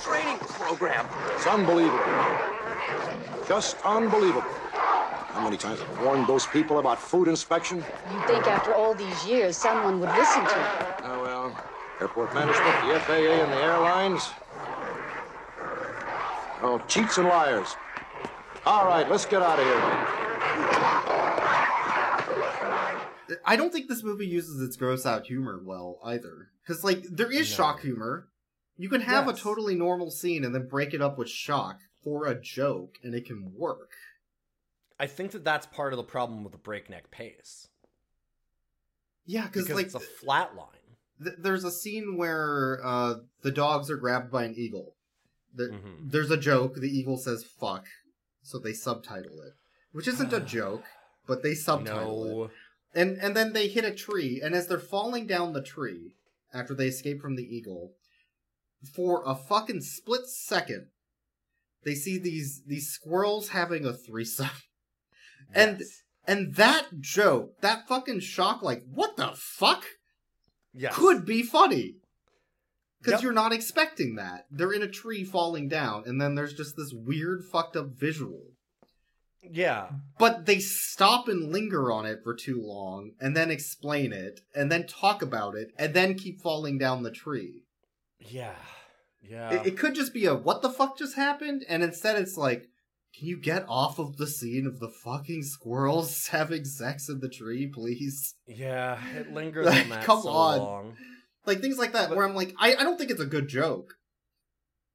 training 0.00 0.38
program. 0.38 1.06
It's 1.34 1.46
unbelievable. 1.46 1.98
Just 3.46 3.76
unbelievable. 3.84 4.42
How 4.42 5.44
many 5.44 5.56
times 5.56 5.80
have 5.80 5.90
I've 5.90 6.04
warned 6.04 6.26
those 6.26 6.46
people 6.46 6.78
about 6.78 7.00
food 7.00 7.28
inspection? 7.28 7.78
You'd 8.12 8.26
think 8.26 8.46
after 8.46 8.74
all 8.74 8.94
these 8.94 9.26
years 9.26 9.56
someone 9.56 10.00
would 10.00 10.10
listen 10.10 10.44
to 10.44 10.50
you. 10.50 11.04
Oh, 11.04 11.22
well, 11.22 11.56
airport 12.00 12.34
management, 12.34 12.74
the 12.88 13.00
FAA, 13.00 13.44
and 13.44 13.52
the 13.52 13.62
airlines. 13.62 14.30
Oh, 16.62 16.82
cheats 16.88 17.18
and 17.18 17.28
liars. 17.28 17.76
All 18.66 18.86
right, 18.86 19.08
let's 19.10 19.24
get 19.24 19.42
out 19.42 19.58
of 19.58 19.64
here. 19.64 20.19
I 23.44 23.56
don't 23.56 23.72
think 23.72 23.88
this 23.88 24.02
movie 24.02 24.26
uses 24.26 24.60
its 24.62 24.76
gross 24.76 25.04
out 25.06 25.26
humor 25.26 25.60
well 25.64 25.98
either. 26.04 26.50
Because, 26.62 26.82
like, 26.84 27.02
there 27.10 27.30
is 27.30 27.50
No. 27.50 27.56
shock 27.56 27.80
humor. 27.80 28.28
You 28.76 28.88
can 28.88 29.00
have 29.02 29.26
Yes. 29.26 29.38
a 29.38 29.42
totally 29.42 29.74
normal 29.74 30.10
scene 30.10 30.44
and 30.44 30.54
then 30.54 30.66
break 30.68 30.94
it 30.94 31.02
up 31.02 31.18
with 31.18 31.28
shock 31.28 31.80
for 32.02 32.26
a 32.26 32.40
joke, 32.40 32.98
and 33.02 33.14
it 33.14 33.26
can 33.26 33.54
work. 33.54 33.90
I 34.98 35.06
think 35.06 35.32
that 35.32 35.44
that's 35.44 35.66
part 35.66 35.92
of 35.92 35.96
the 35.98 36.02
problem 36.04 36.42
with 36.44 36.52
the 36.52 36.58
breakneck 36.58 37.10
pace. 37.10 37.68
Yeah, 39.26 39.46
Because 39.46 39.68
like, 39.70 39.86
it's 39.86 39.94
a 39.94 40.00
flat 40.00 40.54
line. 40.56 40.96
th- 41.22 41.36
there's 41.38 41.64
a 41.64 41.70
scene 41.70 42.16
where 42.16 42.80
uh, 42.84 43.20
the 43.42 43.50
dogs 43.52 43.90
are 43.90 43.96
grabbed 43.96 44.30
by 44.30 44.44
an 44.44 44.54
eagle. 44.56 44.96
The- 45.54 45.68
Mhm. 45.70 46.10
There's 46.10 46.30
a 46.30 46.36
joke. 46.36 46.76
The 46.76 46.88
eagle 46.88 47.16
says 47.16 47.44
"fuck," 47.44 47.86
so 48.42 48.58
they 48.58 48.72
subtitle 48.72 49.40
it, 49.42 49.54
which 49.92 50.08
isn't 50.08 50.32
a 50.32 50.40
joke, 50.56 50.84
but 51.26 51.42
they 51.42 51.54
subtitle 51.54 52.24
No. 52.24 52.44
it. 52.44 52.50
And 52.94 53.18
and 53.18 53.36
then 53.36 53.52
they 53.52 53.68
hit 53.68 53.84
a 53.84 53.94
tree, 53.94 54.40
and 54.42 54.54
as 54.54 54.66
they're 54.66 54.78
falling 54.78 55.26
down 55.26 55.52
the 55.52 55.62
tree 55.62 56.14
after 56.52 56.74
they 56.74 56.88
escape 56.88 57.20
from 57.20 57.36
the 57.36 57.44
eagle, 57.44 57.92
for 58.94 59.22
a 59.24 59.34
fucking 59.34 59.82
split 59.82 60.26
second, 60.26 60.88
they 61.84 61.94
see 61.94 62.18
these 62.18 62.62
these 62.66 62.88
squirrels 62.88 63.50
having 63.50 63.84
a 63.84 63.92
threesome. 63.92 64.50
And 65.52 65.82
and 66.28 66.54
that 66.56 67.00
joke, 67.00 67.60
that 67.60 67.88
fucking 67.88 68.20
shock, 68.20 68.62
like 68.62 68.84
what 68.86 69.16
the 69.16 69.32
fuck, 69.34 69.84
Yes. 70.72 70.94
could 70.94 71.24
be 71.24 71.42
funny. 71.42 71.96
Because 73.00 73.14
Yep. 73.14 73.22
you're 73.22 73.32
not 73.32 73.52
expecting 73.52 74.14
that. 74.16 74.46
They're 74.50 74.72
in 74.72 74.82
a 74.82 74.88
tree 74.88 75.24
falling 75.24 75.68
down, 75.68 76.04
and 76.06 76.20
then 76.20 76.34
there's 76.36 76.52
just 76.52 76.76
this 76.76 76.92
weird 76.92 77.44
fucked 77.44 77.74
up 77.74 77.88
visual. 77.98 78.49
Yeah. 79.42 79.88
But 80.18 80.46
they 80.46 80.58
stop 80.58 81.28
and 81.28 81.50
linger 81.52 81.90
on 81.90 82.06
it 82.06 82.20
for 82.22 82.34
too 82.34 82.60
long, 82.62 83.12
and 83.20 83.36
then 83.36 83.50
explain 83.50 84.12
it, 84.12 84.40
and 84.54 84.70
then 84.70 84.86
talk 84.86 85.22
about 85.22 85.54
it, 85.56 85.72
and 85.78 85.94
then 85.94 86.14
keep 86.14 86.40
falling 86.40 86.78
down 86.78 87.02
the 87.02 87.10
tree. 87.10 87.64
Yeah. 88.18 88.54
Yeah. 89.22 89.52
It, 89.54 89.66
it 89.68 89.78
could 89.78 89.94
just 89.94 90.12
be 90.14 90.26
a 90.26 90.34
what 90.34 90.62
the 90.62 90.70
fuck 90.70 90.98
just 90.98 91.16
happened, 91.16 91.64
and 91.68 91.82
instead 91.82 92.16
it's 92.16 92.36
like, 92.36 92.68
can 93.18 93.26
you 93.28 93.36
get 93.38 93.64
off 93.68 93.98
of 93.98 94.18
the 94.18 94.26
scene 94.26 94.66
of 94.66 94.78
the 94.78 94.88
fucking 94.88 95.42
squirrels 95.42 96.26
having 96.30 96.64
sex 96.64 97.08
in 97.08 97.20
the 97.20 97.28
tree, 97.28 97.66
please? 97.66 98.34
yeah. 98.46 98.98
It 99.16 99.32
lingers 99.32 99.66
Like, 99.70 99.84
on 99.84 99.88
that 99.90 100.04
come 100.04 100.22
so 100.22 100.28
on. 100.28 100.58
long. 100.58 100.96
Like 101.46 101.60
things 101.60 101.78
like 101.78 101.92
that, 101.92 102.10
where 102.10 102.26
I'm 102.28 102.34
like, 102.34 102.54
I, 102.60 102.74
I 102.76 102.82
don't 102.84 102.98
think 102.98 103.10
it's 103.10 103.20
a 103.20 103.26
good 103.26 103.48
joke, 103.48 103.94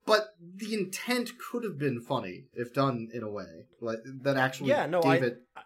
but 0.06 0.36
the 0.39 0.74
intent 0.74 1.32
could 1.38 1.63
have 1.63 1.78
been 1.78 2.00
funny 2.00 2.46
if 2.54 2.74
done 2.74 3.10
in 3.14 3.24
a 3.24 3.30
way 3.30 3.66
like 3.82 3.99
that 4.06 4.38
actually 4.38 4.70
Yeah, 4.70 4.86
no, 4.86 5.01
gave 5.01 5.24
I- 5.24 5.26
it. 5.28 5.41
you 5.58 5.64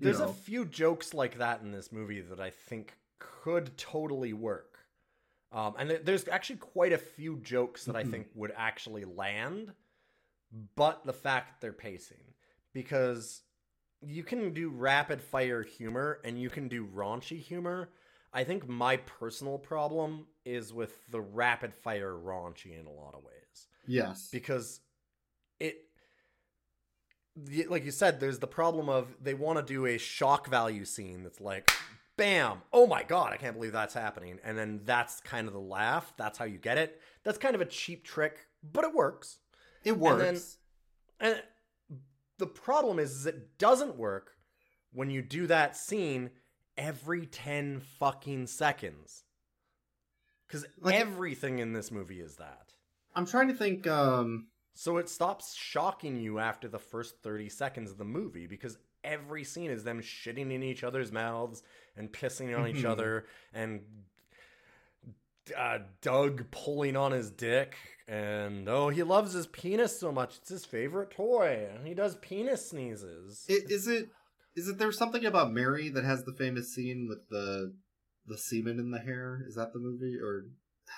There's 0.00 0.18
know. 0.20 0.28
a 0.30 0.32
few 0.32 0.64
jokes 0.64 1.12
like 1.14 1.38
that 1.38 1.60
in 1.60 1.70
this 1.72 1.92
movie 1.92 2.20
that 2.20 2.40
I 2.40 2.50
think 2.50 2.96
could 3.18 3.76
totally 3.76 4.32
work. 4.32 4.78
Um, 5.52 5.74
and 5.78 5.90
there's 5.90 6.26
actually 6.28 6.56
quite 6.56 6.92
a 6.94 6.98
few 6.98 7.36
jokes 7.40 7.84
that 7.84 7.94
I 7.94 8.04
Mhm. 8.04 8.10
think 8.10 8.28
would 8.34 8.52
actually 8.56 9.04
land, 9.04 9.74
but 10.74 11.04
the 11.04 11.12
fact 11.12 11.60
they're 11.60 11.72
pacing. 11.74 12.34
Because 12.72 13.42
you 14.00 14.24
can 14.24 14.54
do 14.54 14.70
rapid 14.70 15.20
fire 15.22 15.62
humor 15.62 16.20
and 16.24 16.40
you 16.40 16.48
can 16.50 16.68
do 16.68 16.86
raunchy 16.86 17.38
humor. 17.38 17.90
I 18.32 18.44
think 18.44 18.66
my 18.66 18.96
personal 18.96 19.58
problem 19.58 20.26
is 20.46 20.72
with 20.72 21.06
the 21.08 21.20
rapid 21.20 21.74
fire 21.74 22.14
raunchy 22.14 22.78
in 22.80 22.86
a 22.86 22.90
lot 22.92 23.14
of 23.14 23.22
ways 23.22 23.41
yes, 23.86 24.28
because 24.32 24.80
it 25.58 25.76
like 27.70 27.84
you 27.84 27.90
said 27.90 28.20
there's 28.20 28.38
the 28.40 28.46
problem 28.46 28.88
of 28.88 29.16
they 29.22 29.32
want 29.34 29.58
to 29.58 29.64
do 29.64 29.86
a 29.86 29.96
shock 29.96 30.48
value 30.48 30.84
scene 30.84 31.22
that's 31.22 31.40
like 31.40 31.70
bam 32.18 32.58
oh 32.74 32.86
my 32.86 33.02
god 33.02 33.32
i 33.32 33.38
can't 33.38 33.54
believe 33.54 33.72
that's 33.72 33.94
happening 33.94 34.38
and 34.44 34.58
then 34.58 34.80
that's 34.84 35.18
kind 35.20 35.46
of 35.46 35.54
the 35.54 35.60
laugh 35.60 36.12
that's 36.18 36.36
how 36.36 36.44
you 36.44 36.58
get 36.58 36.76
it 36.76 37.00
that's 37.24 37.38
kind 37.38 37.54
of 37.54 37.62
a 37.62 37.64
cheap 37.64 38.04
trick 38.04 38.46
but 38.62 38.84
it 38.84 38.92
works 38.94 39.38
it 39.82 39.92
and 39.92 40.00
works. 40.00 40.58
then- 41.18 41.32
and 41.32 41.42
the 42.38 42.46
problem 42.46 42.98
is, 42.98 43.12
is 43.12 43.26
it 43.26 43.56
doesn't 43.58 43.96
work 43.96 44.32
when 44.92 45.08
you 45.08 45.22
do 45.22 45.46
that 45.46 45.76
scene 45.76 46.30
every 46.76 47.26
10 47.26 47.78
fucking 47.78 48.48
seconds. 48.48 49.22
Cuz 50.48 50.66
everything 50.92 51.60
in 51.60 51.72
this 51.72 51.92
movie 51.92 52.20
is 52.20 52.36
that. 52.36 52.71
I'm 53.14 53.26
trying 53.26 53.48
to 53.48 53.54
think. 53.54 53.86
Um, 53.86 54.48
So 54.74 54.96
it 54.96 55.08
stops 55.10 55.54
shocking 55.54 56.18
you 56.18 56.38
after 56.38 56.66
the 56.66 56.78
first 56.78 57.16
30 57.22 57.50
seconds 57.50 57.90
of 57.90 57.98
the 57.98 58.06
movie 58.06 58.46
because 58.46 58.78
every 59.04 59.44
scene 59.44 59.70
is 59.70 59.84
them 59.84 60.00
shitting 60.00 60.50
in 60.50 60.62
each 60.62 60.82
other's 60.82 61.12
mouths 61.12 61.62
and 61.94 62.10
pissing 62.10 62.58
on 62.58 62.66
each 62.68 62.84
Mhm. 62.84 62.88
other 62.90 63.26
and 63.52 63.82
uh, 65.56 65.80
Doug 66.00 66.50
pulling 66.50 66.96
on 66.96 67.12
his 67.12 67.30
dick 67.30 67.74
and 68.08 68.68
oh 68.68 68.88
he 68.88 69.02
loves 69.02 69.32
his 69.32 69.46
penis 69.48 69.98
so 69.98 70.10
much 70.12 70.36
it's 70.38 70.48
his 70.48 70.64
favorite 70.64 71.10
toy 71.10 71.68
and 71.74 71.86
he 71.86 71.94
does 71.94 72.14
penis 72.16 72.70
sneezes. 72.70 73.44
i- 73.50 73.52
is 73.68 73.88
it 73.88 74.08
is 74.54 74.68
it 74.68 74.78
there's 74.78 74.96
something 74.98 75.24
about 75.26 75.52
Mary 75.52 75.88
that 75.90 76.04
has 76.04 76.24
the 76.24 76.32
famous 76.32 76.72
scene 76.74 77.06
with 77.08 77.28
the 77.28 77.74
the 78.26 78.38
semen 78.38 78.78
in 78.78 78.90
the 78.92 79.00
hair? 79.00 79.42
Is 79.48 79.56
that 79.56 79.72
the 79.72 79.80
movie 79.80 80.16
or 80.16 80.46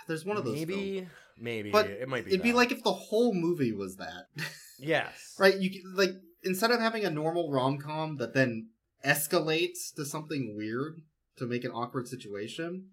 there's 0.07 0.25
one 0.25 0.37
of 0.37 0.45
those? 0.45 0.55
maybe 0.55 0.95
films. 1.01 1.11
maybe 1.39 1.71
but 1.71 1.87
it 1.87 2.09
might 2.09 2.25
be 2.25 2.33
It'd 2.33 2.43
be 2.43 2.53
like 2.53 2.73
if 2.73 2.83
the 2.83 2.93
whole 2.93 3.35
movie 3.35 3.73
was 3.73 3.97
that. 3.97 4.27
yes. 4.79 5.35
right? 5.39 5.57
You 5.57 5.71
like 5.95 6.13
instead 6.43 6.71
of 6.71 6.81
having 6.81 7.05
a 7.05 7.11
normal 7.11 7.51
rom 7.51 7.79
com 7.79 8.17
that 8.17 8.35
then 8.35 8.69
escalates 9.05 9.95
to 9.97 10.05
something 10.05 10.55
weird 10.57 11.01
to 11.37 11.47
make 11.47 11.65
an 11.65 11.71
awkward 11.71 12.09
situation, 12.09 12.89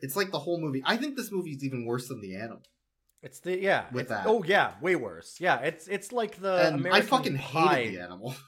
it's 0.00 0.16
like 0.16 0.30
the 0.30 0.40
whole 0.40 0.60
movie. 0.60 0.82
I 0.84 0.96
think 0.96 1.16
this 1.16 1.30
movie 1.32 1.50
is 1.50 1.64
even 1.64 1.84
worse 1.86 2.08
than 2.08 2.20
the 2.20 2.36
animal. 2.36 2.62
It's 3.22 3.38
the 3.40 3.58
yeah. 3.58 3.86
With 3.92 4.06
it's- 4.06 4.24
that. 4.24 4.28
Oh 4.28 4.42
yeah, 4.42 4.72
way 4.80 4.96
worse. 4.96 5.36
Yeah, 5.40 5.58
it's 5.60 5.86
it's 5.86 6.12
like 6.12 6.40
the 6.40 6.88
I 6.92 7.00
fucking 7.02 7.36
hated 7.36 7.94
the 7.94 8.02
animal. 8.02 8.34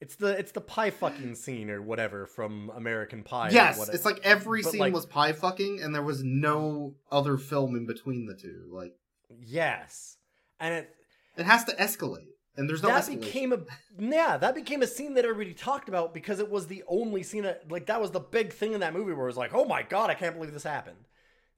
It's 0.00 0.16
the 0.16 0.28
it's 0.38 0.52
the 0.52 0.60
pie 0.62 0.90
fucking 0.90 1.34
scene 1.34 1.68
or 1.68 1.82
whatever 1.82 2.26
from 2.26 2.70
American 2.74 3.22
Pie. 3.22 3.50
yes, 3.50 3.88
it's 3.90 4.04
like 4.06 4.18
every 4.24 4.62
but, 4.62 4.72
scene 4.72 4.80
like, 4.80 4.94
was 4.94 5.04
pie 5.06 5.32
fucking, 5.32 5.80
and 5.82 5.94
there 5.94 6.02
was 6.02 6.22
no 6.24 6.94
other 7.12 7.36
film 7.36 7.76
in 7.76 7.84
between 7.86 8.26
the 8.26 8.34
two. 8.34 8.68
Like 8.72 8.94
yes, 9.42 10.16
and 10.58 10.74
it 10.74 10.90
it 11.36 11.44
has 11.46 11.64
to 11.64 11.72
escalate, 11.76 12.28
and 12.56 12.68
there's 12.68 12.82
no 12.82 12.88
that 12.88 13.04
escalation. 13.04 13.20
became 13.20 13.52
a 13.52 13.58
yeah 13.98 14.36
that 14.38 14.54
became 14.54 14.82
a 14.82 14.86
scene 14.86 15.14
that 15.14 15.24
everybody 15.24 15.52
talked 15.54 15.88
about 15.88 16.14
because 16.14 16.40
it 16.40 16.50
was 16.50 16.66
the 16.66 16.82
only 16.88 17.22
scene 17.22 17.42
that 17.42 17.70
like 17.70 17.86
that 17.86 18.00
was 18.00 18.10
the 18.10 18.20
big 18.20 18.52
thing 18.52 18.72
in 18.72 18.80
that 18.80 18.94
movie 18.94 19.12
where 19.12 19.24
it 19.26 19.28
was 19.28 19.36
like 19.36 19.52
oh 19.54 19.64
my 19.64 19.82
god 19.82 20.08
I 20.10 20.14
can't 20.14 20.34
believe 20.34 20.52
this 20.52 20.62
happened. 20.64 20.96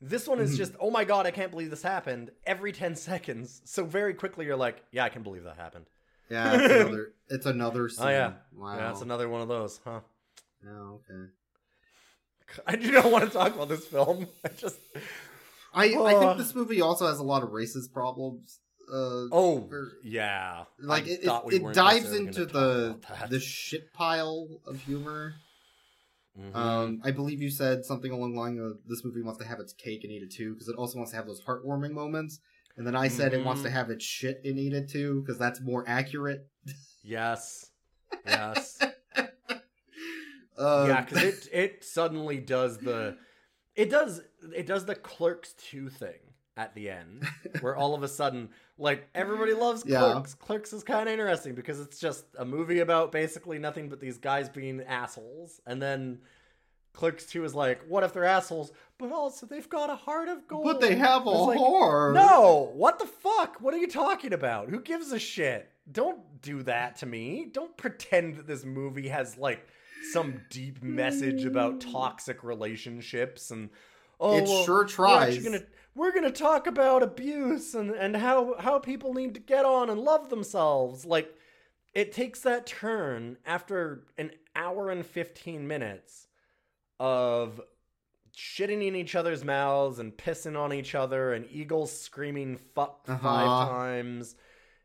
This 0.00 0.26
one 0.26 0.40
is 0.40 0.54
Mhm. 0.54 0.58
just 0.58 0.72
oh 0.80 0.90
my 0.90 1.04
god 1.04 1.26
I 1.26 1.30
can't 1.30 1.52
believe 1.52 1.70
this 1.70 1.82
happened 1.82 2.32
every 2.44 2.72
ten 2.72 2.96
seconds. 3.10 3.62
So 3.64 3.84
very 3.84 4.14
quickly 4.14 4.46
you're 4.46 4.56
like 4.56 4.82
yeah 4.90 5.04
I 5.04 5.10
can 5.10 5.22
believe 5.22 5.44
that 5.44 5.56
happened. 5.56 5.86
Yeah, 6.30 6.54
it's 6.54 6.72
another. 6.74 7.08
It's 7.28 7.46
another 7.46 7.88
scene. 7.88 8.04
Oh 8.06 8.10
yeah, 8.10 8.32
wow. 8.54 8.76
yeah, 8.76 8.90
it's 8.90 9.00
another 9.00 9.26
one 9.26 9.40
of 9.40 9.48
those, 9.48 9.80
huh? 9.84 10.00
Oh, 10.68 11.00
okay. 11.10 11.30
I 12.66 12.76
do 12.76 12.90
not 12.92 13.10
want 13.10 13.24
to 13.24 13.30
talk 13.30 13.54
about 13.54 13.70
this 13.70 13.86
film. 13.86 14.26
I 14.44 14.48
just 14.48 14.76
I, 15.72 15.94
I 15.94 15.94
Uh. 16.14 16.20
think 16.20 16.36
this 16.36 16.54
movie 16.54 16.82
also 16.82 17.06
has 17.06 17.18
a 17.20 17.22
lot 17.22 17.42
of 17.42 17.50
racist 17.50 17.90
problems. 17.92 18.58
Uh, 18.92 19.32
oh 19.32 19.66
or- 19.70 19.92
yeah, 20.04 20.64
like 20.78 21.04
I 21.06 21.10
it, 21.10 21.20
it, 21.24 21.44
we 21.46 21.54
it 21.56 21.72
dives 21.72 22.12
into 22.12 22.44
the 22.44 22.88
talk 23.00 23.10
about 23.10 23.20
that. 23.20 23.30
the 23.30 23.40
shit 23.40 23.92
pile 23.94 24.48
of 24.66 24.78
humor. 24.82 25.34
Mhm. 26.38 26.54
Um, 26.54 27.00
I 27.04 27.12
believe 27.12 27.40
you 27.40 27.50
said 27.50 27.84
something 27.86 28.10
along 28.10 28.34
the 28.34 28.40
line 28.40 28.58
of 28.58 28.78
this 28.86 29.04
movie 29.04 29.22
wants 29.22 29.38
to 29.40 29.46
have 29.46 29.60
its 29.60 29.72
cake 29.72 30.02
and 30.04 30.12
eat 30.12 30.22
it 30.22 30.32
too 30.32 30.52
because 30.52 30.68
it 30.68 30.76
also 30.76 30.98
wants 30.98 31.12
to 31.12 31.16
have 31.16 31.26
those 31.26 31.40
heartwarming 31.40 31.92
moments. 31.92 32.40
And 32.76 32.86
then 32.86 32.96
I 32.96 33.08
said 33.08 33.34
it 33.34 33.44
wants 33.44 33.62
to 33.62 33.68
Mhm. 33.68 33.72
have 33.72 33.90
its 33.90 34.04
shit 34.04 34.40
eat 34.44 34.72
it 34.72 34.88
too 34.88 35.20
because 35.20 35.38
that's 35.38 35.60
more 35.60 35.84
accurate. 35.86 36.46
yes, 37.02 37.70
yes. 38.26 38.78
Um, 40.58 40.86
yeah, 40.88 41.00
because 41.00 41.22
it 41.22 41.48
it 41.50 41.84
suddenly 41.84 42.38
does 42.38 42.76
the 42.78 43.16
it 43.74 43.88
does 43.90 44.20
it 44.54 44.66
does 44.66 44.84
the 44.84 44.94
Clerks 44.94 45.54
two 45.54 45.88
thing 45.88 46.18
at 46.58 46.74
the 46.74 46.90
end 46.90 47.26
where 47.62 47.74
all 47.74 47.94
of 47.94 48.02
a 48.02 48.08
sudden 48.08 48.50
like 48.76 49.08
everybody 49.14 49.54
loves 49.54 49.82
Yeah. 49.86 49.98
Clerks. 50.00 50.34
Clerks 50.34 50.72
is 50.74 50.84
kind 50.84 51.08
of 51.08 51.12
interesting 51.12 51.54
because 51.54 51.80
it's 51.80 51.98
just 51.98 52.26
a 52.38 52.44
movie 52.44 52.80
about 52.80 53.10
basically 53.12 53.58
nothing 53.58 53.88
but 53.88 53.98
these 53.98 54.18
guys 54.18 54.50
being 54.50 54.82
assholes, 54.82 55.58
and 55.66 55.80
then 55.80 56.20
Clerks 56.92 57.26
two 57.26 57.44
is 57.44 57.54
like, 57.54 57.82
what 57.88 58.04
if 58.04 58.12
they're 58.12 58.24
assholes, 58.24 58.70
but 58.98 59.10
also 59.12 59.46
they've 59.46 59.68
got 59.68 59.90
a 59.90 59.96
heart 59.96 60.28
of 60.28 60.46
gold. 60.46 60.64
But 60.64 60.80
they 60.80 60.94
have 60.94 61.24
a 61.26 61.30
like, 61.30 61.58
heart. 61.58 62.14
No, 62.14 62.70
what 62.74 62.98
the 62.98 63.06
fuck? 63.06 63.60
What 63.60 63.72
are 63.74 63.78
you 63.78 63.88
talking 63.88 64.32
about? 64.32 64.68
Who 64.68 64.80
gives 64.80 65.10
a 65.12 65.18
shit? 65.18 65.70
Don't 65.90 66.20
do 66.42 66.62
that 66.64 66.96
to 66.96 67.06
me. 67.06 67.48
Don't 67.52 67.76
pretend 67.76 68.36
that 68.36 68.46
this 68.46 68.64
movie 68.64 69.08
has 69.08 69.36
like 69.38 69.66
some 70.12 70.42
deep 70.50 70.82
message 70.82 71.44
about 71.44 71.80
toxic 71.80 72.44
relationships 72.44 73.50
and 73.50 73.70
oh 74.20 74.36
It 74.36 74.44
well, 74.44 74.64
sure 74.64 74.76
We're, 74.82 74.88
tries. 74.88 75.42
gonna, 75.42 75.62
we're 75.94 76.12
gonna 76.12 76.30
talk 76.30 76.66
about 76.66 77.02
abuse 77.02 77.74
and, 77.74 77.90
and 77.90 78.16
how 78.16 78.54
how 78.58 78.78
people 78.78 79.14
need 79.14 79.34
to 79.34 79.40
get 79.40 79.64
on 79.64 79.90
and 79.90 80.00
love 80.00 80.28
themselves. 80.28 81.04
Like 81.04 81.34
it 81.94 82.12
takes 82.12 82.40
that 82.40 82.66
turn 82.66 83.38
after 83.46 84.04
an 84.18 84.32
hour 84.54 84.90
and 84.90 85.04
15 85.04 85.66
minutes 85.66 86.26
of 87.02 87.60
shitting 88.32 88.86
in 88.86 88.94
each 88.94 89.16
other's 89.16 89.44
mouths 89.44 89.98
and 89.98 90.12
pissing 90.16 90.56
on 90.56 90.72
each 90.72 90.94
other 90.94 91.32
and 91.34 91.44
eagles 91.50 91.90
screaming 92.00 92.56
fuck 92.56 93.04
Uh-huh. 93.08 93.18
five 93.18 93.68
times 93.68 94.36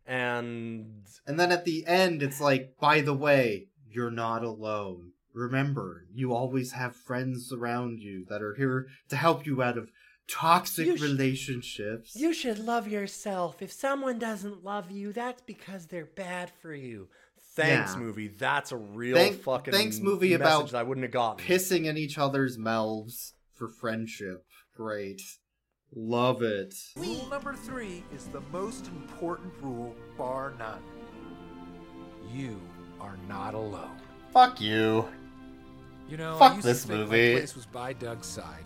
and 0.05 1.05
And 1.27 1.39
then 1.39 1.51
at 1.51 1.63
the 1.65 1.85
end, 1.85 2.23
it's 2.23 2.41
like, 2.41 2.75
by 2.79 3.01
the 3.01 3.13
way, 3.13 3.67
you're 3.89 4.09
not 4.11 4.43
alone. 4.43 5.11
Remember, 5.33 6.05
you 6.13 6.33
always 6.33 6.71
have 6.71 6.95
friends 6.95 7.53
around 7.53 7.99
you 7.99 8.25
that 8.29 8.41
are 8.41 8.55
here 8.55 8.87
to 9.09 9.15
help 9.15 9.45
you 9.45 9.61
out 9.61 9.77
of 9.77 9.91
toxic 10.27 10.87
You 10.87 10.97
sh- 10.97 11.01
relationships. 11.01 12.15
you 12.15 12.33
should 12.33 12.59
love 12.59 12.87
yourself 12.87 13.61
if 13.61 13.71
someone 13.71 14.17
doesn't 14.19 14.63
love 14.63 14.91
you 14.91 15.13
that's 15.13 15.41
because 15.43 15.85
they're 15.85 16.05
bad 16.27 16.51
for 16.61 16.73
you 16.73 17.07
thanks 17.57 17.93
Yeah. 17.93 17.99
movie 17.99 18.27
that's 18.29 18.71
a 18.71 18.77
real 18.77 19.15
Thank- 19.17 19.41
fucking 19.41 19.73
thanks, 19.73 19.99
movie 19.99 20.29
message 20.29 20.41
about 20.41 20.71
that 20.71 20.77
i 20.77 20.83
wouldn't 20.83 21.03
have 21.03 21.11
gotten 21.11 21.45
Pissing 21.45 21.85
in 21.85 21.97
each 21.97 22.17
other's 22.17 22.57
mouths 22.57 23.33
for 23.53 23.67
friendship. 23.67 24.45
Great. 24.75 25.21
Love 25.95 26.43
it. 26.43 26.75
Rule 26.95 27.27
number 27.29 27.53
three 27.55 28.03
is 28.13 28.27
the 28.27 28.41
most 28.51 28.85
important 28.87 29.51
rule, 29.61 29.95
bar 30.17 30.53
none. 30.59 30.81
You 32.31 32.59
are 32.99 33.17
not 33.27 33.53
alone. 33.53 33.97
Fuck 34.31 34.61
you. 34.61 35.07
You 36.09 36.17
know, 36.17 36.37
Fuck 36.37 36.51
I 36.51 36.55
used 36.55 36.67
this 36.67 36.81
to 36.83 36.87
think 36.89 36.99
movie. 36.99 37.33
my 37.33 37.39
place 37.39 37.55
was 37.55 37.65
by 37.65 37.93
Doug's 37.93 38.27
side, 38.27 38.65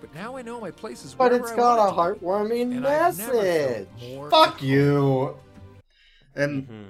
but 0.00 0.12
now 0.14 0.36
I 0.36 0.42
know 0.42 0.60
my 0.60 0.70
place 0.70 1.04
is 1.04 1.14
but 1.14 1.30
wherever 1.30 1.44
it's 1.44 1.52
I 1.52 1.56
got 1.56 1.74
a 1.74 1.94
want 1.94 2.10
it 2.10 2.14
to 2.14 2.20
be. 2.20 2.26
heartwarming 2.26 2.76
And 2.78 2.86
I've 2.86 3.18
never 3.18 3.32
felt 3.32 3.44
message 3.44 4.30
Fuck 4.30 4.62
you. 4.62 5.36
And 6.34 6.62
Mm-hmm. 6.64 6.88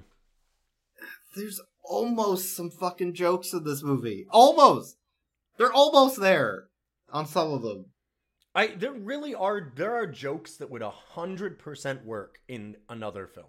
There's 1.35 1.61
almost 1.85 2.57
some 2.57 2.71
fucking 2.71 3.15
jokes 3.15 3.53
in 3.53 3.65
this 3.65 3.83
movie. 3.83 4.27
Almost. 4.31 4.97
They're 5.59 5.73
almost 5.73 6.21
there 6.21 6.69
on 7.11 7.27
some 7.27 7.53
of 7.53 7.63
them. 7.63 7.87
I 8.55 8.69
there 8.69 8.93
really 8.93 9.35
are 9.35 9.73
there 9.77 9.95
are 9.95 10.07
jokes 10.07 10.57
that 10.57 10.71
would 10.71 10.83
a 10.83 10.91
hundred 10.91 11.59
percent 11.59 12.05
work 12.05 12.39
in 12.49 12.77
another 12.89 13.27
film. 13.27 13.47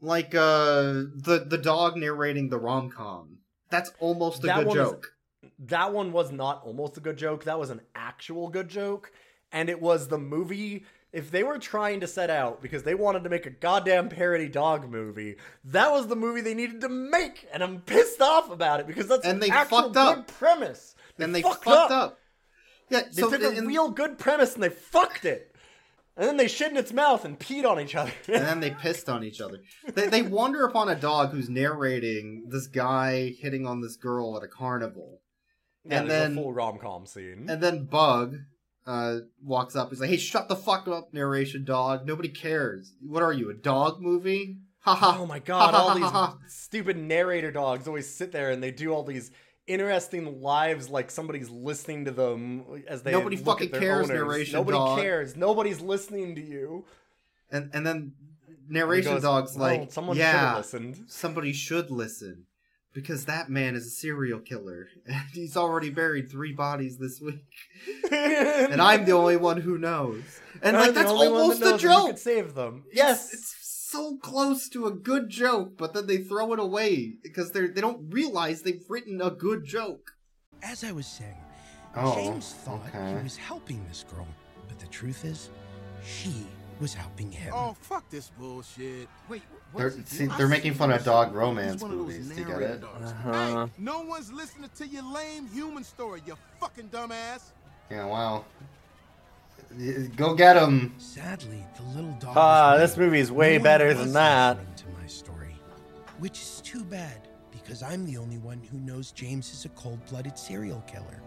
Like 0.00 0.34
uh 0.34 0.92
the 1.14 1.44
the 1.48 1.58
dog 1.58 1.96
narrating 1.96 2.50
the 2.50 2.58
rom 2.58 2.90
com. 2.90 3.38
That's 3.70 3.90
almost 3.98 4.44
a 4.44 4.48
That 4.48 4.64
good 4.64 4.74
joke. 4.74 5.08
That 5.58 5.92
one 5.92 6.12
was 6.12 6.30
not 6.30 6.62
almost 6.64 6.96
a 6.96 7.00
good 7.00 7.16
joke. 7.16 7.44
That 7.44 7.58
was 7.58 7.70
an 7.70 7.80
actual 7.94 8.48
good 8.48 8.68
joke, 8.68 9.12
and 9.52 9.68
it 9.68 9.80
was 9.80 10.08
the 10.08 10.18
movie. 10.18 10.84
If 11.18 11.30
they 11.30 11.42
were 11.42 11.58
trying 11.58 12.00
to 12.00 12.06
set 12.06 12.30
out 12.30 12.62
because 12.62 12.84
they 12.84 12.94
wanted 12.94 13.24
to 13.24 13.30
make 13.30 13.44
a 13.46 13.50
goddamn 13.50 14.08
parody 14.08 14.48
dog 14.48 14.88
movie, 14.90 15.36
that 15.64 15.90
was 15.90 16.06
the 16.06 16.16
movie 16.16 16.40
they 16.40 16.54
needed 16.54 16.80
to 16.82 16.88
make, 16.88 17.46
and 17.52 17.62
I'm 17.62 17.80
pissed 17.80 18.20
off 18.20 18.50
about 18.50 18.80
it 18.80 18.86
because 18.86 19.08
that's 19.08 19.24
And 19.24 19.34
an 19.34 19.40
they 19.40 19.50
actual 19.50 19.78
fucked 19.82 19.94
good 19.94 20.18
up. 20.20 20.28
premise. 20.28 20.94
and 21.18 21.34
they 21.34 21.42
fucked 21.42 21.64
fucked 21.64 21.92
up. 21.92 22.18
Yeah, 22.90 23.02
They 23.12 23.22
so 23.22 23.30
took 23.30 23.42
a 23.42 23.60
real 23.62 23.90
good 23.90 24.18
premise 24.18 24.54
and 24.54 24.62
they 24.62 24.68
fucked 24.70 25.24
it, 25.24 25.54
and 26.16 26.26
then 26.26 26.36
they 26.36 26.48
shit 26.48 26.70
in 26.70 26.76
its 26.76 26.92
mouth 26.92 27.24
and 27.24 27.38
peed 27.38 27.64
on 27.68 27.78
each 27.80 27.94
other. 27.94 28.12
and 28.28 28.44
then 28.46 28.60
they 28.60 28.70
pissed 28.70 29.08
on 29.08 29.22
each 29.24 29.40
other. 29.40 29.58
They 29.92 30.06
they 30.06 30.22
wander 30.38 30.64
upon 30.64 30.88
a 30.88 30.94
dog 30.94 31.32
who's 31.32 31.48
narrating 31.48 32.44
this 32.48 32.66
guy 32.68 33.34
hitting 33.40 33.66
on 33.66 33.80
this 33.82 33.96
girl 33.96 34.36
at 34.36 34.42
a 34.44 34.48
carnival. 34.48 35.20
Yeah, 35.84 36.00
and 36.00 36.10
then 36.10 36.32
a 36.32 36.34
full 36.36 36.52
rom 36.52 36.78
com 36.78 37.06
scene. 37.06 37.46
and 37.48 37.62
then 37.62 37.84
Bug 37.86 38.36
uh 38.88 39.18
walks 39.42 39.76
up. 39.76 39.90
He's 39.90 40.00
like, 40.00 40.10
"Hey, 40.10 40.16
shut 40.16 40.48
the 40.48 40.56
fuck 40.56 40.88
up, 40.88 41.12
narration 41.12 41.64
dog. 41.64 42.06
Nobody 42.06 42.30
cares. 42.30 42.94
What 43.00 43.22
are 43.22 43.32
you, 43.34 43.50
a 43.50 43.54
dog 43.54 44.00
movie? 44.00 44.56
Ha 44.82 44.94
ha. 44.94 45.18
Oh 45.20 45.26
my 45.26 45.40
god, 45.40 45.74
all 45.74 45.94
these 45.94 46.38
stupid 46.54 46.96
narrator 46.96 47.50
dogs 47.50 47.86
always 47.88 48.08
sit 48.14 48.30
there 48.32 48.50
and 48.50 48.62
they 48.62 48.70
do 48.70 48.90
all 48.94 49.02
these 49.02 49.32
interesting 49.66 50.40
lives 50.40 50.88
like 50.88 51.10
somebody's 51.10 51.50
listening 51.50 52.06
to 52.06 52.10
them 52.12 52.64
as 52.88 53.02
they 53.02 53.10
Nobody 53.12 53.36
fucking 53.36 53.70
cares, 53.70 54.08
owners. 54.08 54.22
narration 54.22 54.54
Nobody 54.54 54.78
dog. 54.78 54.98
cares. 55.00 55.36
Nobody's 55.36 55.80
listening 55.80 56.36
to 56.36 56.40
you. 56.40 56.86
And 57.50 57.70
and 57.74 57.84
then 57.86 58.12
narration 58.68 59.14
goes, 59.14 59.22
dog's 59.22 59.56
"Well, 59.56 59.78
like, 59.80 59.92
someone 59.92 60.16
should 60.16 60.24
have 60.24 60.52
yeah, 60.52 60.56
listened." 60.56 61.04
somebody 61.08 61.52
should 61.52 61.90
listen 61.90 62.44
because 62.98 63.26
that 63.26 63.48
man 63.48 63.76
is 63.76 63.86
a 63.86 63.90
serial 63.90 64.40
killer 64.40 64.88
and 65.06 65.16
he's 65.32 65.56
already 65.56 65.88
buried 65.88 66.28
three 66.30 66.52
bodies 66.52 66.98
this 66.98 67.20
week, 67.20 67.46
and 68.12 68.82
I'm 68.82 69.04
the 69.04 69.12
only 69.12 69.36
one 69.36 69.60
who 69.60 69.78
knows. 69.78 70.22
And 70.62 70.76
I'm 70.76 70.86
like 70.86 70.94
that's 70.94 71.10
only 71.10 71.28
almost 71.28 71.60
that 71.60 71.66
a 71.66 71.70
knows 71.70 71.82
that 71.82 71.88
joke. 71.88 72.06
could 72.08 72.18
save 72.18 72.54
them. 72.54 72.84
Yes, 72.92 73.32
it's 73.32 73.54
so 73.90 74.16
close 74.16 74.68
to 74.70 74.86
a 74.86 74.90
good 74.90 75.28
joke, 75.28 75.76
but 75.78 75.94
then 75.94 76.06
they 76.08 76.18
throw 76.18 76.52
it 76.52 76.58
away 76.58 77.14
because 77.22 77.52
they 77.52 77.68
they 77.68 77.80
don't 77.80 78.12
realize 78.12 78.62
they've 78.62 78.84
written 78.88 79.20
a 79.22 79.30
good 79.30 79.64
joke. 79.64 80.12
As 80.62 80.82
I 80.82 80.90
was 80.90 81.06
saying, 81.06 81.36
Oh, 81.94 82.14
James 82.16 82.52
thought 82.64 82.80
okay. 82.88 83.16
he 83.16 83.22
was 83.22 83.36
helping 83.36 83.84
this 83.88 84.04
girl, 84.12 84.26
but 84.66 84.78
the 84.80 84.86
truth 84.88 85.24
is, 85.24 85.50
she 86.04 86.32
was 86.80 86.94
helping 86.94 87.30
him. 87.30 87.52
Oh, 87.54 87.76
fuck 87.80 88.08
this 88.10 88.30
bullshit. 88.38 89.08
Wait, 89.28 89.42
They're 89.76 89.92
see, 90.04 90.26
they're 90.38 90.48
making 90.48 90.74
fun 90.74 90.90
of 90.90 91.04
dog 91.04 91.34
romance 91.34 91.82
movies. 91.82 92.28
Do 92.30 92.40
you 92.40 92.46
get 92.46 92.62
it? 92.62 92.82
Hey, 93.24 93.66
no 93.78 94.00
one's 94.00 94.32
listening 94.32 94.70
to 94.76 94.86
your 94.86 95.04
lame 95.12 95.46
human 95.48 95.84
story, 95.84 96.22
you 96.26 96.36
fucking 96.58 96.88
dumbass. 96.88 97.52
Yeah, 97.90 98.06
wow. 98.06 98.44
Go 100.16 100.34
get 100.34 100.56
him. 100.56 100.94
Sadly, 100.98 101.64
the 101.76 101.82
little 101.94 102.16
dog. 102.18 102.34
Ah, 102.36 102.72
was 102.72 102.80
this 102.80 102.96
movie 102.96 103.20
is 103.20 103.30
way 103.30 103.58
No 103.58 103.64
better 103.64 103.92
than 103.92 104.12
that. 104.14 104.76
To 104.78 104.84
my 105.00 105.06
story, 105.06 105.54
which 106.18 106.40
is 106.40 106.62
too 106.64 106.82
bad 106.84 107.28
because 107.52 107.82
I'm 107.82 108.06
the 108.06 108.16
only 108.16 108.38
one 108.38 108.62
who 108.70 108.78
knows 108.78 109.12
James 109.12 109.52
is 109.52 109.66
a 109.66 109.68
cold-blooded 109.70 110.38
serial 110.38 110.82
killer. 110.86 111.20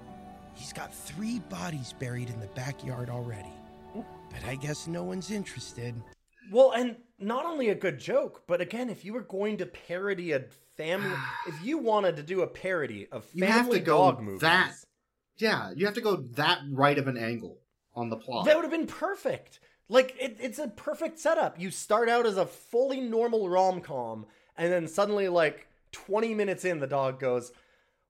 He's 0.56 0.74
got 0.74 0.94
three 0.94 1.40
bodies 1.40 1.94
buried 2.00 2.30
in 2.30 2.40
the 2.40 2.48
backyard 2.48 3.10
already. 3.10 3.54
But 3.94 4.46
I 4.48 4.56
guess 4.56 4.88
no 4.88 5.04
one's 5.04 5.30
interested. 5.30 5.94
Well, 6.52 6.72
and 6.72 6.96
not 7.22 7.46
only 7.46 7.70
a 7.70 7.76
good 7.76 8.00
joke, 8.00 8.44
but 8.48 8.62
again, 8.62 8.90
if 8.90 9.06
you 9.06 9.14
were 9.14 9.22
going 9.22 9.58
to 9.58 9.66
parody 9.66 10.32
a 10.32 10.46
family, 10.78 11.16
if 11.48 11.64
you 11.64 11.78
wanted 11.78 12.16
to 12.18 12.24
do 12.24 12.42
a 12.42 12.48
parody 12.48 13.08
of 13.12 13.26
You 13.34 13.46
family 13.46 13.54
have 13.58 13.70
to 13.72 13.80
go 13.80 13.98
dog 13.98 14.22
movies, 14.22 14.42
that. 14.42 14.74
Yeah, 15.38 15.72
you 15.76 15.86
have 15.86 15.96
to 15.96 16.02
go 16.02 16.18
that 16.36 16.60
right 16.70 16.98
of 16.98 17.08
an 17.08 17.18
angle 17.18 17.58
on 17.96 18.10
the 18.10 18.18
plot. 18.18 18.46
that 18.46 18.56
would 18.56 18.64
have 18.64 18.72
been 18.72 18.88
perfect. 18.88 19.60
Like 19.90 20.16
it, 20.20 20.38
it's 20.40 20.60
a 20.60 20.70
perfect 20.70 21.20
setup. 21.20 21.60
You 21.60 21.72
start 21.72 22.08
out 22.10 22.26
as 22.26 22.38
a 22.38 22.46
fully 22.46 23.02
normal 23.02 23.50
rom 23.50 23.82
com, 23.82 24.26
and 24.56 24.72
then 24.72 24.88
suddenly, 24.88 25.28
like 25.28 25.68
twenty 25.92 26.34
minutes 26.34 26.64
in, 26.64 26.80
the 26.80 26.88
dog 26.88 27.20
goes, 27.20 27.52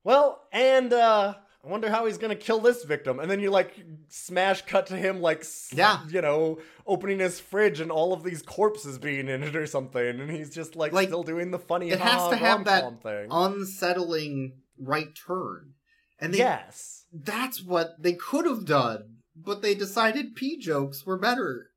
"Well, 0.03 0.43
and 0.51 0.93
uh, 0.93 1.35
I 1.63 1.69
wonder 1.69 1.89
how 1.91 2.05
he's 2.05 2.17
gonna 2.17 2.35
kill 2.35 2.59
this 2.59 2.83
victim." 2.83 3.19
And 3.19 3.29
then 3.29 3.39
you 3.39 3.51
like 3.51 3.83
smash 4.09 4.63
cut 4.63 4.87
to 4.87 4.97
him, 4.97 5.21
like 5.21 5.45
Yeah. 5.73 5.99
you 6.09 6.21
know, 6.21 6.59
opening 6.87 7.19
his 7.19 7.39
fridge 7.39 7.79
and 7.79 7.91
all 7.91 8.13
of 8.13 8.23
these 8.23 8.41
corpses 8.41 8.97
being 8.97 9.27
in 9.27 9.43
it 9.43 9.55
or 9.55 9.67
something, 9.67 10.19
and 10.19 10.29
he's 10.31 10.49
just 10.49 10.75
like, 10.75 10.91
Like, 10.93 11.07
still 11.09 11.23
doing 11.23 11.51
the 11.51 11.59
funny. 11.59 11.89
it 11.91 11.99
has 11.99 12.29
to 12.29 12.35
have 12.35 12.65
that 12.65 13.01
thing. 13.03 13.27
unsettling 13.31 14.53
right 14.79 15.09
turn. 15.15 15.73
And 16.19 16.33
they, 16.33 16.39
yes, 16.39 17.05
that's 17.11 17.63
what 17.63 17.95
they 18.01 18.13
could 18.13 18.45
have 18.45 18.65
done, 18.65 19.17
but 19.35 19.61
they 19.61 19.73
decided 19.75 20.35
P 20.35 20.57
jokes 20.57 21.05
were 21.05 21.17
better. 21.17 21.67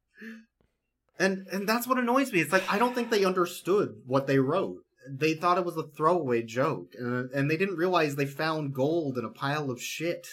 And 1.18 1.46
and 1.52 1.68
that's 1.68 1.86
what 1.86 1.98
annoys 1.98 2.32
me. 2.32 2.40
It's 2.40 2.52
like 2.52 2.70
I 2.72 2.78
don't 2.78 2.94
think 2.94 3.10
they 3.10 3.24
understood 3.24 4.02
what 4.06 4.26
they 4.26 4.38
wrote. 4.38 4.78
They 5.08 5.34
thought 5.34 5.58
it 5.58 5.64
was 5.64 5.76
a 5.76 5.82
throwaway 5.82 6.42
joke, 6.42 6.94
and, 6.98 7.30
and 7.30 7.50
they 7.50 7.56
didn't 7.56 7.76
realize 7.76 8.16
they 8.16 8.26
found 8.26 8.74
gold 8.74 9.18
in 9.18 9.24
a 9.24 9.28
pile 9.30 9.70
of 9.70 9.80
shit. 9.82 10.28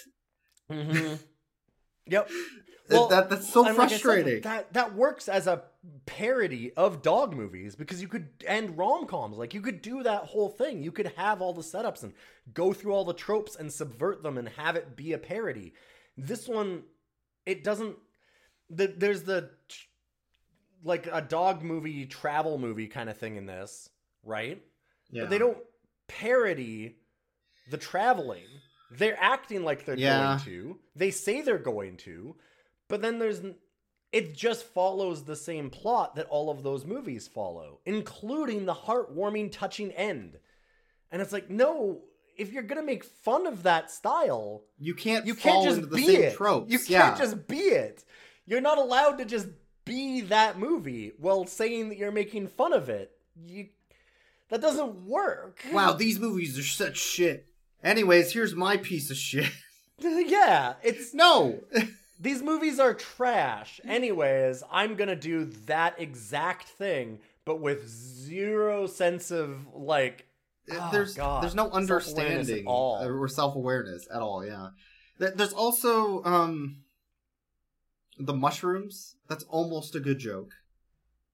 Mm-hmm. 0.69 1.15
Yep. 2.07 2.30
That- 2.89 3.09
that- 3.09 3.30
that's 3.30 3.53
so 3.53 3.65
and 3.65 3.78
like 3.78 3.89
said, 3.89 4.01
frustrating. 4.01 4.41
that 4.41 4.74
that 4.74 4.95
works 4.95 5.30
as 5.30 5.45
a 5.47 5.63
parody 6.05 6.74
of 6.76 7.01
dog 7.01 7.34
movies 7.36 7.76
because 7.76 8.01
you 8.01 8.07
could 8.07 8.28
and 8.47 8.78
rom 8.78 9.05
coms 9.07 9.38
like 9.38 9.53
you 9.53 9.61
could 9.61 9.82
do 9.82 10.03
that 10.03 10.24
whole 10.26 10.49
thing. 10.49 10.84
You 10.84 10.91
could 10.91 11.13
have 11.15 11.41
all 11.41 11.53
the 11.53 11.61
setups 11.61 12.03
and 12.03 12.13
go 12.53 12.74
through 12.74 12.91
all 12.93 13.05
the 13.05 13.13
tropes 13.13 13.55
and 13.55 13.72
subvert 13.72 14.24
them 14.24 14.38
and 14.38 14.49
have 14.49 14.76
it 14.76 14.95
be 14.97 15.13
a 15.13 15.17
parody. 15.17 15.74
This 16.17 16.47
one, 16.49 16.84
it 17.45 17.63
doesn't. 17.63 17.95
The, 18.69 18.88
there's 18.88 19.24
the 19.24 19.51
like 20.84 21.07
a 21.11 21.22
dog 21.22 21.61
movie 21.63 22.05
travel 22.07 22.57
movie 22.57 22.88
kind 22.88 23.09
of 23.09 23.17
thing 23.17 23.36
in 23.38 23.45
this, 23.45 23.89
right? 24.24 24.61
Yeah. 25.09 25.24
But 25.24 25.30
they 25.30 25.38
don't 25.38 25.57
parody 26.07 26.95
the 27.69 27.78
traveling. 27.78 28.45
They're 28.91 29.17
acting 29.22 29.63
like 29.63 29.86
they're 29.86 29.97
Yeah. 29.97 30.26
going 30.26 30.39
to. 30.45 30.80
They 30.95 31.11
say 31.11 31.41
they're 31.41 31.57
going 31.57 31.97
to, 31.97 32.36
but 32.88 33.01
then 33.01 33.19
there's 33.19 33.41
it 34.11 34.36
just 34.36 34.65
follows 34.65 35.24
the 35.24 35.38
same 35.38 35.69
plot 35.69 36.15
that 36.15 36.28
all 36.28 36.49
of 36.49 36.63
those 36.63 36.84
movies 36.86 37.30
follow, 37.30 37.80
including 37.86 38.65
the 38.65 38.74
heartwarming, 38.74 39.49
touching 39.49 39.89
end. 39.93 40.38
And 41.11 41.22
it's 41.22 41.32
like, 41.32 41.49
no, 41.49 42.01
if 42.36 42.51
you're 42.51 42.63
gonna 42.63 42.84
make 42.84 43.05
fun 43.05 43.47
of 43.47 43.63
that 43.63 43.89
style, 43.89 44.63
You 44.78 44.95
can't 44.95 45.26
you 45.26 45.34
can't 45.36 45.63
just 45.63 45.89
be 45.91 46.07
same 46.07 46.22
it. 46.24 46.34
tropes. 46.36 46.69
You 46.72 46.80
can't 46.80 47.17
just 47.17 47.47
be 47.47 47.59
it. 47.59 48.03
You're 48.45 48.59
not 48.59 48.78
allowed 48.78 49.17
to 49.19 49.26
just 49.26 49.47
be 49.86 50.22
that 50.22 50.59
movie 50.59 51.13
while 51.17 51.45
saying 51.45 51.88
that 51.89 51.97
you're 51.97 52.11
making 52.11 52.47
fun 52.49 52.74
of 52.74 52.89
it. 52.89 53.11
You 53.41 53.69
that 54.52 54.62
doesn't 54.62 55.08
work. 55.08 55.60
Wow, 55.74 55.93
these 55.93 56.20
movies 56.20 56.60
are 56.60 56.64
such 56.64 56.97
shit. 56.97 57.47
Anyways, 57.84 58.34
here's 58.34 58.54
my 58.54 58.78
piece 58.78 59.10
of 59.10 59.18
shit. 59.18 59.49
yeah, 59.99 60.76
it's 60.84 61.14
no. 61.14 61.62
These 62.20 62.43
movies 62.43 62.80
are 62.80 62.93
trash. 62.93 63.82
Anyways, 63.84 64.62
I'm 64.72 64.95
gonna 64.95 65.16
do 65.16 65.45
that 65.66 65.99
exact 65.99 66.68
thing, 66.68 67.18
but 67.45 67.60
with 67.60 67.88
zero 67.88 68.86
sense 68.86 69.32
of 69.32 69.66
like. 69.74 70.28
oh, 70.72 70.89
there's 70.91 71.16
God, 71.16 71.41
there's 71.41 71.56
no 71.56 71.72
understanding 71.72 72.68
all. 72.68 73.04
or 73.04 73.28
self 73.28 73.56
awareness 73.56 74.08
at 74.14 74.22
all. 74.22 74.45
Yeah, 74.45 74.68
there's 75.18 75.54
also 75.54 76.24
um 76.24 76.84
the 78.20 78.34
mushrooms. 78.34 79.16
That's 79.28 79.45
almost 79.45 79.95
a 79.95 79.99
good 79.99 80.20
joke. 80.20 80.52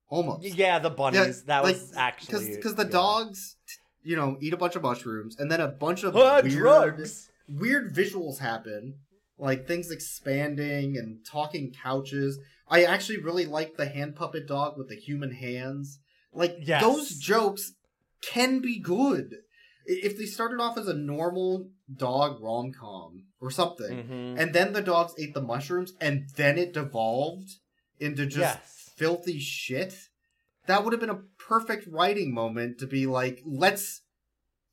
Almost. 0.10 0.43
Yeah, 0.55 0.80
the 0.80 0.89
bunnies. 0.89 1.43
that 1.43 1.64
was 1.64 1.93
actually 1.95 2.55
because 2.55 2.76
the 2.76 2.86
dogs, 2.86 3.58
you 4.03 4.16
know, 4.16 4.38
eat 4.41 4.53
a 4.53 4.58
bunch 4.58 4.76
of 4.76 4.82
mushrooms, 4.84 5.38
and 5.38 5.51
then 5.51 5.60
a 5.60 5.68
bunch 5.68 6.03
of 6.03 6.16
Ah, 6.16 6.41
weird, 6.41 6.53
drugs. 6.53 7.30
weird 7.49 7.93
visuals 7.93 8.39
happen, 8.39 8.95
like 9.38 9.68
things 9.68 9.91
expanding 9.91 10.97
and 10.97 11.26
talking 11.30 11.74
couches. 11.84 12.39
I 12.70 12.84
actually 12.84 13.18
really 13.20 13.45
like 13.45 13.76
the 13.78 13.88
hand 13.88 14.16
puppet 14.16 14.47
dog 14.47 14.78
with 14.78 14.89
the 14.89 14.95
human 14.95 15.32
hands. 15.32 15.99
Like 16.34 16.55
Yes. 16.62 16.82
those 16.82 17.10
jokes 17.18 17.74
can 18.22 18.60
be 18.60 18.80
good 18.80 19.36
if 19.86 20.18
they 20.18 20.26
started 20.26 20.60
off 20.60 20.78
as 20.78 20.88
a 20.88 20.93
normal 20.93 21.70
dog 21.93 22.41
rom 22.41 22.72
com 22.74 23.24
or 23.39 23.49
something, 23.51 24.03
Mhm. 24.03 24.39
and 24.39 24.53
then 24.53 24.74
the 24.74 24.82
dogs 24.82 25.14
ate 25.18 25.34
the 25.34 25.41
mushrooms, 25.41 25.93
and 26.01 26.28
then 26.36 26.58
it 26.58 26.74
devolved 26.74 27.49
into 27.99 28.26
just 28.26 28.38
Yes. 28.60 28.76
Filthy 28.98 29.39
shit. 29.39 30.10
That 30.68 30.84
would 30.84 30.91
have 30.91 31.00
been 31.00 31.10
a 31.10 31.22
perfect 31.39 31.88
writing 31.89 32.34
moment 32.34 32.80
to 32.80 32.88
be 32.88 33.06
like, 33.06 33.41
let's 33.45 34.02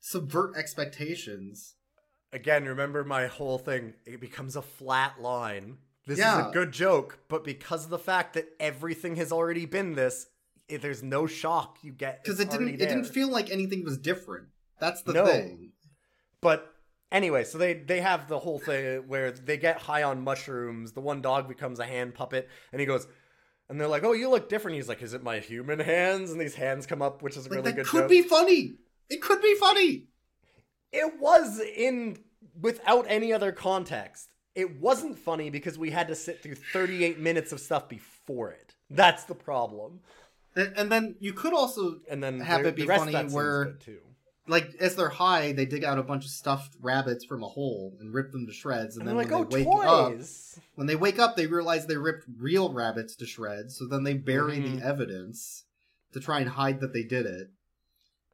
subvert 0.01 0.57
expectations. 0.57 1.75
Again, 2.33 2.65
remember 2.65 3.03
my 3.05 3.27
whole 3.27 3.57
thing. 3.57 3.93
It 4.05 4.19
becomes 4.19 4.57
a 4.57 4.61
flat 4.61 5.21
line. 5.21 5.77
This 6.05 6.19
is 6.19 6.25
a 6.25 6.51
good 6.53 6.71
joke, 6.71 7.19
but 7.29 7.43
because 7.43 7.85
of 7.85 7.89
the 7.89 7.97
fact 7.97 8.33
that 8.33 8.47
everything 8.59 9.15
has 9.15 9.31
already 9.31 9.65
been 9.65 9.95
this, 9.95 10.27
it, 10.67 10.81
there's 10.81 11.01
no 11.01 11.25
shock 11.25 11.77
you 11.81 11.91
get 11.91 12.23
Because 12.23 12.39
it 12.39 12.51
didn't 12.51 12.69
it 12.69 12.77
didn't 12.77 13.05
feel 13.05 13.29
like 13.29 13.49
anything 13.49 13.83
was 13.83 13.97
different. 13.97 14.47
That's 14.79 15.01
the 15.01 15.13
No. 15.13 15.25
thing. 15.25 15.71
But 16.41 16.71
anyway, 17.11 17.43
so 17.43 17.57
they 17.57 17.73
they 17.73 18.01
have 18.01 18.27
the 18.27 18.37
whole 18.37 18.59
thing 18.59 19.07
where 19.07 19.31
they 19.31 19.57
get 19.57 19.79
high 19.81 20.03
on 20.03 20.23
mushrooms. 20.23 20.91
The 20.91 21.01
one 21.01 21.21
dog 21.21 21.47
becomes 21.47 21.79
a 21.79 21.85
hand 21.85 22.13
puppet, 22.13 22.49
and 22.71 22.79
he 22.79 22.85
goes, 22.85 23.07
and 23.69 23.79
they're 23.79 23.87
like, 23.87 24.03
"Oh, 24.03 24.13
you 24.13 24.29
look 24.29 24.49
different." 24.49 24.75
He's 24.75 24.89
like, 24.89 25.01
"Is 25.01 25.13
it 25.13 25.23
my 25.23 25.39
human 25.39 25.79
hands?" 25.79 26.31
And 26.31 26.39
these 26.39 26.55
hands 26.55 26.85
come 26.85 27.01
up, 27.01 27.21
which 27.21 27.35
is 27.37 27.45
a 27.45 27.49
Like 27.49 27.57
really 27.57 27.71
that 27.71 27.75
good 27.77 27.85
could 27.87 28.01
joke. 28.01 28.09
be 28.09 28.21
funny. 28.21 28.75
It 29.09 29.21
could 29.21 29.41
be 29.41 29.55
funny. 29.55 30.07
It 30.91 31.19
was 31.19 31.59
in 31.59 32.17
without 32.59 33.05
any 33.09 33.33
other 33.33 33.51
context. 33.51 34.29
It 34.55 34.79
wasn't 34.79 35.17
funny 35.19 35.49
because 35.49 35.77
we 35.77 35.89
had 35.91 36.07
to 36.07 36.15
sit 36.15 36.41
through 36.41 36.55
38 36.55 37.19
minutes 37.19 37.51
of 37.51 37.59
stuff 37.59 37.89
before 37.89 38.51
it. 38.51 38.75
That's 38.89 39.25
the 39.25 39.35
problem. 39.35 39.99
And, 40.55 40.73
and 40.77 40.91
then 40.91 41.15
you 41.19 41.33
could 41.33 41.53
also 41.53 41.99
And 42.09 42.23
then 42.23 42.39
have 42.39 42.63
the- 42.63 42.69
it 42.69 42.75
be 42.77 42.83
the 42.85 42.95
funny 42.95 43.13
where 43.33 43.73
too. 43.73 43.99
Like 44.47 44.75
as 44.79 44.95
they're 44.95 45.09
high, 45.09 45.51
they 45.53 45.65
dig 45.65 45.83
out 45.83 45.97
a 45.97 46.03
bunch 46.03 46.25
of 46.25 46.31
stuffed 46.31 46.75
rabbits 46.81 47.25
from 47.25 47.43
a 47.43 47.47
hole 47.47 47.95
and 47.99 48.13
rip 48.13 48.31
them 48.31 48.45
to 48.47 48.53
shreds, 48.53 48.95
and, 48.95 49.01
And 49.01 49.09
then 49.09 49.15
when 49.15 49.29
like, 49.29 49.49
they 49.49 49.65
"Oh, 49.65 49.77
wake 49.77 49.85
up, 49.85 50.13
when 50.75 50.87
they 50.87 50.95
wake 50.95 51.19
up, 51.19 51.35
they 51.35 51.47
realize 51.47 51.87
they 51.87 51.97
ripped 51.97 52.25
real 52.37 52.71
rabbits 52.73 53.15
to 53.17 53.25
shreds. 53.25 53.77
So 53.77 53.87
then 53.87 54.03
they 54.03 54.13
bury 54.13 54.57
Mhm. 54.57 54.79
the 54.79 54.85
evidence 54.85 55.63
to 56.13 56.19
try 56.19 56.39
and 56.39 56.49
hide 56.49 56.79
that 56.81 56.93
they 56.93 57.03
did 57.03 57.25
it, 57.25 57.49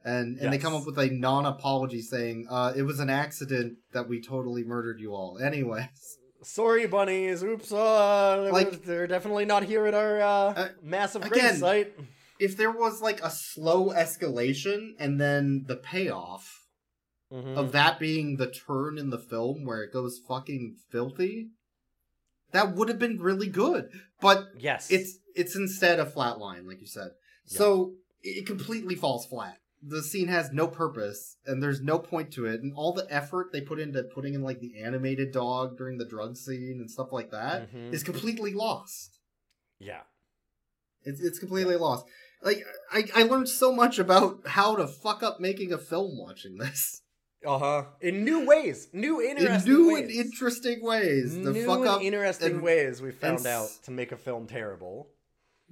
and 0.03 0.37
and 0.37 0.51
they 0.51 0.57
come 0.57 0.75
up 0.75 0.85
with 0.85 0.97
a 0.99 1.07
non-apology 1.09 2.01
saying, 2.01 2.47
uh, 2.49 2.73
"It 2.75 2.83
was 2.83 2.99
an 2.99 3.09
accident 3.09 3.77
that 3.93 4.07
we 4.09 4.21
totally 4.21 4.63
murdered 4.63 4.99
you 4.99 5.13
all." 5.13 5.37
Anyways, 5.43 6.17
Sorry, 6.43 6.87
bunnies. 6.87 7.43
Oops. 7.43 7.71
Uh, 7.71 8.49
Like- 8.51 8.83
they're 8.83 9.05
definitely 9.05 9.45
not 9.45 9.63
here 9.63 9.85
at 9.85 9.93
our 9.93 10.19
uh, 10.19 10.69
massive 10.81 11.21
grave 11.29 11.55
site. 11.57 11.93
If 12.41 12.57
there 12.57 12.71
was 12.71 13.01
like 13.01 13.21
a 13.23 13.29
slow 13.29 13.89
escalation 13.91 14.89
and 14.99 15.21
then 15.21 15.63
the 15.67 15.75
payoff 15.75 16.57
Mhm. 17.31 17.55
of 17.55 17.71
that 17.71 17.99
being 17.99 18.35
the 18.37 18.51
turn 18.51 18.97
in 18.97 19.09
the 19.11 19.19
film 19.19 19.63
where 19.63 19.83
it 19.83 19.93
goes 19.93 20.19
fucking 20.27 20.75
filthy, 20.89 21.51
that 22.51 22.75
would 22.75 22.89
have 22.89 22.99
been 22.99 23.19
really 23.21 23.47
good. 23.47 23.89
But 24.19 24.49
yes, 24.57 24.91
it's 24.91 25.19
it's 25.35 25.55
instead 25.55 25.99
a 25.99 26.05
flat 26.05 26.39
line, 26.39 26.67
like 26.67 26.81
you 26.81 26.87
said. 26.87 27.11
So 27.45 27.95
it 28.21 28.45
completely 28.45 28.95
falls 28.95 29.25
flat. 29.25 29.57
The 29.83 30.03
scene 30.03 30.27
has 30.27 30.51
no 30.51 30.67
purpose 30.67 31.37
and 31.45 31.63
there's 31.63 31.81
no 31.81 31.97
point 31.97 32.31
to 32.33 32.45
it, 32.45 32.61
and 32.61 32.73
all 32.75 32.91
the 32.93 33.07
effort 33.09 33.51
they 33.51 33.61
put 33.61 33.79
into 33.79 34.03
putting 34.03 34.33
in 34.33 34.41
like 34.41 34.59
the 34.59 34.79
animated 34.81 35.31
dog 35.31 35.77
during 35.77 35.97
the 35.97 36.05
drug 36.05 36.35
scene 36.37 36.77
and 36.81 36.91
stuff 36.91 37.11
like 37.11 37.31
that 37.31 37.69
is 37.73 38.03
Mhm. 38.03 38.05
completely 38.05 38.53
lost. 38.53 39.19
yeah. 39.79 40.03
It's 41.03 41.19
it's 41.21 41.39
completely 41.39 41.77
lost. 41.77 42.05
Like 42.43 42.63
I, 42.91 43.03
I 43.15 43.23
learned 43.23 43.49
so 43.49 43.71
much 43.73 43.99
about 43.99 44.47
how 44.47 44.75
to 44.75 44.87
fuck 44.87 45.21
up 45.23 45.39
making 45.39 45.71
a 45.73 45.77
film 45.77 46.17
watching 46.17 46.57
this. 46.57 47.01
Uh 47.45 47.57
huh. 47.57 47.83
In 48.01 48.23
new 48.23 48.45
ways, 48.45 48.87
new 48.93 49.19
interesting 49.21 49.71
in 49.73 49.77
new 49.79 49.93
ways. 49.93 50.01
and 50.03 50.11
interesting 50.11 50.83
ways. 50.83 51.35
new 51.35 51.65
fuck 51.65 51.79
and 51.79 51.87
up 51.87 52.01
interesting 52.01 52.51
and- 52.53 52.61
ways 52.61 53.01
we 53.01 53.11
found 53.11 53.45
out 53.47 53.69
to 53.83 53.91
make 53.91 54.11
a 54.11 54.17
film 54.17 54.47
terrible. 54.47 55.09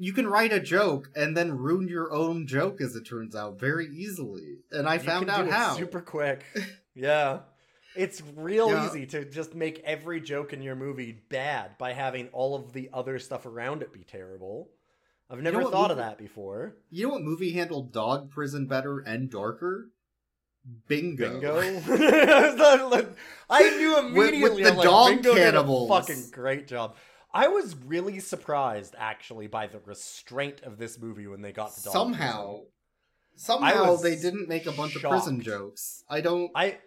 You 0.01 0.13
can 0.13 0.27
write 0.27 0.53
a 0.53 0.59
joke 0.61 1.09
and 1.15 1.35
then 1.35 1.57
ruin 1.57 1.87
your 1.89 2.11
own 2.13 2.47
joke, 2.47 2.79
as 2.81 2.95
it 2.95 3.03
turns 3.03 3.35
out, 3.35 3.59
very 3.59 3.85
easily. 3.87 4.59
And 4.71 4.87
I 4.87 4.93
You 4.93 4.99
found 5.01 5.25
can 5.27 5.35
out 5.35 5.43
do 5.43 5.49
it 5.49 5.53
how. 5.53 5.75
super 5.75 5.99
quick. 6.01 6.43
yeah. 6.95 7.39
It's 7.95 8.21
real 8.35 8.69
Yeah. 8.69 8.87
easy 8.87 9.05
to 9.07 9.25
just 9.25 9.53
make 9.55 9.79
every 9.83 10.21
joke 10.21 10.53
in 10.53 10.61
your 10.61 10.75
movie 10.75 11.21
bad 11.29 11.77
by 11.77 11.91
having 11.93 12.29
all 12.29 12.55
of 12.55 12.71
the 12.71 12.89
other 12.93 13.19
stuff 13.19 13.45
around 13.45 13.81
it 13.81 13.91
be 13.91 14.03
terrible. 14.05 14.69
I've 15.29 15.41
never 15.41 15.57
know 15.57 15.63
what 15.65 15.73
thought 15.73 15.91
of 15.91 15.97
that 15.97 16.17
before. 16.17 16.75
You 16.89 17.07
know 17.07 17.13
what 17.13 17.21
movie 17.21 17.51
handled 17.51 17.91
dog 17.93 18.31
prison 18.31 18.65
better 18.65 18.99
and 18.99 19.29
darker? 19.29 19.89
Bingo. 20.87 21.39
Bingo. 21.39 21.59
I 23.49 23.69
knew 23.77 24.13
With- 24.17 24.41
with 24.41 24.57
the 24.57 24.69
I'm 24.69 24.75
like, 24.77 24.83
dog 24.85 25.09
Bingo 25.09 25.33
did 25.35 25.41
a 25.41 25.51
cannibals. 25.51 25.89
fucking 25.89 26.23
great 26.31 26.67
job. 26.67 26.95
I 27.33 27.47
was 27.47 27.75
really 27.85 28.19
surprised 28.19 28.95
actually 28.97 29.47
by 29.47 29.67
the 29.67 29.79
restraint 29.85 30.61
of 30.63 30.77
this 30.79 30.97
movie 30.99 31.27
when 31.27 31.41
they 31.41 31.51
got 31.51 31.75
to 31.75 31.83
dog 31.83 31.93
Somehow, 31.93 32.47
prison. 32.53 32.65
somehow 33.35 33.95
they 33.97 34.15
didn't 34.15 34.49
make 34.49 34.65
a 34.65 34.71
bunch 34.71 34.95
of 34.95 35.03
prison 35.03 35.39
jokes. 35.41 36.03
I 36.09 36.21
don't. 36.21 36.49
I 36.55 36.79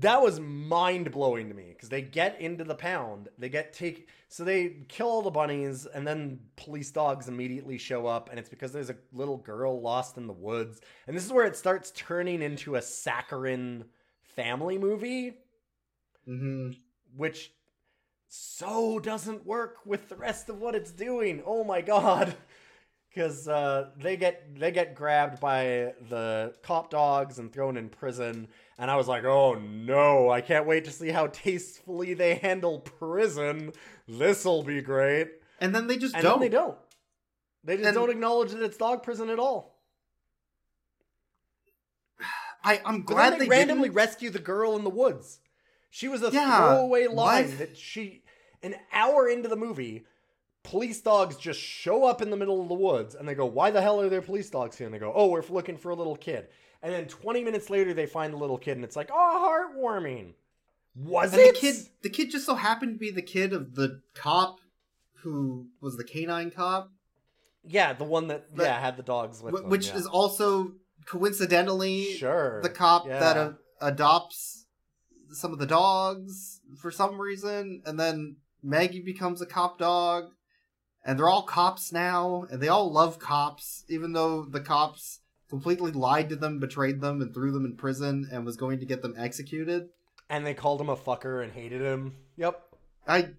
that 0.00 0.20
was 0.22 0.38
mind 0.38 1.10
blowing 1.10 1.48
to 1.48 1.54
me 1.54 1.68
because 1.70 1.88
they 1.88 2.02
get 2.02 2.40
into 2.40 2.64
the 2.64 2.74
pound, 2.74 3.28
they 3.38 3.48
get 3.48 3.72
take, 3.72 4.08
so 4.28 4.44
they 4.44 4.76
kill 4.88 5.06
all 5.06 5.22
the 5.22 5.30
bunnies, 5.30 5.86
and 5.86 6.06
then 6.06 6.40
police 6.56 6.90
dogs 6.90 7.28
immediately 7.28 7.78
show 7.78 8.06
up, 8.06 8.28
and 8.28 8.38
it's 8.38 8.50
because 8.50 8.72
there's 8.72 8.90
a 8.90 8.96
little 9.12 9.38
girl 9.38 9.80
lost 9.80 10.18
in 10.18 10.26
the 10.26 10.32
woods, 10.32 10.80
and 11.06 11.16
this 11.16 11.24
is 11.24 11.32
where 11.32 11.46
it 11.46 11.56
starts 11.56 11.90
turning 11.92 12.42
into 12.42 12.76
a 12.76 12.82
saccharine 12.82 13.84
family 14.22 14.78
movie, 14.78 15.38
hmm 16.26 16.70
which 17.16 17.52
so 18.28 18.98
doesn't 18.98 19.46
work 19.46 19.78
with 19.86 20.10
the 20.10 20.16
rest 20.16 20.50
of 20.50 20.60
what 20.60 20.74
it's 20.74 20.92
doing. 20.92 21.42
Oh 21.46 21.64
my 21.64 21.80
god. 21.80 22.36
Because 23.08 23.48
uh, 23.48 23.90
they 23.96 24.16
get 24.16 24.58
they 24.58 24.70
get 24.70 24.94
grabbed 24.94 25.40
by 25.40 25.94
the 26.08 26.54
cop 26.62 26.90
dogs 26.90 27.38
and 27.38 27.52
thrown 27.52 27.76
in 27.76 27.88
prison, 27.88 28.48
and 28.78 28.90
I 28.90 28.96
was 28.96 29.08
like, 29.08 29.24
"Oh 29.24 29.54
no! 29.54 30.30
I 30.30 30.40
can't 30.40 30.66
wait 30.66 30.84
to 30.84 30.90
see 30.90 31.08
how 31.08 31.26
tastefully 31.28 32.14
they 32.14 32.34
handle 32.36 32.80
prison. 32.80 33.72
This'll 34.06 34.62
be 34.62 34.82
great." 34.82 35.28
And 35.60 35.74
then 35.74 35.86
they 35.86 35.96
just 35.96 36.14
and 36.14 36.22
don't. 36.22 36.38
then 36.40 36.50
they 36.50 36.54
don't. 36.56 36.76
They 37.64 37.76
just 37.76 37.86
And- 37.88 37.94
don't 37.96 38.10
acknowledge 38.10 38.52
that 38.52 38.62
it's 38.62 38.76
dog 38.76 39.02
prison 39.02 39.30
at 39.30 39.38
all. 39.38 39.74
I, 42.64 42.80
I'm 42.84 43.02
glad 43.02 43.34
they, 43.34 43.38
they, 43.40 43.48
randomly 43.48 43.84
didn't. 43.88 43.96
rescue 43.96 44.30
the 44.30 44.38
girl 44.40 44.76
in 44.76 44.84
the 44.84 44.90
woods. 44.90 45.40
She 45.90 46.08
was 46.08 46.22
a 46.22 46.30
Yeah, 46.30 46.58
throwaway 46.58 47.06
line 47.06 47.56
that 47.58 47.76
she, 47.76 48.22
an 48.62 48.74
hour 48.92 49.28
into 49.28 49.48
the 49.48 49.56
movie, 49.56 50.04
police 50.70 51.00
dogs 51.00 51.36
just 51.36 51.60
show 51.60 52.04
up 52.04 52.20
in 52.22 52.30
the 52.30 52.36
middle 52.36 52.60
of 52.60 52.68
the 52.68 52.74
woods 52.74 53.14
and 53.14 53.26
they 53.28 53.34
go, 53.34 53.46
Why 53.46 53.70
the 53.70 53.80
hell 53.80 54.00
are 54.00 54.08
there 54.08 54.22
police 54.22 54.50
dogs 54.50 54.76
here? 54.76 54.86
And 54.86 54.94
they 54.94 54.98
go, 54.98 55.12
Oh, 55.14 55.28
we're 55.28 55.42
looking 55.48 55.76
for 55.76 55.90
a 55.90 55.94
little 55.94 56.16
kid. 56.16 56.48
And 56.82 56.92
then 56.92 57.06
20 57.06 57.42
minutes 57.42 57.70
later, 57.70 57.94
they 57.94 58.06
find 58.06 58.32
the 58.32 58.36
little 58.38 58.58
kid 58.58 58.72
and 58.76 58.84
it's 58.84 58.96
like, 58.96 59.10
Oh, 59.12 59.70
heartwarming. 59.76 60.34
Was 60.96 61.32
And 61.32 61.40
it? 61.42 61.54
the 61.54 61.60
kid, 61.60 61.76
the 62.02 62.10
kid 62.10 62.30
just 62.30 62.44
so 62.46 62.54
happened 62.54 62.94
to 62.94 62.98
be 62.98 63.10
the 63.10 63.22
kid 63.22 63.52
of 63.52 63.74
the 63.74 64.00
cop 64.14 64.60
who 65.22 65.66
was 65.80 65.96
the 65.96 66.04
canine 66.04 66.50
cop, 66.50 66.90
Yeah, 67.64 67.92
the 67.92 68.04
one 68.04 68.28
that, 68.28 68.54
But- 68.54 68.64
yeah, 68.64 68.80
had 68.80 68.96
the 68.96 69.02
dogs 69.02 69.42
with 69.42 69.54
them, 69.54 69.68
which 69.70 69.88
yeah. 69.88 69.96
is 69.96 70.06
also 70.06 70.72
coincidentally 71.06 72.14
Sure, 72.14 72.60
the 72.62 72.68
cop 72.70 73.06
yeah. 73.06 73.18
that 73.20 73.36
a- 73.36 73.56
adopts 73.80 74.66
some 75.30 75.52
of 75.52 75.58
the 75.58 75.66
dogs 75.66 76.60
for 76.76 76.90
some 76.90 77.20
reason, 77.20 77.82
and 77.84 77.98
then 77.98 78.36
Maggie 78.62 79.00
becomes 79.02 79.40
a 79.42 79.46
cop 79.46 79.78
dog, 79.78 80.30
and 81.08 81.18
they're 81.18 81.28
all 81.30 81.42
cops 81.42 81.90
now, 81.90 82.44
and 82.50 82.60
they 82.60 82.68
all 82.68 82.92
love 82.92 83.18
cops, 83.18 83.82
even 83.88 84.12
though 84.12 84.44
the 84.44 84.60
cops 84.60 85.20
completely 85.48 85.90
lied 85.90 86.28
to 86.28 86.36
them, 86.36 86.60
betrayed 86.60 87.00
them, 87.00 87.22
and 87.22 87.32
threw 87.32 87.50
them 87.50 87.64
in 87.64 87.76
prison, 87.76 88.28
and 88.30 88.44
was 88.44 88.58
going 88.58 88.78
to 88.80 88.84
get 88.84 89.00
them 89.00 89.14
executed. 89.16 89.88
And 90.28 90.44
they 90.44 90.52
called 90.52 90.82
him 90.82 90.90
a 90.90 90.96
fucker 90.96 91.42
and 91.42 91.50
hated 91.50 91.80
him. 91.80 92.14
Yep. 92.36 92.62
I 93.08 93.30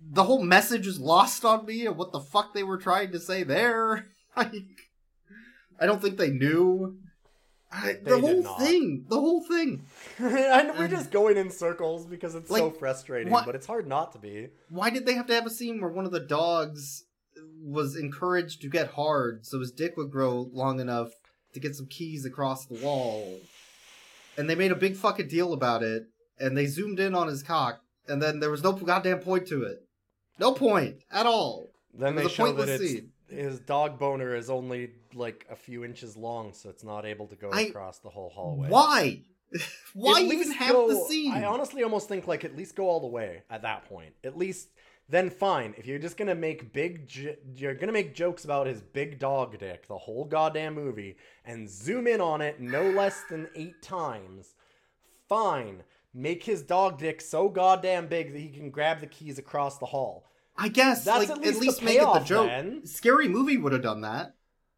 the 0.00 0.24
whole 0.24 0.42
message 0.42 0.86
is 0.86 0.98
lost 0.98 1.44
on 1.44 1.66
me 1.66 1.84
of 1.84 1.98
what 1.98 2.12
the 2.12 2.18
fuck 2.18 2.54
they 2.54 2.62
were 2.62 2.78
trying 2.78 3.12
to 3.12 3.20
say 3.20 3.42
there. 3.44 4.06
Like, 4.34 4.88
I 5.78 5.84
don't 5.84 6.00
think 6.00 6.16
they 6.16 6.30
knew. 6.30 6.96
I, 7.72 7.96
the 8.02 8.20
whole 8.20 8.42
thing, 8.58 9.06
the 9.08 9.18
whole 9.18 9.42
thing. 9.42 9.84
and 10.18 10.78
we're 10.78 10.88
just 10.88 11.10
going 11.10 11.38
in 11.38 11.50
circles 11.50 12.06
because 12.06 12.34
it's 12.34 12.50
so 12.50 12.70
frustrating, 12.70 13.32
what- 13.32 13.46
but 13.46 13.54
it's 13.54 13.66
hard 13.66 13.86
not 13.86 14.12
to 14.12 14.18
be. 14.18 14.48
Why 14.68 14.90
did 14.90 15.06
they 15.06 15.14
have 15.14 15.26
to 15.28 15.34
have 15.34 15.46
a 15.46 15.50
scene 15.50 15.80
where 15.80 15.90
one 15.90 16.04
of 16.04 16.12
the 16.12 16.20
dogs 16.20 17.04
was 17.64 17.96
encouraged 17.96 18.60
to 18.62 18.68
get 18.68 18.88
hard 18.88 19.46
so 19.46 19.58
his 19.58 19.72
dick 19.72 19.96
would 19.96 20.10
grow 20.10 20.50
long 20.52 20.80
enough 20.80 21.12
to 21.54 21.60
get 21.60 21.74
some 21.74 21.86
keys 21.86 22.26
across 22.26 22.66
the 22.66 22.74
wall? 22.74 23.40
And 24.36 24.48
they 24.50 24.54
made 24.54 24.72
a 24.72 24.76
big 24.76 24.96
fucking 24.96 25.28
deal 25.28 25.52
about 25.52 25.82
it, 25.82 26.04
and 26.38 26.56
they 26.56 26.66
zoomed 26.66 27.00
in 27.00 27.14
on 27.14 27.28
his 27.28 27.42
cock, 27.42 27.80
and 28.06 28.20
then 28.22 28.40
there 28.40 28.50
was 28.50 28.62
no 28.62 28.72
goddamn 28.72 29.20
point 29.20 29.46
to 29.48 29.62
it. 29.62 29.86
No 30.38 30.52
point 30.52 30.96
at 31.10 31.26
all. 31.26 31.70
Then 31.94 32.16
they 32.16 32.28
show 32.28 32.52
that 32.52 32.68
it's, 32.68 32.82
scene. 32.82 33.12
his 33.28 33.60
dog 33.60 33.98
boner 33.98 34.34
is 34.34 34.48
only 34.50 34.90
like 35.14 35.46
a 35.50 35.56
few 35.56 35.84
inches 35.84 36.16
long, 36.16 36.52
so 36.52 36.68
it's 36.70 36.84
not 36.84 37.04
able 37.06 37.26
to 37.28 37.36
go 37.36 37.50
I- 37.52 37.62
across 37.62 37.98
the 37.98 38.10
whole 38.10 38.30
hallway. 38.30 38.68
Why? 38.68 39.22
Why 39.94 40.20
At 40.20 40.22
even 40.26 40.38
least 40.38 40.54
have 40.54 40.72
go- 40.72 40.88
the 40.88 41.04
scene? 41.08 41.32
I 41.32 41.44
honestly 41.44 41.82
almost 41.82 42.08
think 42.08 42.26
like 42.26 42.44
at 42.44 42.56
least 42.56 42.74
go 42.74 42.88
all 42.88 43.00
the 43.00 43.06
way 43.06 43.42
at 43.50 43.62
that 43.62 43.84
point. 43.84 44.14
At 44.24 44.38
least 44.38 44.68
then 45.10 45.28
fine. 45.28 45.74
If 45.76 45.86
you're 45.86 45.98
just 45.98 46.16
gonna 46.16 46.34
make 46.34 46.72
big, 46.72 47.06
j- 47.06 47.36
you're 47.54 47.74
gonna 47.74 47.92
make 47.92 48.14
jokes 48.14 48.44
about 48.46 48.66
his 48.66 48.80
big 48.80 49.18
dog 49.18 49.58
dick 49.58 49.86
the 49.88 49.98
whole 49.98 50.24
goddamn 50.24 50.72
movie 50.74 51.16
and 51.44 51.68
zoom 51.68 52.06
in 52.06 52.20
on 52.22 52.40
it 52.40 52.60
no 52.60 52.82
less 52.90 53.24
than 53.28 53.48
eight 53.54 53.82
times. 53.82 54.54
Fine. 55.28 55.82
Make 56.14 56.44
his 56.44 56.62
dog 56.62 56.98
dick 56.98 57.20
so 57.20 57.48
goddamn 57.48 58.06
big 58.06 58.32
that 58.32 58.38
he 58.38 58.48
can 58.48 58.70
grab 58.70 59.00
the 59.00 59.06
keys 59.06 59.38
across 59.38 59.78
the 59.78 59.86
hall. 59.86 60.24
I 60.56 60.68
guess 60.68 61.04
That's 61.04 61.28
like 61.28 61.30
at 61.30 61.38
at 61.38 61.42
least 61.44 61.60
least, 61.60 61.78
the 61.80 61.84
make 61.86 62.00
it 62.00 62.12
the 62.12 62.20
joke. 62.20 62.46
then. 62.48 62.86
Scary 62.86 63.28
movie 63.28 63.56
would 63.56 63.72
have 63.72 63.82
done 63.82 64.02
that. 64.02 64.34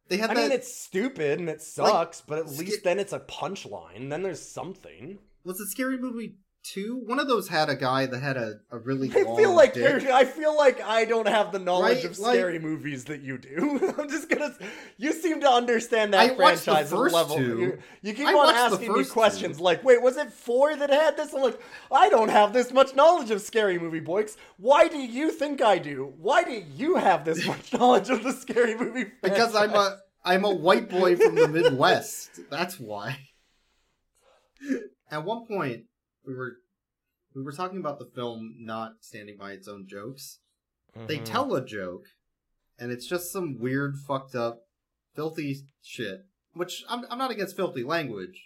They 0.07 0.17
had 0.17 0.31
I 0.31 0.33
that. 0.35 0.41
mean, 0.43 0.51
it's 0.51 0.73
stupid 0.73 1.39
and 1.39 1.49
it 1.49 1.53
Like, 1.53 1.61
sucks, 1.61 2.21
but 2.21 2.37
at 2.39 2.47
least 2.49 2.83
then 2.83 2.99
it's 2.99 3.13
a 3.13 3.19
punchline. 3.19 4.09
Then 4.09 4.21
there's 4.23 4.41
something. 4.41 5.19
was 5.43 5.59
it 5.59 5.69
Scary 5.69 5.97
Movie 5.97 6.35
two? 6.73 7.01
One 7.05 7.19
of 7.19 7.27
those 7.27 7.47
had 7.47 7.69
a 7.69 7.75
guy 7.75 8.05
that 8.07 8.19
had 8.21 8.37
a, 8.37 8.55
a 8.71 8.77
really. 8.79 9.09
I 9.09 9.23
feel 9.23 9.53
like. 9.55 9.77
I 9.77 10.25
feel 10.25 10.55
like 10.57 10.81
I 10.81 11.05
don't 11.05 11.27
have 11.27 11.51
the 11.51 11.59
knowledge 11.59 11.97
Right? 12.03 12.05
of 12.05 12.17
Like- 12.19 12.33
scary 12.35 12.59
movies 12.59 13.05
that 13.05 13.21
you 13.21 13.37
do. 13.37 13.93
I'm 13.97 14.09
just 14.09 14.29
gonna. 14.29 14.53
You 14.97 15.13
seem 15.13 15.41
to 15.41 15.49
understand 15.49 16.13
that 16.13 16.19
I 16.19 16.27
the 16.29 16.35
franchise 16.35 16.89
first 16.89 17.13
level. 17.13 17.39
You, 17.39 17.77
you 18.01 18.13
keep 18.13 18.27
I 18.27 18.33
on 18.33 18.53
asking 18.55 18.91
me 18.93 19.05
questions 19.05 19.57
two. 19.57 19.63
like, 19.63 19.83
"Wait, 19.83 20.01
was 20.01 20.17
it 20.17 20.31
four 20.33 20.75
that 20.75 20.89
had 20.89 21.15
this?" 21.17 21.33
I'm 21.33 21.41
like, 21.41 21.59
I 21.91 22.09
don't 22.09 22.29
have 22.29 22.51
this 22.53 22.73
much 22.73 22.95
knowledge 22.95 23.31
of 23.31 23.41
scary 23.41 23.77
movie 23.79 23.99
boys. 23.99 24.35
Why 24.57 24.87
do 24.87 24.97
you 24.97 25.31
think 25.31 25.61
I 25.61 25.77
do? 25.77 26.13
Why 26.17 26.43
do 26.43 26.63
you 26.75 26.95
have 26.95 27.23
this 27.25 27.45
much 27.47 27.71
knowledge 27.73 28.09
of 28.09 28.23
the 28.23 28.33
scary 28.33 28.75
movie? 28.75 29.05
because 29.21 29.55
I'm 29.55 29.73
a 29.75 29.97
I'm 30.23 30.43
a 30.43 30.49
white 30.53 30.89
boy 30.89 31.15
from 31.15 31.35
the 31.35 31.47
Midwest. 31.49 32.39
That's 32.49 32.79
why. 32.79 33.19
At 35.11 35.23
one 35.23 35.45
point, 35.45 35.83
we 36.27 36.33
were 36.33 36.57
we 37.33 37.41
were 37.43 37.51
talking 37.51 37.79
about 37.79 37.99
the 37.99 38.05
film 38.05 38.55
not 38.59 38.95
standing 39.01 39.37
by 39.37 39.51
its 39.51 39.67
own 39.67 39.87
jokes. 39.87 40.39
They 41.07 41.17
Mhm. 41.17 41.25
tell 41.25 41.53
a 41.55 41.65
joke, 41.65 42.05
and 42.79 42.91
it's 42.91 43.05
just 43.05 43.31
some 43.31 43.59
weird, 43.59 43.97
fucked 43.97 44.35
up, 44.35 44.67
filthy 45.13 45.57
shit. 45.83 46.25
Which 46.53 46.83
I'm 46.87 47.05
I'm 47.09 47.17
not 47.17 47.31
against 47.31 47.55
filthy 47.57 47.83
language. 47.83 48.41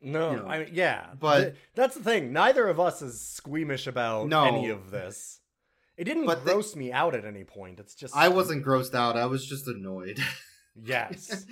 No, 0.00 0.30
you 0.30 0.36
know, 0.36 0.46
I 0.46 0.58
mean, 0.64 0.74
yeah, 0.74 1.14
but- 1.18 1.40
th- 1.40 1.54
that's 1.74 1.96
the 1.96 2.02
thing. 2.04 2.32
Neither 2.32 2.68
of 2.68 2.78
us 2.78 3.00
is 3.02 3.20
squeamish 3.20 3.86
about 3.86 4.28
No. 4.28 4.44
any 4.44 4.68
of 4.68 4.90
this. 4.90 5.40
It 5.96 6.04
didn't 6.04 6.26
But 6.26 6.44
they- 6.44 6.52
gross 6.52 6.76
me 6.76 6.92
out 6.92 7.14
at 7.14 7.24
any 7.24 7.42
point. 7.44 7.80
It's 7.80 7.94
just 7.94 8.14
I 8.14 8.28
wasn't 8.28 8.64
grossed 8.64 8.94
out. 8.94 9.16
I 9.16 9.26
was 9.26 9.46
just 9.46 9.66
annoyed. 9.66 10.18
Yes. 10.78 11.46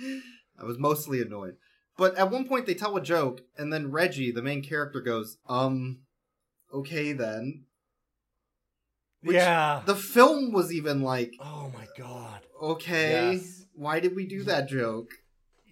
I 0.55 0.63
was 0.65 0.77
mostly 0.77 1.19
annoyed. 1.19 1.57
But 1.97 2.15
at 2.15 2.29
one 2.31 2.47
point 2.47 2.65
they 2.65 2.73
tell 2.73 2.95
a 2.97 3.01
joke, 3.01 3.41
and 3.57 3.71
then 3.71 3.91
Reggie, 3.91 4.31
the 4.31 4.41
main 4.41 4.61
character, 4.61 4.99
goes, 5.01 5.37
"Um, 5.47 5.99
okay 6.73 7.13
then." 7.13 7.65
Which 9.21 9.35
yeah. 9.35 9.81
The 9.85 9.95
film 9.95 10.51
was 10.51 10.71
even 10.71 11.01
like, 11.01 11.33
Oh 11.39 11.71
my 11.73 11.87
god. 11.97 12.41
okay, 12.61 13.33
Yes. 13.33 13.65
why 13.73 13.99
did 13.99 14.15
we 14.15 14.27
do 14.27 14.43
that 14.43 14.69
joke? 14.69 15.09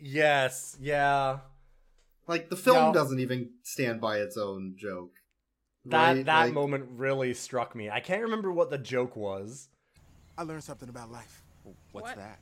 Yes. 0.01 0.75
Yeah. 0.81 1.39
Like 2.25 2.49
the 2.49 2.55
film 2.55 2.77
No. 2.87 2.93
doesn't 2.93 3.19
even 3.19 3.51
stand 3.61 4.01
by 4.01 4.17
its 4.17 4.37
own 4.37 4.73
joke. 4.75 5.11
That 5.85 6.13
right? 6.15 6.25
that 6.25 6.43
Like, 6.45 6.53
moment 6.53 6.85
really 6.95 7.33
struck 7.35 7.75
me. 7.75 7.89
I 7.91 7.99
can't 7.99 8.23
remember 8.23 8.51
what 8.51 8.71
the 8.71 8.77
joke 8.79 9.15
was. 9.15 9.67
I 10.35 10.43
learned 10.43 10.63
something 10.63 10.89
about 10.89 11.11
life. 11.11 11.43
What's 11.91 12.07
What? 12.07 12.15
that? 12.15 12.39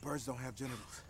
Birds 0.00 0.24
don't 0.24 0.38
have 0.38 0.54
genitals. 0.54 1.02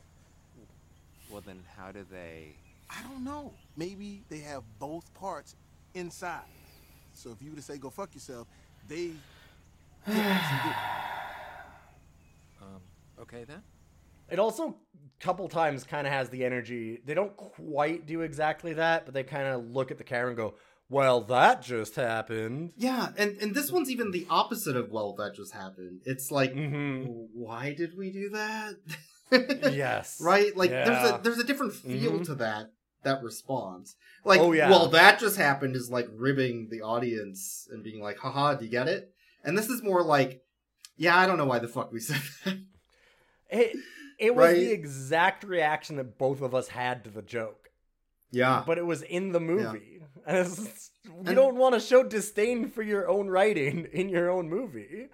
Well, 1.31 1.43
then 1.45 1.63
how 1.77 1.93
do 1.93 2.05
they? 2.11 2.55
I 2.91 3.03
don't 3.09 3.23
know. 3.25 3.53
Maybe 3.77 4.23
they 4.29 4.39
have 4.39 4.63
both 4.79 5.13
parts 5.15 5.57
inside. 5.95 6.41
So 7.13 7.31
if 7.31 7.43
you 7.43 7.51
were 7.51 7.57
to 7.57 7.63
say 7.63 7.77
go 7.79 7.91
fuck 7.91 8.15
yourself, 8.15 8.47
they 8.89 9.09
get 10.07 10.07
what 10.07 10.17
you 10.17 10.71
do. 10.71 10.71
Um. 12.61 12.81
Okay 13.21 13.45
then. 13.45 13.63
It 14.31 14.39
also 14.41 14.77
couple 15.21 15.49
times 15.49 15.85
kind 15.85 16.07
of 16.07 16.13
has 16.13 16.29
the 16.29 16.45
energy. 16.45 17.01
They 17.05 17.15
don't 17.15 17.37
quite 17.37 18.07
do 18.07 18.21
exactly 18.23 18.73
that, 18.75 19.05
but 19.05 19.15
they 19.15 19.23
kind 19.23 19.47
of 19.49 19.71
look 19.71 19.91
at 19.91 19.99
the 19.99 20.05
camera 20.05 20.29
and 20.29 20.37
go, 20.37 20.55
"Well, 20.89 21.21
that 21.23 21.63
just 21.63 21.95
happened." 21.97 22.73
Yeah, 22.77 23.09
and 23.17 23.37
and 23.41 23.55
this 23.55 23.71
one's 23.71 23.91
even 23.91 24.11
the 24.11 24.27
opposite 24.31 24.77
of 24.77 24.91
well 24.91 25.13
that 25.15 25.35
just 25.35 25.53
happened. 25.55 26.01
It's 26.05 26.31
like, 26.31 26.53
Mhm. 26.53 27.29
why 27.33 27.75
did 27.75 27.97
we 27.97 28.11
do 28.11 28.31
that? 28.31 28.75
Yes. 29.31 30.21
right? 30.23 30.57
Like 30.57 30.71
there's 30.71 31.11
a 31.11 31.21
there's 31.23 31.39
a 31.39 31.45
different 31.45 31.75
feel 31.75 32.13
Mhm. 32.21 32.25
to 32.27 32.35
that 32.37 32.73
that 33.05 33.23
response. 33.23 33.95
Like, 34.25 34.41
Oh, 34.41 34.53
yeah. 34.53 34.69
well, 34.71 34.89
that 34.89 35.21
just 35.21 35.37
happened 35.37 35.77
is 35.77 35.91
like 35.91 36.09
ribbing 36.13 36.69
the 36.71 36.83
audience 36.83 37.69
and 37.71 37.83
being 37.85 38.03
like, 38.03 38.19
haha, 38.19 38.55
do 38.55 38.65
you 38.65 38.71
get 38.71 38.89
it? 38.89 39.13
And 39.45 39.57
this 39.57 39.69
is 39.69 39.83
more 39.83 40.03
like, 40.03 40.43
yeah, 40.97 41.17
I 41.17 41.27
don't 41.27 41.39
know 41.39 41.45
why 41.47 41.61
the 41.61 41.69
fuck 41.69 41.93
we 41.93 42.01
said 42.09 42.21
that. 42.45 42.59
It 43.51 43.77
it 44.19 44.35
was 44.35 44.47
Right? 44.49 44.57
the 44.57 44.73
exact 44.73 45.45
reaction 45.45 45.97
that 45.97 46.19
both 46.19 46.43
of 46.43 46.55
us 46.55 46.69
had 46.69 47.05
to 47.05 47.11
the 47.11 47.23
joke, 47.23 47.71
Yeah. 48.33 48.65
but 48.67 48.77
it 48.79 48.85
was 48.87 49.03
in 49.03 49.33
the 49.33 49.41
movie. 49.41 49.95
And 50.27 50.37
it's, 50.39 50.91
you 51.07 51.13
And- 51.25 51.37
don't 51.37 51.55
want 51.57 51.75
to 51.75 51.81
show 51.81 52.03
disdain 52.03 52.69
for 52.69 52.83
your 52.83 53.09
own 53.09 53.29
writing 53.29 53.87
in 53.93 54.09
your 54.11 54.29
own 54.29 54.49
movie. 54.51 55.09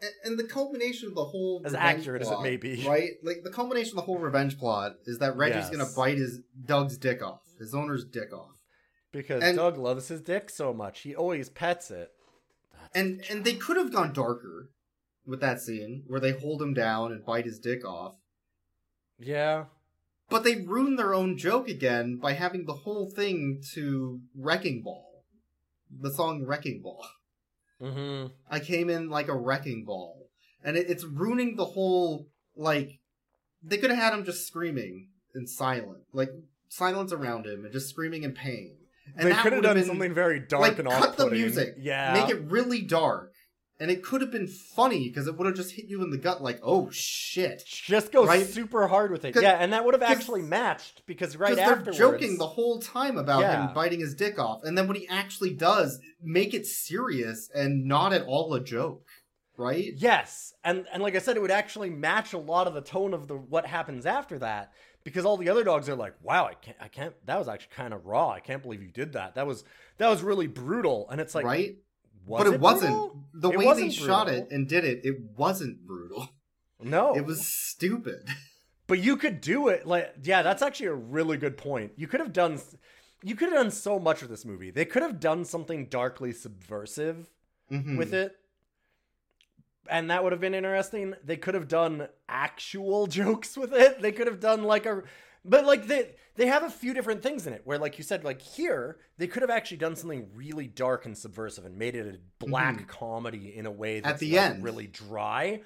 And, 0.00 0.10
and 0.24 0.38
the 0.38 0.44
culmination 0.44 1.08
of 1.08 1.14
the 1.14 1.24
whole 1.24 1.62
As 1.64 1.74
accurate 1.74 2.22
as 2.22 2.30
it 2.30 2.40
may 2.40 2.56
be. 2.56 2.84
right? 2.88 3.12
Like 3.22 3.42
the 3.42 3.50
culmination 3.50 3.90
of 3.92 3.96
the 3.96 4.02
whole 4.02 4.18
revenge 4.18 4.58
plot 4.58 4.92
is 5.06 5.18
that 5.18 5.36
Reggie's 5.36 5.64
Yes. 5.64 5.70
gonna 5.70 5.88
bite 5.96 6.18
his 6.18 6.40
Doug's 6.64 6.96
dick 6.96 7.22
off, 7.22 7.40
his 7.58 7.74
owner's 7.74 8.04
dick 8.04 8.32
off. 8.32 8.52
Because 9.12 9.42
And- 9.42 9.56
Doug 9.56 9.76
loves 9.76 10.08
his 10.08 10.20
dick 10.20 10.50
so 10.50 10.72
much. 10.72 11.00
He 11.00 11.14
always 11.16 11.48
pets 11.48 11.90
it. 11.90 12.10
and 12.94 13.22
and 13.28 13.44
they 13.44 13.54
could 13.54 13.76
have 13.76 13.92
gone 13.92 14.12
darker 14.12 14.70
with 15.26 15.40
that 15.40 15.60
scene 15.60 16.04
where 16.06 16.20
they 16.20 16.32
hold 16.32 16.62
him 16.62 16.72
down 16.72 17.12
and 17.12 17.22
bite 17.24 17.44
his 17.44 17.58
dick 17.58 17.84
off 17.84 18.16
Yeah. 19.18 19.66
but 20.30 20.42
they 20.44 20.56
ruined 20.64 20.98
their 20.98 21.12
own 21.12 21.36
joke 21.36 21.68
again 21.68 22.16
by 22.16 22.32
having 22.32 22.64
the 22.64 22.72
whole 22.84 23.10
thing 23.10 23.62
to 23.74 24.20
wrecking 24.34 24.82
ball 24.82 25.24
the 25.90 26.10
song 26.10 26.44
wrecking 26.46 26.80
ball 26.82 27.06
Mm-hmm. 27.82 28.26
i 28.50 28.58
came 28.58 28.90
in 28.90 29.08
like 29.08 29.28
a 29.28 29.36
wrecking 29.36 29.84
ball 29.84 30.28
and 30.64 30.76
it, 30.76 30.90
it's 30.90 31.04
ruining 31.04 31.54
the 31.56 31.64
whole 31.64 32.26
like 32.56 32.98
they 33.62 33.76
could 33.78 33.90
have 33.90 33.98
had 33.98 34.12
him 34.14 34.24
just 34.24 34.46
screaming 34.46 35.08
in 35.34 35.46
silent 35.46 36.00
like 36.12 36.30
silence 36.68 37.12
around 37.12 37.46
him 37.46 37.64
and 37.64 37.72
just 37.72 37.88
screaming 37.88 38.24
in 38.24 38.32
pain 38.32 38.74
and 39.16 39.26
they 39.28 39.32
could 39.32 39.36
have 39.36 39.44
would've 39.44 39.62
done 39.62 39.76
been- 39.76 39.86
something 39.86 40.12
very 40.14 40.40
dark 40.40 40.62
like 40.62 40.78
and 40.80 40.88
cut 40.88 41.16
the 41.16 41.24
off-putting. 41.24 41.38
music 41.40 41.74
Yeah. 41.78 42.14
make 42.14 42.30
it 42.30 42.42
really 42.50 42.82
dark 42.82 43.32
and 43.80 43.90
it 43.90 44.02
could 44.02 44.20
have 44.20 44.30
been 44.30 44.46
funny 44.48 45.08
because 45.08 45.26
it 45.26 45.36
would 45.36 45.46
have 45.46 45.54
just 45.56 45.72
hit 45.72 45.86
you 45.86 46.02
in 46.02 46.10
the 46.10 46.18
gut 46.18 46.42
like 46.42 46.58
oh 46.62 46.90
shit 46.90 47.62
Just 47.66 48.12
go 48.12 48.24
Right? 48.26 48.46
super 48.46 48.88
hard 48.88 49.10
with 49.10 49.24
it 49.24 49.34
Yeah, 49.40 49.52
and 49.52 49.72
that 49.72 49.84
would 49.84 49.94
have 49.94 50.02
actually 50.02 50.42
matched 50.42 51.02
because 51.06 51.36
right 51.36 51.54
they're 51.56 51.76
joking 51.92 52.38
the 52.38 52.46
whole 52.46 52.80
time 52.80 53.16
about 53.16 53.40
Yeah. 53.42 53.68
him 53.68 53.74
biting 53.74 54.00
his 54.00 54.14
dick 54.14 54.38
off 54.38 54.64
and 54.64 54.76
then 54.76 54.86
when 54.88 54.96
he 54.96 55.06
actually 55.08 55.54
does 55.54 56.00
make 56.22 56.54
it 56.54 56.66
serious 56.66 57.50
and 57.54 57.84
not 57.86 58.12
at 58.12 58.22
all 58.26 58.52
a 58.54 58.60
joke 58.60 59.06
right 59.56 59.92
Yes, 59.96 60.52
and 60.64 60.86
and 60.92 61.02
like 61.02 61.16
I 61.16 61.18
said, 61.18 61.36
it 61.36 61.40
would 61.42 61.50
actually 61.50 61.90
match 61.90 62.32
a 62.32 62.38
lot 62.38 62.66
of 62.66 62.74
the 62.74 62.80
tone 62.80 63.12
of 63.14 63.26
the 63.28 63.36
what 63.36 63.66
happens 63.66 64.06
after 64.06 64.38
that 64.38 64.72
because 65.04 65.24
all 65.24 65.36
the 65.36 65.48
other 65.48 65.64
dogs 65.64 65.88
are 65.88 65.96
like, 65.96 66.14
"Wow, 66.22 66.46
I 66.46 66.54
can't, 66.54 66.76
I 66.80 66.86
can't. 66.88 67.14
That 67.26 67.38
was 67.38 67.48
actually 67.48 67.74
kind 67.74 67.92
of 67.94 68.06
raw. 68.06 68.30
I 68.30 68.40
can't 68.40 68.62
believe 68.62 68.82
you 68.82 68.90
did 68.92 69.14
that. 69.14 69.34
That 69.34 69.46
was 69.48 69.64
that 69.98 70.08
was 70.08 70.22
really 70.22 70.46
brutal." 70.46 71.08
And 71.10 71.20
it's 71.20 71.34
like, 71.34 71.44
right 71.44 71.76
was 72.28 72.44
but 72.44 72.52
it, 72.54 72.60
wasn't 72.60 72.90
brutal? 72.92 73.24
the 73.34 73.50
It 73.50 73.56
way 73.58 73.64
they 73.64 73.66
wasn't 73.66 73.92
shot 73.92 74.26
brutal. 74.26 74.44
it 74.46 74.52
and 74.52 74.68
did 74.68 74.84
it 74.84 75.00
it 75.04 75.16
wasn't 75.36 75.86
brutal 75.86 76.28
No, 76.80 77.14
it 77.14 77.24
was 77.24 77.46
stupid 77.46 78.28
But 78.86 79.00
you 79.00 79.16
could 79.18 79.40
do 79.42 79.68
it 79.68 79.86
like 79.86 80.14
yeah, 80.22 80.40
that's 80.42 80.62
actually 80.62 80.86
a 80.86 80.94
really 80.94 81.36
good 81.36 81.56
point. 81.58 81.92
You 81.96 82.06
could 82.06 82.20
have 82.20 82.32
done 82.32 82.58
you 83.22 83.34
could 83.34 83.48
have 83.50 83.58
done 83.62 83.70
so 83.70 83.98
much 83.98 84.22
with 84.22 84.30
this 84.30 84.44
movie. 84.46 84.70
They 84.70 84.84
could 84.86 85.02
have 85.02 85.20
done 85.20 85.44
something 85.44 85.86
darkly 85.86 86.32
subversive 86.32 87.28
Mhm. 87.70 87.98
with 87.98 88.14
it. 88.14 88.34
And 89.90 90.10
that 90.10 90.22
would 90.22 90.32
have 90.32 90.40
been 90.40 90.54
interesting. 90.54 91.14
They 91.24 91.36
could 91.36 91.54
have 91.54 91.68
done 91.68 92.08
actual 92.28 93.06
jokes 93.20 93.56
with 93.56 93.72
it. 93.74 94.00
They 94.00 94.12
could 94.12 94.26
have 94.26 94.40
done 94.40 94.62
like 94.64 94.86
a 94.86 95.02
but 95.44 95.64
like 95.64 95.86
they 95.86 96.14
they 96.36 96.46
have 96.46 96.62
a 96.62 96.70
few 96.70 96.94
different 96.94 97.22
things 97.22 97.46
in 97.46 97.52
it 97.52 97.62
where 97.64 97.78
like 97.78 97.98
you 97.98 98.04
said 98.04 98.24
like 98.24 98.40
here 98.40 98.98
they 99.18 99.26
could 99.26 99.42
have 99.42 99.50
actually 99.50 99.76
done 99.76 99.96
something 99.96 100.28
really 100.34 100.66
dark 100.66 101.06
and 101.06 101.16
subversive 101.16 101.64
and 101.64 101.76
made 101.76 101.94
it 101.96 102.06
a 102.14 102.44
black 102.46 102.82
Mhm. 102.82 102.88
comedy 102.88 103.54
in 103.56 103.66
a 103.66 103.70
way 103.70 104.00
that's 104.00 104.20
the 104.20 104.32
like, 104.36 104.50
end. 104.50 104.64
really 104.64 104.86
dry 104.86 105.62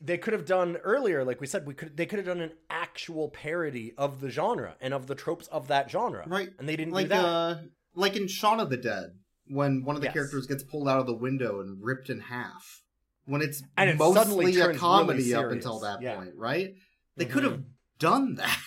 they 0.00 0.18
could 0.18 0.32
have 0.32 0.44
done 0.46 0.76
earlier 0.78 1.24
like 1.24 1.40
we 1.40 1.46
said 1.46 1.66
we 1.66 1.74
could 1.74 1.96
they 1.96 2.06
could 2.06 2.18
have 2.18 2.26
done 2.26 2.40
an 2.40 2.52
actual 2.70 3.28
parody 3.28 3.92
of 3.96 4.20
the 4.20 4.30
genre 4.30 4.76
and 4.80 4.92
of 4.94 5.06
the 5.06 5.14
tropes 5.14 5.46
of 5.48 5.68
that 5.68 5.90
genre 5.90 6.24
right 6.26 6.50
and 6.58 6.68
they 6.68 6.76
didn't 6.76 6.92
like 6.94 7.06
do 7.06 7.10
that 7.10 7.24
uh 7.24 7.56
like 7.94 8.16
in 8.16 8.26
Shaun 8.26 8.58
of 8.58 8.70
the 8.70 8.76
Dead 8.76 9.10
when 9.48 9.84
one 9.84 9.94
of 9.96 10.00
the 10.02 10.06
Yes. 10.06 10.14
characters 10.14 10.46
gets 10.46 10.62
pulled 10.62 10.88
out 10.88 10.98
of 11.00 11.06
the 11.06 11.14
window 11.14 11.60
and 11.60 11.82
ripped 11.82 12.08
in 12.10 12.20
half 12.20 12.82
when 13.26 13.42
it's 13.42 13.62
And 13.76 13.90
it 13.90 13.98
mostly 13.98 14.56
a 14.58 14.66
really 14.68 14.78
comedy 14.78 15.34
up 15.34 15.50
until 15.50 15.80
that 15.80 16.00
Yeah. 16.02 16.16
point 16.16 16.34
right 16.36 16.74
they 17.16 17.26
Mhm. 17.26 17.30
could 17.30 17.44
have 17.44 17.62
done 17.98 18.34
that 18.36 18.58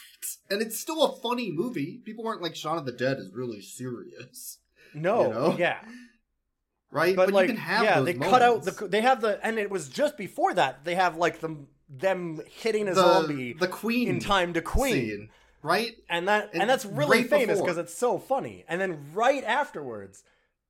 and 0.50 0.62
it's 0.62 0.80
still 0.80 1.04
a 1.04 1.16
funny 1.18 1.52
movie. 1.52 2.02
People 2.06 2.24
weren't 2.24 2.42
like 2.42 2.56
Shaun 2.56 2.78
of 2.78 2.86
the 2.86 2.92
Dead 2.92 3.18
is 3.18 3.32
really 3.34 3.62
serious. 3.62 4.60
No 4.94 5.24
you 5.24 5.30
know? 5.34 5.56
yeah. 5.58 5.80
Right? 6.92 7.16
But, 7.16 7.32
like 7.32 7.48
you 7.50 7.56
can 7.56 7.62
have 7.62 7.84
yeah 7.84 8.00
they 8.00 8.14
cut 8.14 8.42
out 8.42 8.64
the 8.64 8.88
they 8.88 9.02
have 9.02 9.22
the 9.22 9.40
and 9.46 9.60
it 9.60 9.70
was 9.70 9.90
just 9.90 10.18
before 10.18 10.54
that 10.54 10.86
they 10.86 10.96
have 10.96 11.18
like 11.18 11.40
the 11.42 11.58
them 11.90 12.42
hitting 12.50 12.88
a 12.88 12.94
The- 12.94 13.02
zombie 13.02 13.54
the 13.54 13.68
queen 13.68 14.08
in 14.08 14.20
time 14.20 14.54
to 14.54 14.62
queen. 14.62 14.94
scene, 14.94 15.30
right? 15.62 15.94
And 16.10 16.28
that 16.28 16.52
and, 16.54 16.62
And 16.62 16.70
that's 16.70 16.86
really 16.86 17.20
right 17.22 17.30
famous 17.30 17.60
because 17.60 17.78
it's 17.78 17.94
so 17.94 18.18
funny. 18.18 18.64
And 18.70 18.80
then 18.80 19.12
right 19.14 19.44
afterwards 19.44 20.24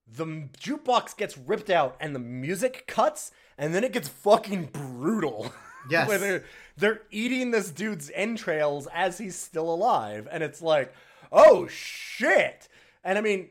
the 0.08 0.26
jukebox 0.60 1.16
gets 1.18 1.38
ripped 1.38 1.70
out 1.70 1.96
and 2.00 2.16
the 2.16 2.20
music 2.20 2.86
cuts 2.88 3.32
and 3.58 3.74
then 3.76 3.84
it 3.84 3.92
gets 3.94 4.08
fucking 4.08 4.66
brutal 4.72 5.52
Yes. 5.90 6.08
where 6.08 6.18
they're, 6.18 6.44
they're 6.78 7.02
eating 7.12 7.52
this 7.52 7.70
dude's 7.72 8.10
entrails 8.14 8.88
as 8.94 9.18
he's 9.18 9.36
still 9.36 9.74
alive 9.74 10.28
and 10.32 10.44
it's 10.44 10.62
like 10.62 10.94
oh 11.32 11.68
shit 11.68 12.68
and 13.04 13.18
i 13.18 13.22
mean 13.22 13.50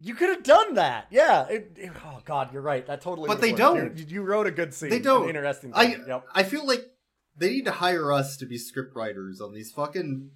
you 0.00 0.14
could 0.14 0.28
have 0.28 0.42
done 0.44 0.74
that 0.74 1.06
yeah 1.10 1.46
it, 1.48 1.72
it- 1.76 1.92
oh 2.04 2.20
god 2.24 2.52
you're 2.52 2.62
right 2.62 2.86
that 2.86 3.00
totally 3.00 3.26
But 3.28 3.40
they 3.40 3.52
don't. 3.52 3.96
you, 3.98 4.04
you 4.08 4.22
wrote 4.22 4.46
a 4.46 4.50
good 4.52 4.72
scene 4.74 4.90
they 4.90 5.00
don't 5.00 5.28
interesting 5.28 5.72
I 5.74 5.96
yep. 6.06 6.24
I 6.34 6.42
feel 6.44 6.66
like 6.66 6.84
they 7.36 7.50
need 7.50 7.64
to 7.66 7.72
hire 7.72 8.12
us 8.12 8.36
to 8.38 8.46
be 8.46 8.58
script 8.58 8.94
writers 8.96 9.40
on 9.40 9.52
these 9.52 9.70
fucking 9.72 10.30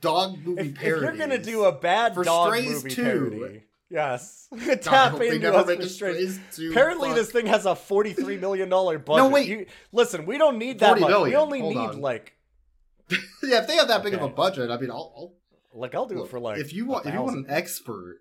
dog 0.00 0.38
movie 0.44 0.62
if, 0.70 0.76
if 0.76 0.82
you're 0.82 1.12
gonna 1.16 1.38
do 1.38 1.64
a 1.64 1.72
bad 1.72 2.14
For 2.14 2.24
dog 2.24 2.48
Strays 2.48 2.84
movie 2.84 2.90
2. 2.90 3.02
parody, 3.02 3.62
yes, 3.90 4.48
tap 4.82 5.20
into 5.20 5.54
us 5.54 5.66
make 5.66 5.78
for 5.80 5.84
a 5.84 5.88
Strays. 5.88 6.34
Strays 6.34 6.40
2, 6.56 6.70
Apparently, 6.70 7.08
fuck. 7.10 7.16
this 7.16 7.30
thing 7.32 7.46
has 7.46 7.66
a 7.66 7.74
forty-three 7.76 8.36
million 8.38 8.68
dollar 8.68 8.98
budget. 8.98 9.24
No, 9.24 9.30
wait. 9.30 9.48
You- 9.48 9.66
listen, 9.92 10.26
we 10.26 10.38
don't 10.38 10.58
need 10.58 10.78
that 10.80 10.98
much. 11.00 11.08
million, 11.10 11.28
We 11.30 11.36
only 11.36 11.60
hold 11.60 11.74
need 11.74 11.80
on. 11.90 12.00
like, 12.00 12.34
yeah, 13.42 13.60
if 13.60 13.66
they 13.66 13.76
have 13.76 13.88
that 13.88 14.02
big 14.02 14.14
of 14.14 14.22
a 14.22 14.28
budget, 14.28 14.70
I 14.70 14.78
mean, 14.78 14.90
I'll, 14.90 15.12
I'll 15.16 15.34
like 15.78 15.94
I'll 15.94 16.06
do 16.06 16.22
it 16.24 16.30
for 16.30 16.40
like. 16.40 16.58
if 16.58 16.72
you 16.72 16.86
want 16.86 17.06
if 17.06 17.14
you 17.14 17.20
want 17.22 17.36
an 17.36 17.46
expert, 17.48 18.18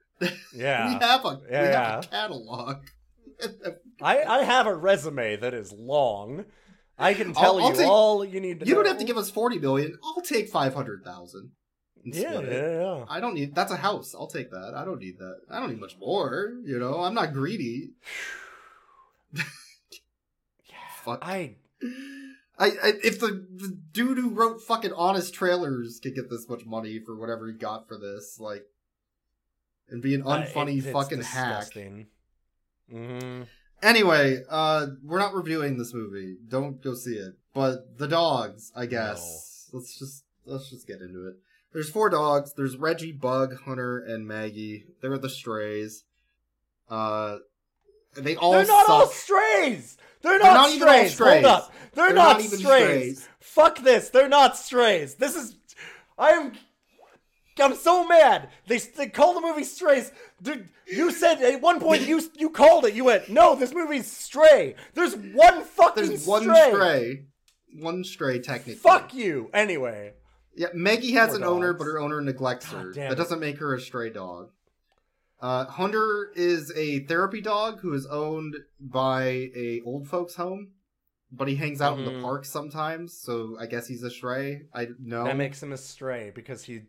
yeah, 0.54 0.88
we 0.88 0.94
have 1.06 1.26
a 1.26 1.40
yeah, 1.50 1.62
we 1.62 1.68
have 1.68 2.04
a 2.06 2.08
catalog. 2.08 2.78
I 4.02 4.24
I 4.24 4.44
have 4.44 4.68
a 4.68 4.76
resume 4.76 5.38
that 5.38 5.54
is 5.54 5.72
long. 5.74 6.46
I 6.98 7.14
can 7.14 7.34
tell 7.34 7.58
I'll- 7.58 7.64
I'll 7.66 7.72
you 7.72 7.76
take- 7.78 7.88
all 7.88 8.24
you 8.24 8.40
need 8.40 8.62
to. 8.62 8.66
You 8.66 8.76
don't 8.76 8.88
have 8.88 9.00
to 9.00 9.04
give 9.04 9.18
us 9.18 9.30
forty 9.30 9.60
million. 9.60 9.98
I'll 10.04 10.22
take 10.22 10.50
five 10.50 10.74
hundred 10.74 11.04
thousand. 11.04 11.52
Yeah, 12.06 12.40
yeah, 12.40 12.80
yeah. 12.80 13.06
I 13.10 13.20
don't 13.20 13.34
need. 13.34 13.56
That's 13.56 13.72
a 13.72 13.78
house. 13.78 14.14
I'll 14.14 14.28
take 14.28 14.52
that. 14.52 14.74
I 14.76 14.86
don't 14.86 15.00
need 15.00 15.18
that. 15.18 15.40
I 15.50 15.60
don't 15.60 15.70
need 15.70 15.80
much 15.80 15.98
more. 15.98 16.54
You 16.64 16.78
know, 16.80 17.02
I'm 17.02 17.14
not 17.14 17.34
greedy. 17.34 17.92
Yeah, 20.68 20.78
Fuck? 21.04 21.20
I, 21.22 21.56
I, 22.58 22.68
I 22.68 22.94
if 23.04 23.20
the, 23.20 23.46
the 23.56 23.78
dude 23.92 24.18
who 24.18 24.30
wrote 24.30 24.62
fucking 24.62 24.94
honest 24.94 25.34
trailers 25.34 26.00
could 26.00 26.16
get 26.16 26.30
this 26.30 26.50
much 26.50 26.66
money 26.66 27.00
for 27.00 27.16
whatever 27.16 27.48
he 27.48 27.54
got 27.54 27.88
for 27.88 27.98
this, 27.98 28.40
like, 28.40 28.66
and 29.90 30.02
be 30.02 30.16
an 30.16 30.24
I- 30.26 30.46
unfunny 30.46 30.78
it's 30.78 30.90
fucking 30.92 31.22
hack. 31.22 31.68
Mm-hmm. 32.92 33.44
Anyway, 33.84 34.40
uh, 34.50 34.88
we're 35.04 35.20
not 35.20 35.34
reviewing 35.34 35.78
this 35.78 35.94
movie. 35.94 36.38
Don't 36.48 36.82
go 36.82 36.96
see 36.96 37.16
it. 37.16 37.34
But 37.54 37.98
the 37.98 38.08
dogs, 38.08 38.72
I 38.76 38.86
guess. 38.86 39.70
Let's 39.72 39.98
just 40.00 40.24
let's 40.46 40.70
just 40.70 40.88
get 40.88 41.02
into 41.02 41.28
it. 41.28 41.36
There's 41.76 41.90
four 41.90 42.10
dogs. 42.10 42.54
There's 42.54 42.78
Reggie, 42.78 43.12
Bug, 43.12 43.58
Hunter, 43.66 44.00
and 44.00 44.26
Maggie. 44.26 44.86
They're 45.02 45.18
the 45.18 45.28
strays. 45.28 46.06
Uh, 46.90 47.40
they 48.16 48.38
all 48.38 48.54
They're 48.54 48.66
not 48.66 48.88
all 48.88 49.08
strays. 49.08 49.98
They're 50.22 50.40
They're 50.40 50.54
not, 50.54 50.54
not 50.54 50.70
even 50.70 50.88
all 50.88 50.94
strays. 50.96 51.14
strays. 51.14 51.34
Hold 51.34 51.46
up. 51.46 51.74
They're, 51.94 52.06
They're 52.06 52.16
not, 52.16 52.38
not 52.38 52.46
even 52.46 52.60
strays. 52.60 53.18
strays. 53.20 53.30
Fuck 53.42 53.80
this. 53.80 54.08
They're 54.08 54.30
not 54.30 54.56
strays. 54.56 55.16
This 55.16 55.36
is. 55.36 55.58
I 56.18 56.30
am. 56.30 56.54
I'm 57.60 57.76
so 57.76 58.08
mad. 58.08 58.48
They 58.68 58.78
they 58.78 59.10
call 59.10 59.34
the 59.34 59.42
movie 59.42 59.66
Strays. 59.66 60.14
Dude, 60.42 60.70
you 60.88 61.12
said 61.12 61.42
at 61.42 61.60
one 61.60 61.82
point 61.82 62.02
you 62.08 62.22
you 62.38 62.52
called 62.52 62.86
it. 62.86 62.94
You 62.94 63.04
went, 63.04 63.28
no, 63.28 63.54
this 63.54 63.74
movie's 63.74 64.10
Stray. 64.10 64.76
There's 64.94 65.18
one 65.18 65.66
fucking 65.66 66.08
There's 66.08 66.26
one 66.26 66.44
stray. 66.44 66.70
stray. 66.72 67.26
One 67.80 68.06
stray, 68.06 68.40
technically. 68.40 68.76
Fuck 68.76 69.14
you. 69.14 69.50
Anyway. 69.54 70.14
Yeah, 70.56 70.68
Maggie 70.74 71.12
has 71.14 71.30
Poor 71.32 71.38
an 71.38 71.44
owner, 71.44 71.74
but 71.74 71.84
her 71.86 72.00
owner 72.00 72.22
neglects 72.22 72.72
her. 72.72 72.92
damn 72.92 73.10
That 73.10 73.14
it. 73.14 73.16
doesn't 73.16 73.40
make 73.40 73.58
her 73.60 73.74
a 73.76 73.80
stray 73.82 74.10
dog. 74.10 74.52
Uh, 75.42 75.66
Hunter 75.66 76.32
is 76.36 76.72
a 76.76 77.00
therapy 77.06 77.42
dog 77.42 77.82
who 77.82 77.94
is 77.94 78.06
owned 78.06 78.56
by 78.80 79.24
a 79.56 79.82
old 79.86 80.08
folks 80.08 80.36
home, 80.36 80.72
but 81.32 81.48
he 81.50 81.56
hangs 81.56 81.82
out 81.82 82.00
in 82.00 82.06
the 82.06 82.12
Mhm. 82.12 82.22
park 82.22 82.46
sometimes. 82.46 83.14
So 83.20 83.58
I 83.60 83.66
guess 83.66 83.86
he's 83.88 84.02
a 84.04 84.10
stray. 84.10 84.68
I 84.74 84.90
know. 84.98 85.26
That 85.26 85.36
makes 85.36 85.62
him 85.62 85.72
a 85.74 85.78
stray 85.78 86.32
because 86.34 86.64
he 86.64 86.84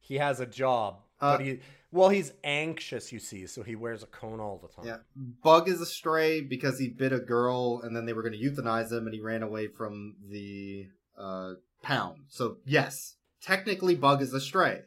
he 0.00 0.16
has 0.16 0.40
a 0.40 0.46
job, 0.46 1.00
Uh, 1.20 1.36
but 1.38 1.46
he 1.46 1.60
well 1.92 2.08
he's 2.08 2.32
anxious. 2.42 3.12
You 3.12 3.20
see, 3.20 3.46
so 3.46 3.62
he 3.62 3.76
wears 3.76 4.02
a 4.02 4.06
cone 4.06 4.40
all 4.40 4.58
the 4.58 4.66
time. 4.68 4.84
Yeah, 4.84 4.98
Bug 5.14 5.68
is 5.68 5.80
a 5.80 5.86
stray 5.86 6.40
because 6.40 6.80
he 6.80 6.88
bit 6.88 7.12
a 7.12 7.20
girl, 7.20 7.80
and 7.84 7.94
then 7.94 8.04
they 8.04 8.12
were 8.12 8.22
going 8.22 8.36
to 8.38 8.38
euthanize 8.44 8.90
him, 8.90 9.06
and 9.06 9.14
he 9.14 9.20
ran 9.20 9.44
away 9.44 9.68
from 9.68 10.16
the 10.28 10.88
uh, 11.16 11.52
pound. 11.82 12.24
So 12.28 12.58
yes, 12.64 13.16
technically, 13.42 13.94
Bug 13.94 14.22
is 14.22 14.32
a 14.32 14.40
stray. 14.40 14.82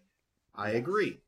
I 0.56 0.70
agree. 0.72 1.20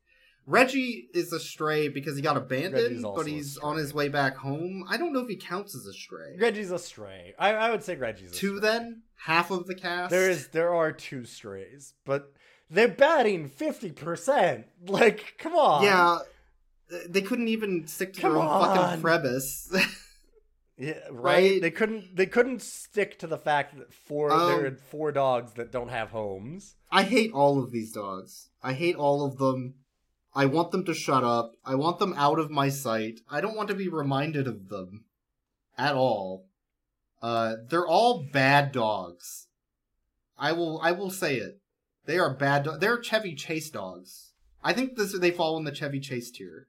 Reggie 0.46 1.08
is 1.12 1.30
a 1.34 1.38
stray 1.40 1.88
because 1.88 2.16
he 2.16 2.22
got 2.22 2.38
abandoned, 2.38 3.02
but 3.02 3.26
he's 3.26 3.58
on 3.58 3.76
his 3.76 3.92
way 3.92 4.08
back 4.08 4.34
home. 4.36 4.82
I 4.88 4.96
don't 4.96 5.12
know 5.12 5.20
if 5.20 5.28
he 5.28 5.36
counts 5.36 5.74
as 5.74 5.84
a 5.84 5.92
stray. 5.92 6.36
Reggie's 6.38 6.70
a 6.70 6.78
stray. 6.78 7.34
I, 7.38 7.52
I 7.52 7.70
would 7.70 7.82
say 7.82 7.96
Reggie's 7.96 8.32
a 8.32 8.34
Two 8.34 8.58
then, 8.58 9.02
half 9.16 9.50
of 9.50 9.66
the 9.66 9.74
cast. 9.74 10.10
There 10.10 10.30
is 10.30 10.48
there 10.48 10.74
are 10.74 10.90
two 10.90 11.26
strays, 11.26 11.92
but 12.06 12.32
they're 12.70 12.88
batting 12.88 13.48
fifty 13.48 13.90
percent. 13.92 14.64
Like, 14.86 15.34
come 15.36 15.54
on. 15.54 15.82
Yeah, 15.84 16.18
they 17.06 17.20
couldn't 17.20 17.48
even 17.48 17.86
stick 17.86 18.14
to 18.14 18.20
Come 18.22 18.32
their 18.32 18.40
own 18.40 18.48
on. 18.48 18.76
fucking 18.76 19.02
premise. 19.02 19.70
Yeah, 20.78 21.00
right? 21.10 21.10
Right? 21.10 21.60
They 21.60 21.72
couldn't 21.72 22.14
they 22.16 22.26
couldn't 22.26 22.62
stick 22.62 23.18
to 23.18 23.26
the 23.26 23.36
fact 23.36 23.76
that 23.76 23.92
four 23.92 24.30
Um, 24.30 24.48
there 24.48 24.66
are 24.66 24.76
four 24.76 25.10
dogs 25.10 25.54
that 25.54 25.72
don't 25.72 25.88
have 25.88 26.10
homes. 26.10 26.76
I 26.90 27.02
hate 27.02 27.32
all 27.32 27.60
of 27.62 27.72
these 27.72 27.92
dogs. 27.92 28.50
I 28.62 28.74
hate 28.74 28.94
all 28.94 29.24
of 29.24 29.38
them. 29.38 29.74
I 30.34 30.46
want 30.46 30.70
them 30.70 30.84
to 30.84 30.94
shut 30.94 31.24
up. 31.24 31.52
I 31.64 31.74
want 31.74 31.98
them 31.98 32.14
out 32.16 32.38
of 32.38 32.50
my 32.50 32.68
sight. 32.68 33.20
I 33.28 33.40
don't 33.40 33.56
want 33.56 33.68
to 33.70 33.74
be 33.74 33.88
reminded 33.88 34.46
of 34.46 34.68
them 34.68 35.04
at 35.76 35.96
all. 35.96 36.46
Uh, 37.20 37.56
they're 37.68 37.86
all 37.86 38.24
bad 38.32 38.70
dogs. 38.70 39.48
I 40.38 40.52
will. 40.52 40.80
I 40.80 40.92
will 40.92 41.10
say 41.10 41.36
it. 41.36 41.60
They 42.04 42.18
are 42.18 42.32
bad. 42.32 42.62
Do- 42.62 42.78
they're 42.78 43.02
Chevy 43.02 43.34
Chase 43.34 43.68
dogs. 43.68 44.32
I 44.62 44.72
think 44.72 44.96
this 44.96 45.18
they 45.18 45.32
fall 45.32 45.58
in 45.58 45.64
the 45.64 45.74
Chevy 45.74 45.98
Chase 45.98 46.30
tier. 46.30 46.68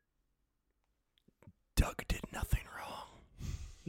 Doug 1.76 2.08
did 2.08 2.22
nothing. 2.34 2.62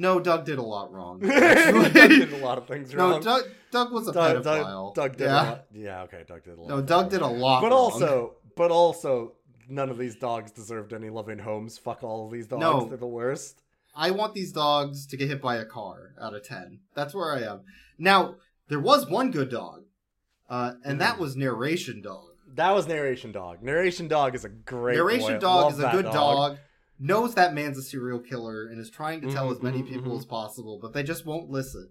No, 0.01 0.19
Doug 0.19 0.47
did 0.47 0.59
a 0.59 0.63
lot 0.63 0.91
wrong. 0.91 1.19
Doug 1.21 1.93
did 1.93 2.33
a 2.33 2.39
lot 2.39 2.57
of 2.57 2.67
things 2.67 2.95
wrong. 2.95 3.11
No. 3.11 3.21
Doug. 3.21 3.43
Doug 3.71 3.93
was 3.93 4.09
a 4.09 4.13
Doug, 4.15 4.43
pedophile. 4.43 4.95
Doug, 4.95 5.11
Doug 5.11 5.17
did 5.19 5.25
yeah. 5.25 5.43
a 5.43 5.45
lot. 5.45 5.65
Yeah, 5.75 6.03
okay, 6.05 6.25
Doug 6.27 6.43
did 6.43 6.57
a 6.57 6.61
lot. 6.63 6.69
No, 6.71 6.81
Doug 6.81 7.11
did 7.11 7.21
a 7.21 7.27
lot. 7.27 7.61
But 7.61 7.73
wrong. 7.73 7.79
also, 7.79 8.37
but 8.57 8.71
also, 8.71 9.35
none 9.69 9.91
of 9.91 9.99
these 9.99 10.17
dogs 10.17 10.53
deserved 10.53 10.95
any 10.95 11.11
loving 11.11 11.39
homes. 11.39 11.77
Fuck 11.77 12.03
all 12.03 12.25
of 12.25 12.33
these 12.33 12.47
dogs. 12.47 12.63
No. 12.63 12.87
They're 12.87 12.97
the 12.97 13.07
worst. 13.07 13.61
I 13.95 14.11
want 14.13 14.33
these 14.33 14.53
dogs 14.53 15.07
to 15.09 15.19
get 15.19 15.29
hit 15.29 15.43
by 15.43 15.57
a 15.57 15.67
car 15.67 16.15
out 16.19 16.33
of 16.33 16.45
10. 16.45 16.81
That's 16.95 17.13
where 17.13 17.35
I 17.35 17.43
am. 17.43 17.61
Now, 17.99 18.37
there 18.69 18.81
was 18.81 19.07
one 19.07 19.31
good 19.31 19.51
dog, 19.51 19.85
uh, 20.49 20.77
and 20.83 20.99
that 21.03 21.19
was 21.19 21.37
Narration 21.37 22.01
Dog. 22.01 22.29
That 22.55 22.71
was 22.71 22.89
narration 22.89 23.33
dog. 23.33 23.63
Narration 23.63 24.09
dog 24.09 24.35
is 24.35 24.45
a 24.45 24.49
great 24.49 24.97
Narration 24.97 25.35
boy. 25.35 25.41
Dog 25.41 25.73
is 25.73 25.79
a 25.79 25.91
good 25.91 26.07
dog. 26.07 26.59
Knows 27.01 27.35
that 27.35 27.55
man's 27.55 27.79
a 27.79 27.83
serial 27.83 28.21
killer, 28.21 28.67
and 28.67 28.79
is 28.79 28.91
trying 28.91 29.21
to 29.23 29.33
tell 29.33 29.49
Mhm, 29.49 29.57
as 29.57 29.63
many 29.63 29.83
mhm, 29.83 29.89
people 29.89 30.13
mhm. 30.15 30.19
as 30.19 30.25
possible, 30.27 30.79
but 30.81 30.93
they 30.93 31.03
just 31.03 31.25
won't 31.27 31.51
listen. 31.51 31.91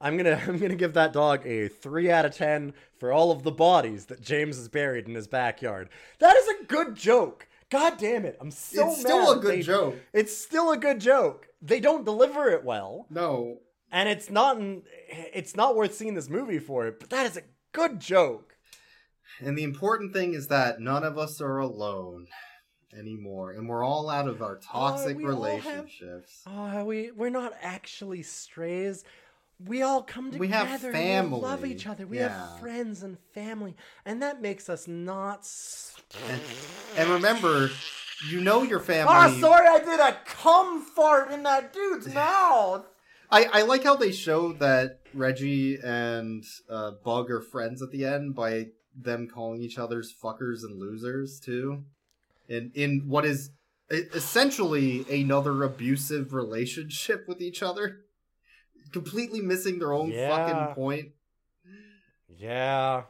I'm 0.00 0.16
gonna 0.16 0.40
I'm 0.48 0.58
gonna 0.58 0.74
give 0.76 0.94
that 0.94 1.12
dog 1.12 1.46
a 1.46 1.68
three 1.68 2.10
out 2.10 2.24
of 2.24 2.34
ten 2.34 2.72
for 2.98 3.12
all 3.12 3.30
of 3.30 3.42
the 3.42 3.50
bodies 3.52 4.06
that 4.06 4.20
James 4.22 4.56
has 4.56 4.68
buried 4.68 5.08
in 5.08 5.14
his 5.14 5.26
backyard. 5.28 5.90
That 6.20 6.36
is 6.36 6.48
a 6.48 6.64
good 6.64 6.94
joke. 6.94 7.48
God 7.70 7.96
damn 7.98 8.24
it! 8.24 8.36
I'm 8.40 8.50
so 8.50 8.88
It's 8.90 9.00
still 9.00 9.32
a 9.32 9.40
good 9.40 9.58
they- 9.58 9.62
joke. 9.62 9.96
It's 10.12 10.36
still 10.36 10.70
a 10.72 10.76
good 10.76 11.00
joke. 11.00 11.48
They 11.60 11.80
don't 11.80 12.04
deliver 12.04 12.48
it 12.50 12.64
well, 12.64 13.06
No. 13.10 13.60
and 13.90 14.08
it's 14.08 14.28
not 14.30 14.58
it's 15.32 15.56
not 15.56 15.74
worth 15.76 15.94
seeing 15.94 16.14
this 16.14 16.28
movie 16.28 16.58
for 16.58 16.86
it. 16.86 17.00
But 17.00 17.10
that 17.10 17.24
is 17.26 17.36
a 17.36 17.42
good 17.72 17.98
joke. 18.00 18.56
And 19.40 19.56
the 19.56 19.62
important 19.64 20.12
thing 20.12 20.34
is 20.34 20.48
that 20.48 20.80
none 20.80 21.02
of 21.04 21.16
us 21.16 21.40
are 21.40 21.58
alone 21.58 22.26
anymore, 22.96 23.52
and 23.52 23.68
we're 23.68 23.84
all 23.84 24.08
out 24.10 24.28
of 24.28 24.42
our 24.42 24.56
toxic 24.56 25.16
all 25.16 25.22
have- 25.22 25.28
relationships. 25.28 26.42
Oh, 26.46 26.84
we 26.84 27.10
we're 27.10 27.30
not 27.30 27.52
actually 27.62 28.22
strays. 28.22 29.04
We 29.64 29.82
all 29.82 30.02
come 30.02 30.26
together. 30.32 30.40
We 30.40 30.48
have 30.48 30.84
and 30.84 31.30
we 31.32 31.38
love 31.38 31.64
each 31.64 31.86
other. 31.86 32.06
We 32.06 32.18
Yeah. 32.18 32.28
have 32.50 32.60
friends 32.60 33.02
and 33.02 33.16
family, 33.32 33.76
and 34.04 34.20
that 34.22 34.40
makes 34.42 34.68
us 34.68 34.88
not. 34.88 35.40
s- 35.40 35.94
And 36.96 37.08
remember, 37.10 37.70
you 38.28 38.40
know 38.40 38.62
your 38.62 38.80
family. 38.80 39.12
Ah, 39.14 39.30
sorry, 39.40 39.68
I 39.68 39.78
did 39.78 40.00
a 40.00 40.16
cum 40.24 40.80
fart 40.82 41.30
in 41.30 41.42
that 41.44 41.72
dude's 41.72 42.06
mouth. 42.14 42.86
I, 43.30 43.44
I 43.52 43.62
like 43.62 43.84
how 43.84 43.96
they 43.96 44.12
show 44.12 44.52
that 44.54 45.00
Reggie 45.14 45.78
and 45.82 46.44
uh, 46.68 46.92
Bug 47.04 47.30
are 47.30 47.40
friends 47.40 47.80
at 47.82 47.90
the 47.90 48.04
end 48.04 48.34
by 48.34 48.68
them 48.94 49.26
calling 49.26 49.62
each 49.62 49.78
other's 49.78 50.12
fuckers 50.12 50.64
and 50.64 50.78
losers 50.78 51.40
too. 51.40 51.84
In 52.52 52.70
in 52.74 53.08
what 53.08 53.24
is 53.24 53.50
essentially 53.90 55.06
another 55.10 55.62
abusive 55.62 56.34
relationship 56.34 57.24
with 57.26 57.40
each 57.40 57.62
other, 57.62 58.00
completely 58.92 59.40
missing 59.40 59.78
their 59.78 59.92
own 59.94 60.10
Yeah. 60.10 60.28
fucking 60.28 60.74
point. 60.74 61.08
Yeah. 62.28 63.04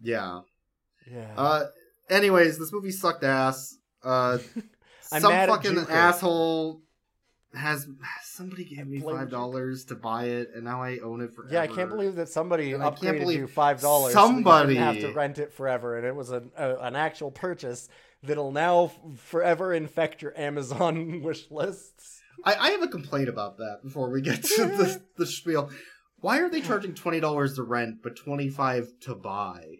Yeah. 0.00 0.40
Yeah. 1.10 1.32
Uh. 1.36 1.66
Anyways, 2.10 2.58
this 2.58 2.72
movie 2.72 2.90
sucked 2.90 3.24
ass. 3.24 3.76
Uh. 4.02 4.38
Some 5.02 5.30
fucking 5.30 5.78
asshole 5.90 6.80
has 7.54 7.86
somebody 8.24 8.64
gave 8.64 8.86
me 8.86 8.98
five 8.98 9.28
dollars 9.30 9.84
to 9.86 9.94
buy 9.94 10.24
it, 10.24 10.50
and 10.54 10.64
now 10.64 10.82
I 10.82 10.98
own 11.00 11.20
it 11.20 11.34
forever. 11.34 11.52
Yeah, 11.52 11.60
I 11.60 11.66
can't 11.66 11.90
believe 11.90 12.14
that 12.16 12.30
somebody 12.30 12.72
And 12.72 12.82
upgraded 12.82 13.32
you 13.34 13.46
five 13.46 13.80
dollars. 13.82 14.14
somebody- 14.14 14.76
have 14.76 14.98
to 15.00 15.12
rent 15.12 15.38
it 15.38 15.52
forever, 15.52 15.98
and 15.98 16.06
it 16.06 16.16
was 16.16 16.30
an 16.30 16.50
a, 16.56 16.76
an 16.76 16.96
actual 16.96 17.30
purchase 17.30 17.88
that'll 18.22 18.52
now 18.52 18.84
f- 18.84 19.18
forever 19.18 19.72
infect 19.72 20.22
your 20.22 20.38
Amazon 20.38 21.20
wish 21.24 21.50
lists. 21.50 22.20
I, 22.44 22.54
I 22.54 22.70
have 22.70 22.82
a 22.82 22.88
complaint 22.88 23.28
about 23.28 23.58
that 23.58 23.80
before 23.82 24.10
we 24.10 24.20
get 24.20 24.42
to 24.42 24.64
the, 24.66 25.02
the 25.16 25.26
spiel. 25.26 25.70
Why 26.20 26.38
are 26.38 26.48
they 26.48 26.60
charging 26.60 26.94
twenty 26.94 27.20
dollars 27.20 27.54
to 27.56 27.62
rent 27.62 27.96
but 28.02 28.16
twenty 28.16 28.48
five 28.48 28.88
to 29.02 29.14
buy? 29.14 29.78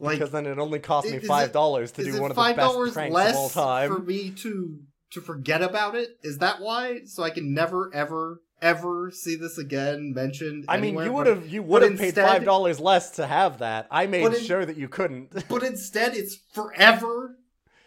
Like, 0.00 0.18
because 0.18 0.32
then 0.32 0.46
it 0.46 0.58
only 0.58 0.80
cost 0.80 1.08
me 1.08 1.18
five 1.20 1.52
dollars 1.52 1.92
to 1.92 2.04
do 2.04 2.20
one 2.20 2.30
of 2.30 2.36
the 2.36 2.54
best 2.54 2.94
pranks 2.94 3.14
less 3.14 3.30
of 3.30 3.36
all 3.36 3.48
time. 3.48 3.94
for 3.94 4.02
me 4.02 4.30
to 4.30 4.80
to 5.12 5.20
forget 5.20 5.62
about 5.62 5.94
it? 5.94 6.10
Is 6.22 6.38
that 6.38 6.60
why? 6.60 7.02
So 7.04 7.22
I 7.22 7.30
can 7.30 7.54
never 7.54 7.94
ever 7.94 8.40
ever 8.60 9.10
see 9.12 9.36
this 9.36 9.56
again 9.56 10.12
mentioned. 10.14 10.64
I 10.68 10.78
mean, 10.78 10.98
you 10.98 11.12
would 11.12 11.26
have 11.28 11.48
you 11.48 11.62
would 11.62 11.82
have 11.82 11.96
paid 11.96 12.16
five 12.16 12.44
dollars 12.44 12.80
less 12.80 13.10
to 13.12 13.26
have 13.26 13.58
that. 13.58 13.86
I 13.90 14.06
made 14.06 14.26
in- 14.26 14.40
sure 14.40 14.66
that 14.66 14.76
you 14.76 14.88
couldn't. 14.88 15.48
But 15.48 15.62
instead, 15.62 16.16
it's 16.16 16.36
forever 16.52 17.36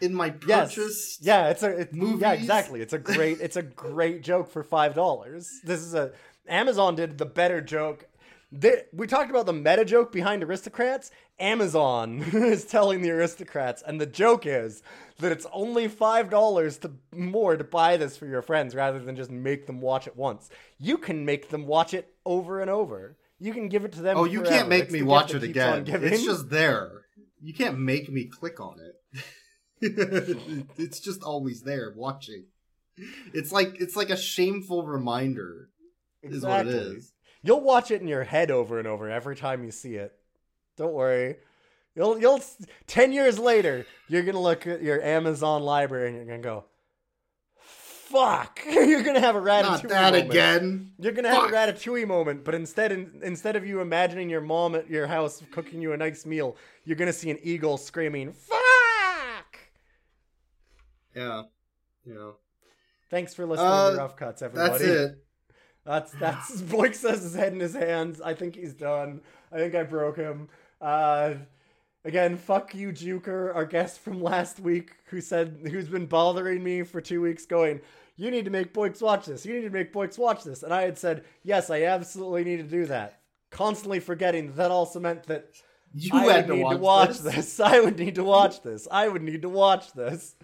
in 0.01 0.13
my 0.13 0.33
Yes. 0.47 0.75
purchase. 0.75 1.17
Yeah, 1.21 1.49
it's 1.49 1.63
a 1.63 1.81
it, 1.81 1.89
yeah, 1.93 2.33
exactly. 2.33 2.81
It's 2.81 2.93
a 2.93 2.99
great 2.99 3.39
it's 3.41 3.55
a 3.55 3.63
great 3.63 4.21
joke 4.23 4.49
for 4.51 4.63
five 4.63 4.93
dollars. 4.93 5.59
This 5.63 5.81
is 5.81 5.93
a 5.93 6.11
Amazon 6.47 6.95
did 6.95 7.17
the 7.17 7.25
better 7.25 7.61
joke. 7.61 8.05
They, 8.49 8.83
we 8.93 9.07
talked 9.07 9.29
about 9.29 9.45
the 9.45 9.51
meta 9.51 9.83
joke 9.83 10.13
behind 10.13 10.41
aristocrats. 10.41 11.11
Amazon 11.37 12.19
is 12.33 12.63
telling 12.63 13.01
the 13.01 13.11
aristocrats, 13.11 13.83
and 13.85 13.99
the 13.99 14.05
joke 14.05 14.45
is 14.45 14.81
that 15.19 15.33
it's 15.33 15.45
only 15.51 15.89
five 15.89 16.29
dollars 16.29 16.77
to 16.79 16.91
more 17.13 17.57
to 17.57 17.63
buy 17.65 17.97
this 17.97 18.15
for 18.15 18.25
your 18.25 18.41
friends 18.41 18.73
rather 18.73 18.99
than 18.99 19.17
just 19.17 19.29
make 19.31 19.67
them 19.67 19.81
watch 19.81 20.07
it 20.07 20.15
once. 20.15 20.49
You 20.79 20.97
can 20.97 21.25
make 21.25 21.49
them 21.49 21.65
watch 21.67 21.93
it 21.93 22.13
over 22.25 22.61
and 22.61 22.69
over. 22.69 23.17
You 23.39 23.53
can 23.53 23.67
give 23.67 23.83
it 23.83 23.91
to 23.93 24.01
them. 24.01 24.17
Oh, 24.17 24.23
you 24.23 24.39
forever. 24.39 24.55
can't 24.55 24.69
make 24.69 24.83
It's 24.85 24.93
me 24.93 25.01
watch 25.01 25.33
it 25.33 25.39
that 25.41 25.47
keeps 25.47 25.59
on 25.59 25.79
again. 25.79 26.03
It's 26.03 26.23
just 26.23 26.49
there. 26.49 26.91
You 27.41 27.53
can't 27.53 27.77
make 27.77 28.09
me 28.09 28.23
click 28.25 28.59
on 28.61 28.79
it. 28.79 29.21
it's 30.77 30.99
just 30.99 31.23
always 31.23 31.61
there 31.61 31.93
watching. 31.95 32.45
It's 33.33 33.51
like 33.51 33.79
it's 33.79 33.95
like 33.95 34.09
a 34.09 34.17
shameful 34.17 34.85
reminder. 34.85 35.69
Is 36.23 36.43
what 36.43 36.67
it 36.67 36.73
is. 36.73 37.13
You'll 37.43 37.61
watch 37.61 37.91
it 37.91 38.01
in 38.01 38.07
your 38.07 38.23
head 38.23 38.51
over 38.51 38.79
and 38.79 38.87
over 38.87 39.09
every 39.09 39.35
time 39.35 39.63
you 39.63 39.71
see 39.71 39.95
it. 39.95 40.13
Don't 40.77 40.93
worry. 40.93 41.37
You'll 41.95 42.19
you'll 42.19 42.41
ten 42.87 43.11
years 43.11 43.39
later, 43.39 43.85
you're 44.07 44.23
gonna 44.23 44.41
look 44.41 44.67
at 44.67 44.81
your 44.81 45.01
Amazon 45.01 45.63
library 45.63 46.09
and 46.09 46.17
you're 46.17 46.25
gonna 46.25 46.39
go, 46.39 46.65
"Fuck!" 47.59 48.59
you're 48.69 49.03
gonna 49.03 49.19
have 49.19 49.35
a 49.35 49.41
ratatouille. 49.41 49.63
Not 49.63 49.87
that 49.89 50.13
moment. 50.13 50.29
again. 50.31 50.91
You're 50.99 51.13
gonna 51.13 51.29
have 51.29 51.45
a 51.45 51.53
ratatouille 51.53 52.07
moment, 52.07 52.43
but 52.43 52.55
instead 52.55 52.91
instead 53.21 53.55
of 53.55 53.65
you 53.65 53.79
imagining 53.79 54.29
your 54.29 54.41
mom 54.41 54.75
at 54.75 54.89
your 54.89 55.07
house 55.07 55.41
cooking 55.51 55.81
you 55.81 55.93
a 55.93 55.97
nice 55.97 56.25
meal, 56.25 56.55
you're 56.83 56.97
gonna 56.97 57.13
see 57.13 57.29
an 57.29 57.39
eagle 57.41 57.77
screaming, 57.77 58.33
"Fuck!" 58.33 58.56
Yeah. 61.17 61.43
Yeah. 62.05 62.31
Thanks 63.09 63.33
for 63.33 63.45
listening 63.45 63.67
Uh, 63.69 63.91
to 63.91 63.97
Rough 63.97 64.15
Cuts, 64.15 64.41
everybody. 64.41 64.71
That's 64.71 64.83
it. 64.83 65.23
That's 65.85 66.11
that's 66.13 66.61
Boyk 66.73 66.93
says 66.95 67.23
his 67.23 67.33
head 67.35 67.53
in 67.53 67.59
his 67.59 67.73
hands. 67.73 68.21
I 68.21 68.33
think 68.33 68.55
he's 68.55 68.73
done. 68.73 69.21
I 69.51 69.57
think 69.57 69.73
I 69.75 69.83
broke 69.83 70.17
him. 70.17 70.49
Uh 70.81 71.35
again, 72.05 72.37
fuck 72.37 72.75
you, 72.75 72.89
Juker, 72.91 73.53
our 73.55 73.65
guest 73.65 73.99
from 73.99 74.21
last 74.21 74.59
week, 74.59 74.91
who 75.05 75.21
said 75.21 75.59
who's 75.71 75.87
been 75.89 76.05
bothering 76.05 76.63
me 76.63 76.83
for 76.83 77.01
two 77.01 77.21
weeks 77.21 77.45
going, 77.45 77.79
You 78.17 78.29
need 78.31 78.45
to 78.45 78.51
make 78.51 78.73
Boyks 78.73 79.01
watch 79.01 79.25
this. 79.25 79.45
You 79.45 79.53
need 79.53 79.63
to 79.63 79.69
make 79.69 79.91
Boyks 79.93 80.17
watch 80.17 80.43
this. 80.43 80.63
And 80.63 80.73
I 80.73 80.81
had 80.83 80.97
said, 80.97 81.23
Yes, 81.43 81.69
I 81.69 81.83
absolutely 81.83 82.43
need 82.43 82.57
to 82.57 82.63
do 82.63 82.85
that. 82.87 83.21
Constantly 83.49 83.99
forgetting 84.01 84.53
that, 84.53 84.71
also 84.71 84.99
meant 84.99 85.23
that 85.27 85.47
You 85.93 86.11
I 86.13 86.23
had 86.25 86.47
would 86.47 86.47
to 86.47 86.53
need 86.63 86.69
to 86.71 86.77
watch 86.77 87.07
watch 87.09 87.19
this. 87.19 87.35
this. 87.35 87.59
I 87.61 87.79
would 87.79 87.97
need 87.97 88.15
to 88.15 88.23
watch 88.25 88.61
this. 88.61 88.87
I 88.91 89.07
would 89.07 89.21
need 89.23 89.41
to 89.43 89.49
watch 89.49 89.93
this. 89.93 90.35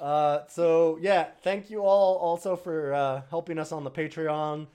Uh, 0.00 0.46
so 0.48 0.98
yeah, 1.00 1.28
thank 1.42 1.70
you 1.70 1.80
all 1.82 2.16
also 2.16 2.56
for 2.56 2.94
uh, 2.94 3.22
helping 3.30 3.58
us 3.58 3.70
on 3.70 3.84
the 3.84 3.90
Patreon. 3.90 4.66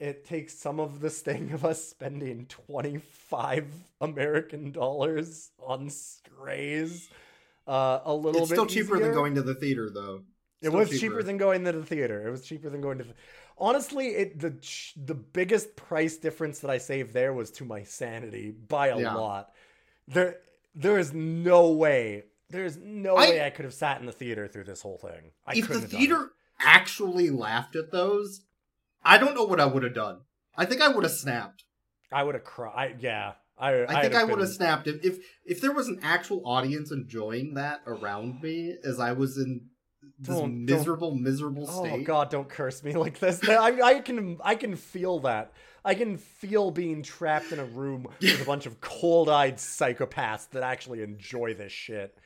It 0.00 0.24
takes 0.24 0.54
some 0.54 0.80
of 0.80 1.00
the 1.00 1.10
sting 1.10 1.52
of 1.52 1.64
us 1.64 1.86
spending 1.86 2.46
twenty 2.46 2.98
five 2.98 3.66
American 4.00 4.72
dollars 4.72 5.50
on 5.64 5.90
strays. 5.90 7.08
Uh, 7.66 8.00
a 8.04 8.14
little 8.14 8.42
It's 8.42 8.50
bit 8.50 8.56
still 8.56 8.66
cheaper 8.66 8.96
easier. 8.96 9.06
than 9.06 9.14
going 9.14 9.34
to 9.36 9.42
the 9.42 9.54
theater, 9.54 9.88
though. 9.90 10.22
It 10.60 10.72
was 10.72 10.98
cheaper. 10.98 11.22
than 11.22 11.36
going 11.36 11.64
to 11.64 11.72
the 11.72 11.82
theater. 11.84 12.26
It 12.26 12.30
was 12.30 12.42
cheaper 12.44 12.70
than 12.70 12.80
going 12.80 12.98
to. 12.98 13.04
The... 13.04 13.14
Honestly, 13.58 14.08
it 14.08 14.40
the 14.40 14.54
the 14.96 15.14
biggest 15.14 15.76
price 15.76 16.16
difference 16.16 16.60
that 16.60 16.70
I 16.70 16.78
saved 16.78 17.12
there 17.12 17.32
was 17.32 17.50
to 17.52 17.64
my 17.64 17.82
sanity 17.84 18.50
by 18.50 18.88
a 18.88 18.98
Yeah. 18.98 19.14
lot. 19.14 19.52
There, 20.08 20.36
there 20.74 20.98
is 20.98 21.12
no 21.12 21.70
way. 21.70 22.24
There 22.50 22.64
is 22.64 22.76
no 22.76 23.16
I- 23.16 23.28
way 23.30 23.44
I 23.44 23.50
could 23.50 23.64
have 23.64 23.74
sat 23.74 24.00
in 24.00 24.06
the 24.06 24.12
theater 24.12 24.46
through 24.48 24.64
this 24.64 24.82
whole 24.82 24.98
thing. 24.98 25.32
I 25.46 25.52
if 25.52 25.62
the 25.62 25.66
couldn't 25.66 25.82
have 25.82 25.90
done 25.90 26.00
theater 26.00 26.30
actually 26.60 27.30
laughed 27.30 27.76
at 27.76 27.90
those, 27.90 28.42
I 29.04 29.18
don't 29.18 29.34
know 29.34 29.44
what 29.44 29.60
I 29.60 29.66
would 29.66 29.82
have 29.82 29.94
done. 29.94 30.20
I 30.56 30.64
think 30.64 30.80
I 30.80 30.88
would 30.88 31.04
have 31.04 31.12
snapped. 31.12 31.64
I 32.12 32.22
would 32.22 32.34
have 32.34 32.44
cried. 32.44 32.98
Yeah, 33.00 33.32
I. 33.58 33.84
I 33.84 34.02
think 34.02 34.14
I 34.14 34.24
would 34.24 34.38
have 34.38 34.48
snapped 34.50 34.86
if, 34.86 35.04
if 35.04 35.18
if 35.44 35.60
there 35.60 35.72
was 35.72 35.88
an 35.88 35.98
actual 36.02 36.42
audience 36.46 36.92
enjoying 36.92 37.54
that 37.54 37.80
around 37.86 38.40
me 38.40 38.76
as 38.84 39.00
I 39.00 39.12
was 39.12 39.36
in 39.36 39.66
this 40.18 40.28
Don't- 40.36 40.40
don't- 40.42 40.64
miserable, 40.64 41.14
miserable 41.16 41.66
Oh 41.68 41.84
state. 41.86 42.04
God! 42.04 42.30
Don't 42.30 42.48
curse 42.48 42.84
me 42.84 42.92
like 42.94 43.18
this. 43.18 43.40
I, 43.48 43.80
I 43.80 44.00
can 44.00 44.38
I 44.44 44.54
can 44.54 44.76
feel 44.76 45.18
that. 45.20 45.52
I 45.86 45.94
can 45.94 46.16
feel 46.18 46.70
being 46.70 47.02
trapped 47.02 47.52
in 47.52 47.58
a 47.58 47.64
room 47.64 48.06
with 48.20 48.40
a 48.40 48.44
bunch 48.44 48.64
of 48.66 48.80
cold-eyed 48.80 49.56
psychopaths 49.56 50.48
that 50.50 50.62
actually 50.62 51.02
enjoy 51.02 51.52
this 51.54 51.72
shit. 51.72 52.16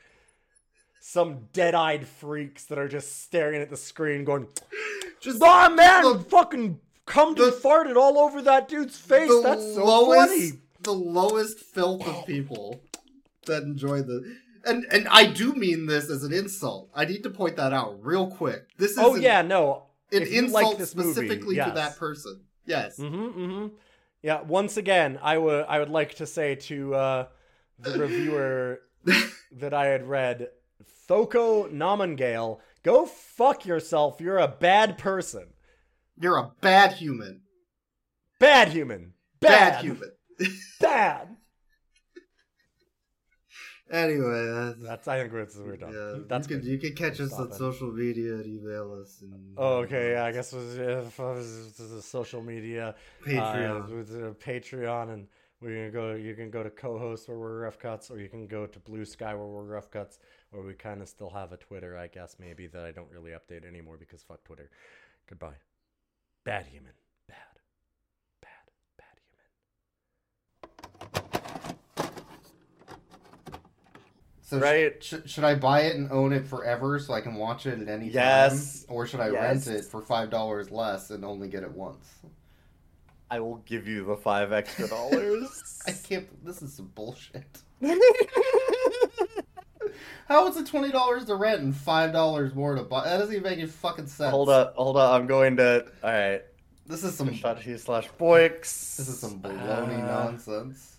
Some 1.01 1.47
dead-eyed 1.53 2.05
freaks 2.07 2.65
that 2.65 2.77
are 2.77 2.87
just 2.87 3.23
staring 3.23 3.61
at 3.61 3.69
the 3.69 3.77
screen, 3.77 4.23
going, 4.25 4.47
Just 5.21 5.41
"Ah 5.41 5.69
man, 5.69 6.19
fucking 6.23 6.79
come 7.05 7.35
to 7.35 7.43
farted 7.51 7.95
all 7.95 8.17
over 8.17 8.41
that 8.43 8.67
dude's 8.69 8.97
face. 8.97 9.29
the 9.29 9.41
That's 9.43 9.73
so 9.75 9.83
lowest, 9.85 10.29
funny." 10.31 10.51
the 10.81 10.93
lowest 10.93 11.59
filth 11.59 12.07
of 12.07 12.25
people 12.25 12.81
that 13.47 13.63
enjoy 13.63 14.01
the. 14.01 14.35
And 14.65 14.85
and 14.91 15.07
I 15.09 15.25
do 15.25 15.53
mean 15.53 15.85
this 15.87 16.09
as 16.09 16.23
an 16.23 16.33
insult. 16.33 16.89
I 16.93 17.05
need 17.05 17.23
to 17.23 17.29
point 17.29 17.55
that 17.57 17.73
out 17.73 18.03
real 18.05 18.29
quick. 18.29 18.67
This 18.77 18.91
is 18.91 18.97
Oh 18.99 19.15
an- 19.15 19.21
yeah, 19.21 19.41
no. 19.41 19.83
an 20.11 20.21
you 20.23 20.47
like 20.47 20.63
insult 20.65 20.77
this 20.77 20.95
movie, 20.95 21.11
specifically 21.13 21.55
yes. 21.55 21.67
to 21.69 21.73
that 21.75 21.97
person. 21.97 22.41
Yes. 22.65 22.97
Mm-hmm, 22.99 23.39
mm-hmm. 23.41 23.67
Yeah. 24.21 24.41
Once 24.41 24.75
again, 24.77 25.17
I 25.21 25.37
would 25.37 25.65
I 25.67 25.79
would 25.79 25.89
like 25.89 26.15
to 26.15 26.25
say 26.25 26.55
to 26.55 26.93
uh, 26.95 27.25
the 27.79 27.97
reviewer 27.99 28.81
that 29.53 29.73
I 29.73 29.85
had 29.87 30.05
read, 30.07 30.49
Thoko 31.09 31.69
Namangale, 31.71 32.59
go 32.83 33.05
fuck 33.05 33.65
yourself. 33.65 34.19
You're 34.21 34.37
a 34.37 34.47
bad 34.47 34.97
person. 34.97 35.47
You're 36.19 36.37
a 36.37 36.51
bad 36.61 36.93
human. 36.93 37.41
Bad 38.39 38.69
human. 38.69 39.13
Bad, 39.41 39.73
Bad, 39.73 39.83
human. 39.83 40.11
Bad. 40.81 41.29
Anyway, 43.91 44.45
that's, 44.45 44.81
That's. 44.83 45.07
I 45.07 45.19
think 45.19 45.33
we're, 45.33 45.47
we're 45.65 45.75
done. 45.77 45.91
yeah, 45.93 46.23
That's 46.27 46.47
you 46.47 46.57
good. 46.57 46.61
can 46.63 46.71
you 46.71 46.77
can 46.77 46.93
catch 46.95 47.19
us 47.19 47.33
on 47.33 47.47
it. 47.47 47.55
social 47.55 47.91
media 47.91 48.35
and 48.35 48.45
email 48.45 48.93
us 49.01 49.19
and 49.21 49.33
Oh, 49.57 49.77
okay, 49.77 50.11
yeah, 50.11 50.25
I 50.25 50.31
guess 50.31 50.53
it 50.53 50.57
was, 50.57 50.77
yeah, 50.77 50.99
it 50.99 51.17
was 51.17 51.73
the 51.73 52.01
social 52.01 52.41
media, 52.43 52.93
Patreon. 53.25 53.91
uh, 53.91 53.95
with 53.95 54.09
the 54.09 54.35
Patreon, 54.35 55.11
and 55.13 55.27
we're 55.59 55.73
gonna 55.75 55.89
go. 55.91 56.13
You 56.13 56.35
can 56.35 56.51
go 56.51 56.61
to 56.61 56.69
Cohost 56.69 57.27
where 57.29 57.39
we're 57.39 57.61
rough 57.61 57.79
cuts, 57.79 58.11
or 58.11 58.19
you 58.19 58.29
can 58.29 58.45
go 58.45 58.67
to 58.67 58.79
Bluesky 58.79 59.21
where 59.21 59.37
we're 59.47 59.63
rough 59.63 59.89
cuts, 59.89 60.19
or 60.51 60.63
we 60.63 60.73
kind 60.73 61.01
of 61.01 61.07
still 61.09 61.29
have 61.29 61.51
a 61.51 61.57
Twitter, 61.57 61.97
I 61.97 62.07
guess 62.07 62.37
maybe 62.39 62.67
that 62.67 62.83
I 62.85 62.91
don't 62.91 63.09
really 63.11 63.31
update 63.31 63.65
anymore 63.67 63.97
because 63.97 64.23
fuck 64.23 64.43
Twitter. 64.43 64.69
Goodbye. 65.27 65.55
Bad 66.43 66.65
human. 66.67 66.93
Bad. 67.27 67.37
Bad. 68.41 68.49
Bad 68.97 69.19
human. 70.65 72.19
So 74.41 74.57
sh- 74.57 74.61
Right. 74.61 75.03
sh- 75.03 75.13
should 75.25 75.43
I 75.43 75.53
buy 75.55 75.81
it 75.81 75.95
and 75.95 76.11
own 76.11 76.33
it 76.33 76.47
forever 76.47 76.97
so 76.97 77.13
I 77.13 77.21
can 77.21 77.35
watch 77.35 77.65
it 77.67 77.79
at 77.79 77.87
any 77.87 78.09
Yes. 78.09 78.83
time, 78.85 78.95
or 78.95 79.05
should 79.05 79.19
I 79.19 79.29
Yes. 79.29 79.67
rent 79.67 79.79
it 79.79 79.85
for 79.85 80.01
five 80.01 80.31
dollars 80.31 80.71
less 80.71 81.11
and 81.11 81.23
only 81.23 81.47
get 81.49 81.61
it 81.63 81.71
once? 81.71 82.07
I 83.29 83.39
will 83.41 83.57
give 83.57 83.87
you 83.87 84.03
the 84.05 84.17
five 84.17 84.51
extra 84.51 84.87
dollars. 84.87 85.79
I 85.87 85.91
can't. 85.91 86.43
This 86.43 86.63
is 86.63 86.73
some 86.73 86.87
bullshit. 86.87 87.59
How 90.29 90.47
is 90.47 90.55
it 90.57 90.67
twenty 90.67 90.91
dollars 90.91 91.25
to 91.25 91.35
rent 91.35 91.61
and 91.61 91.75
five 91.75 92.13
dollars 92.13 92.53
more 92.53 92.75
to 92.75 92.83
buy? 92.83 93.03
That 93.05 93.17
doesn't 93.17 93.33
even 93.33 93.43
make 93.43 93.57
any 93.59 93.67
fucking 93.67 94.05
sense. 94.07 94.29
hold 94.31 94.47
up, 94.49 94.75
hold 94.75 94.95
up. 94.95 95.19
I'm 95.19 95.25
going 95.27 95.57
to. 95.57 95.85
All 96.03 96.11
right. 96.11 96.43
This 96.85 97.03
is 97.03 97.15
some. 97.15 97.27
Twitch.tv 97.27 97.79
slash 97.79 98.07
Boix. 98.17 98.49
This 98.59 98.99
is 98.99 99.19
some 99.19 99.39
baloney 99.39 100.01
Uh, 100.03 100.05
nonsense. 100.05 100.97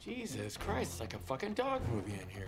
Jesus 0.00 0.56
Christ, 0.56 0.92
it's 0.92 1.00
like 1.00 1.14
a 1.14 1.18
fucking 1.18 1.54
dog 1.54 1.80
movie 1.92 2.12
in 2.12 2.28
here. 2.28 2.46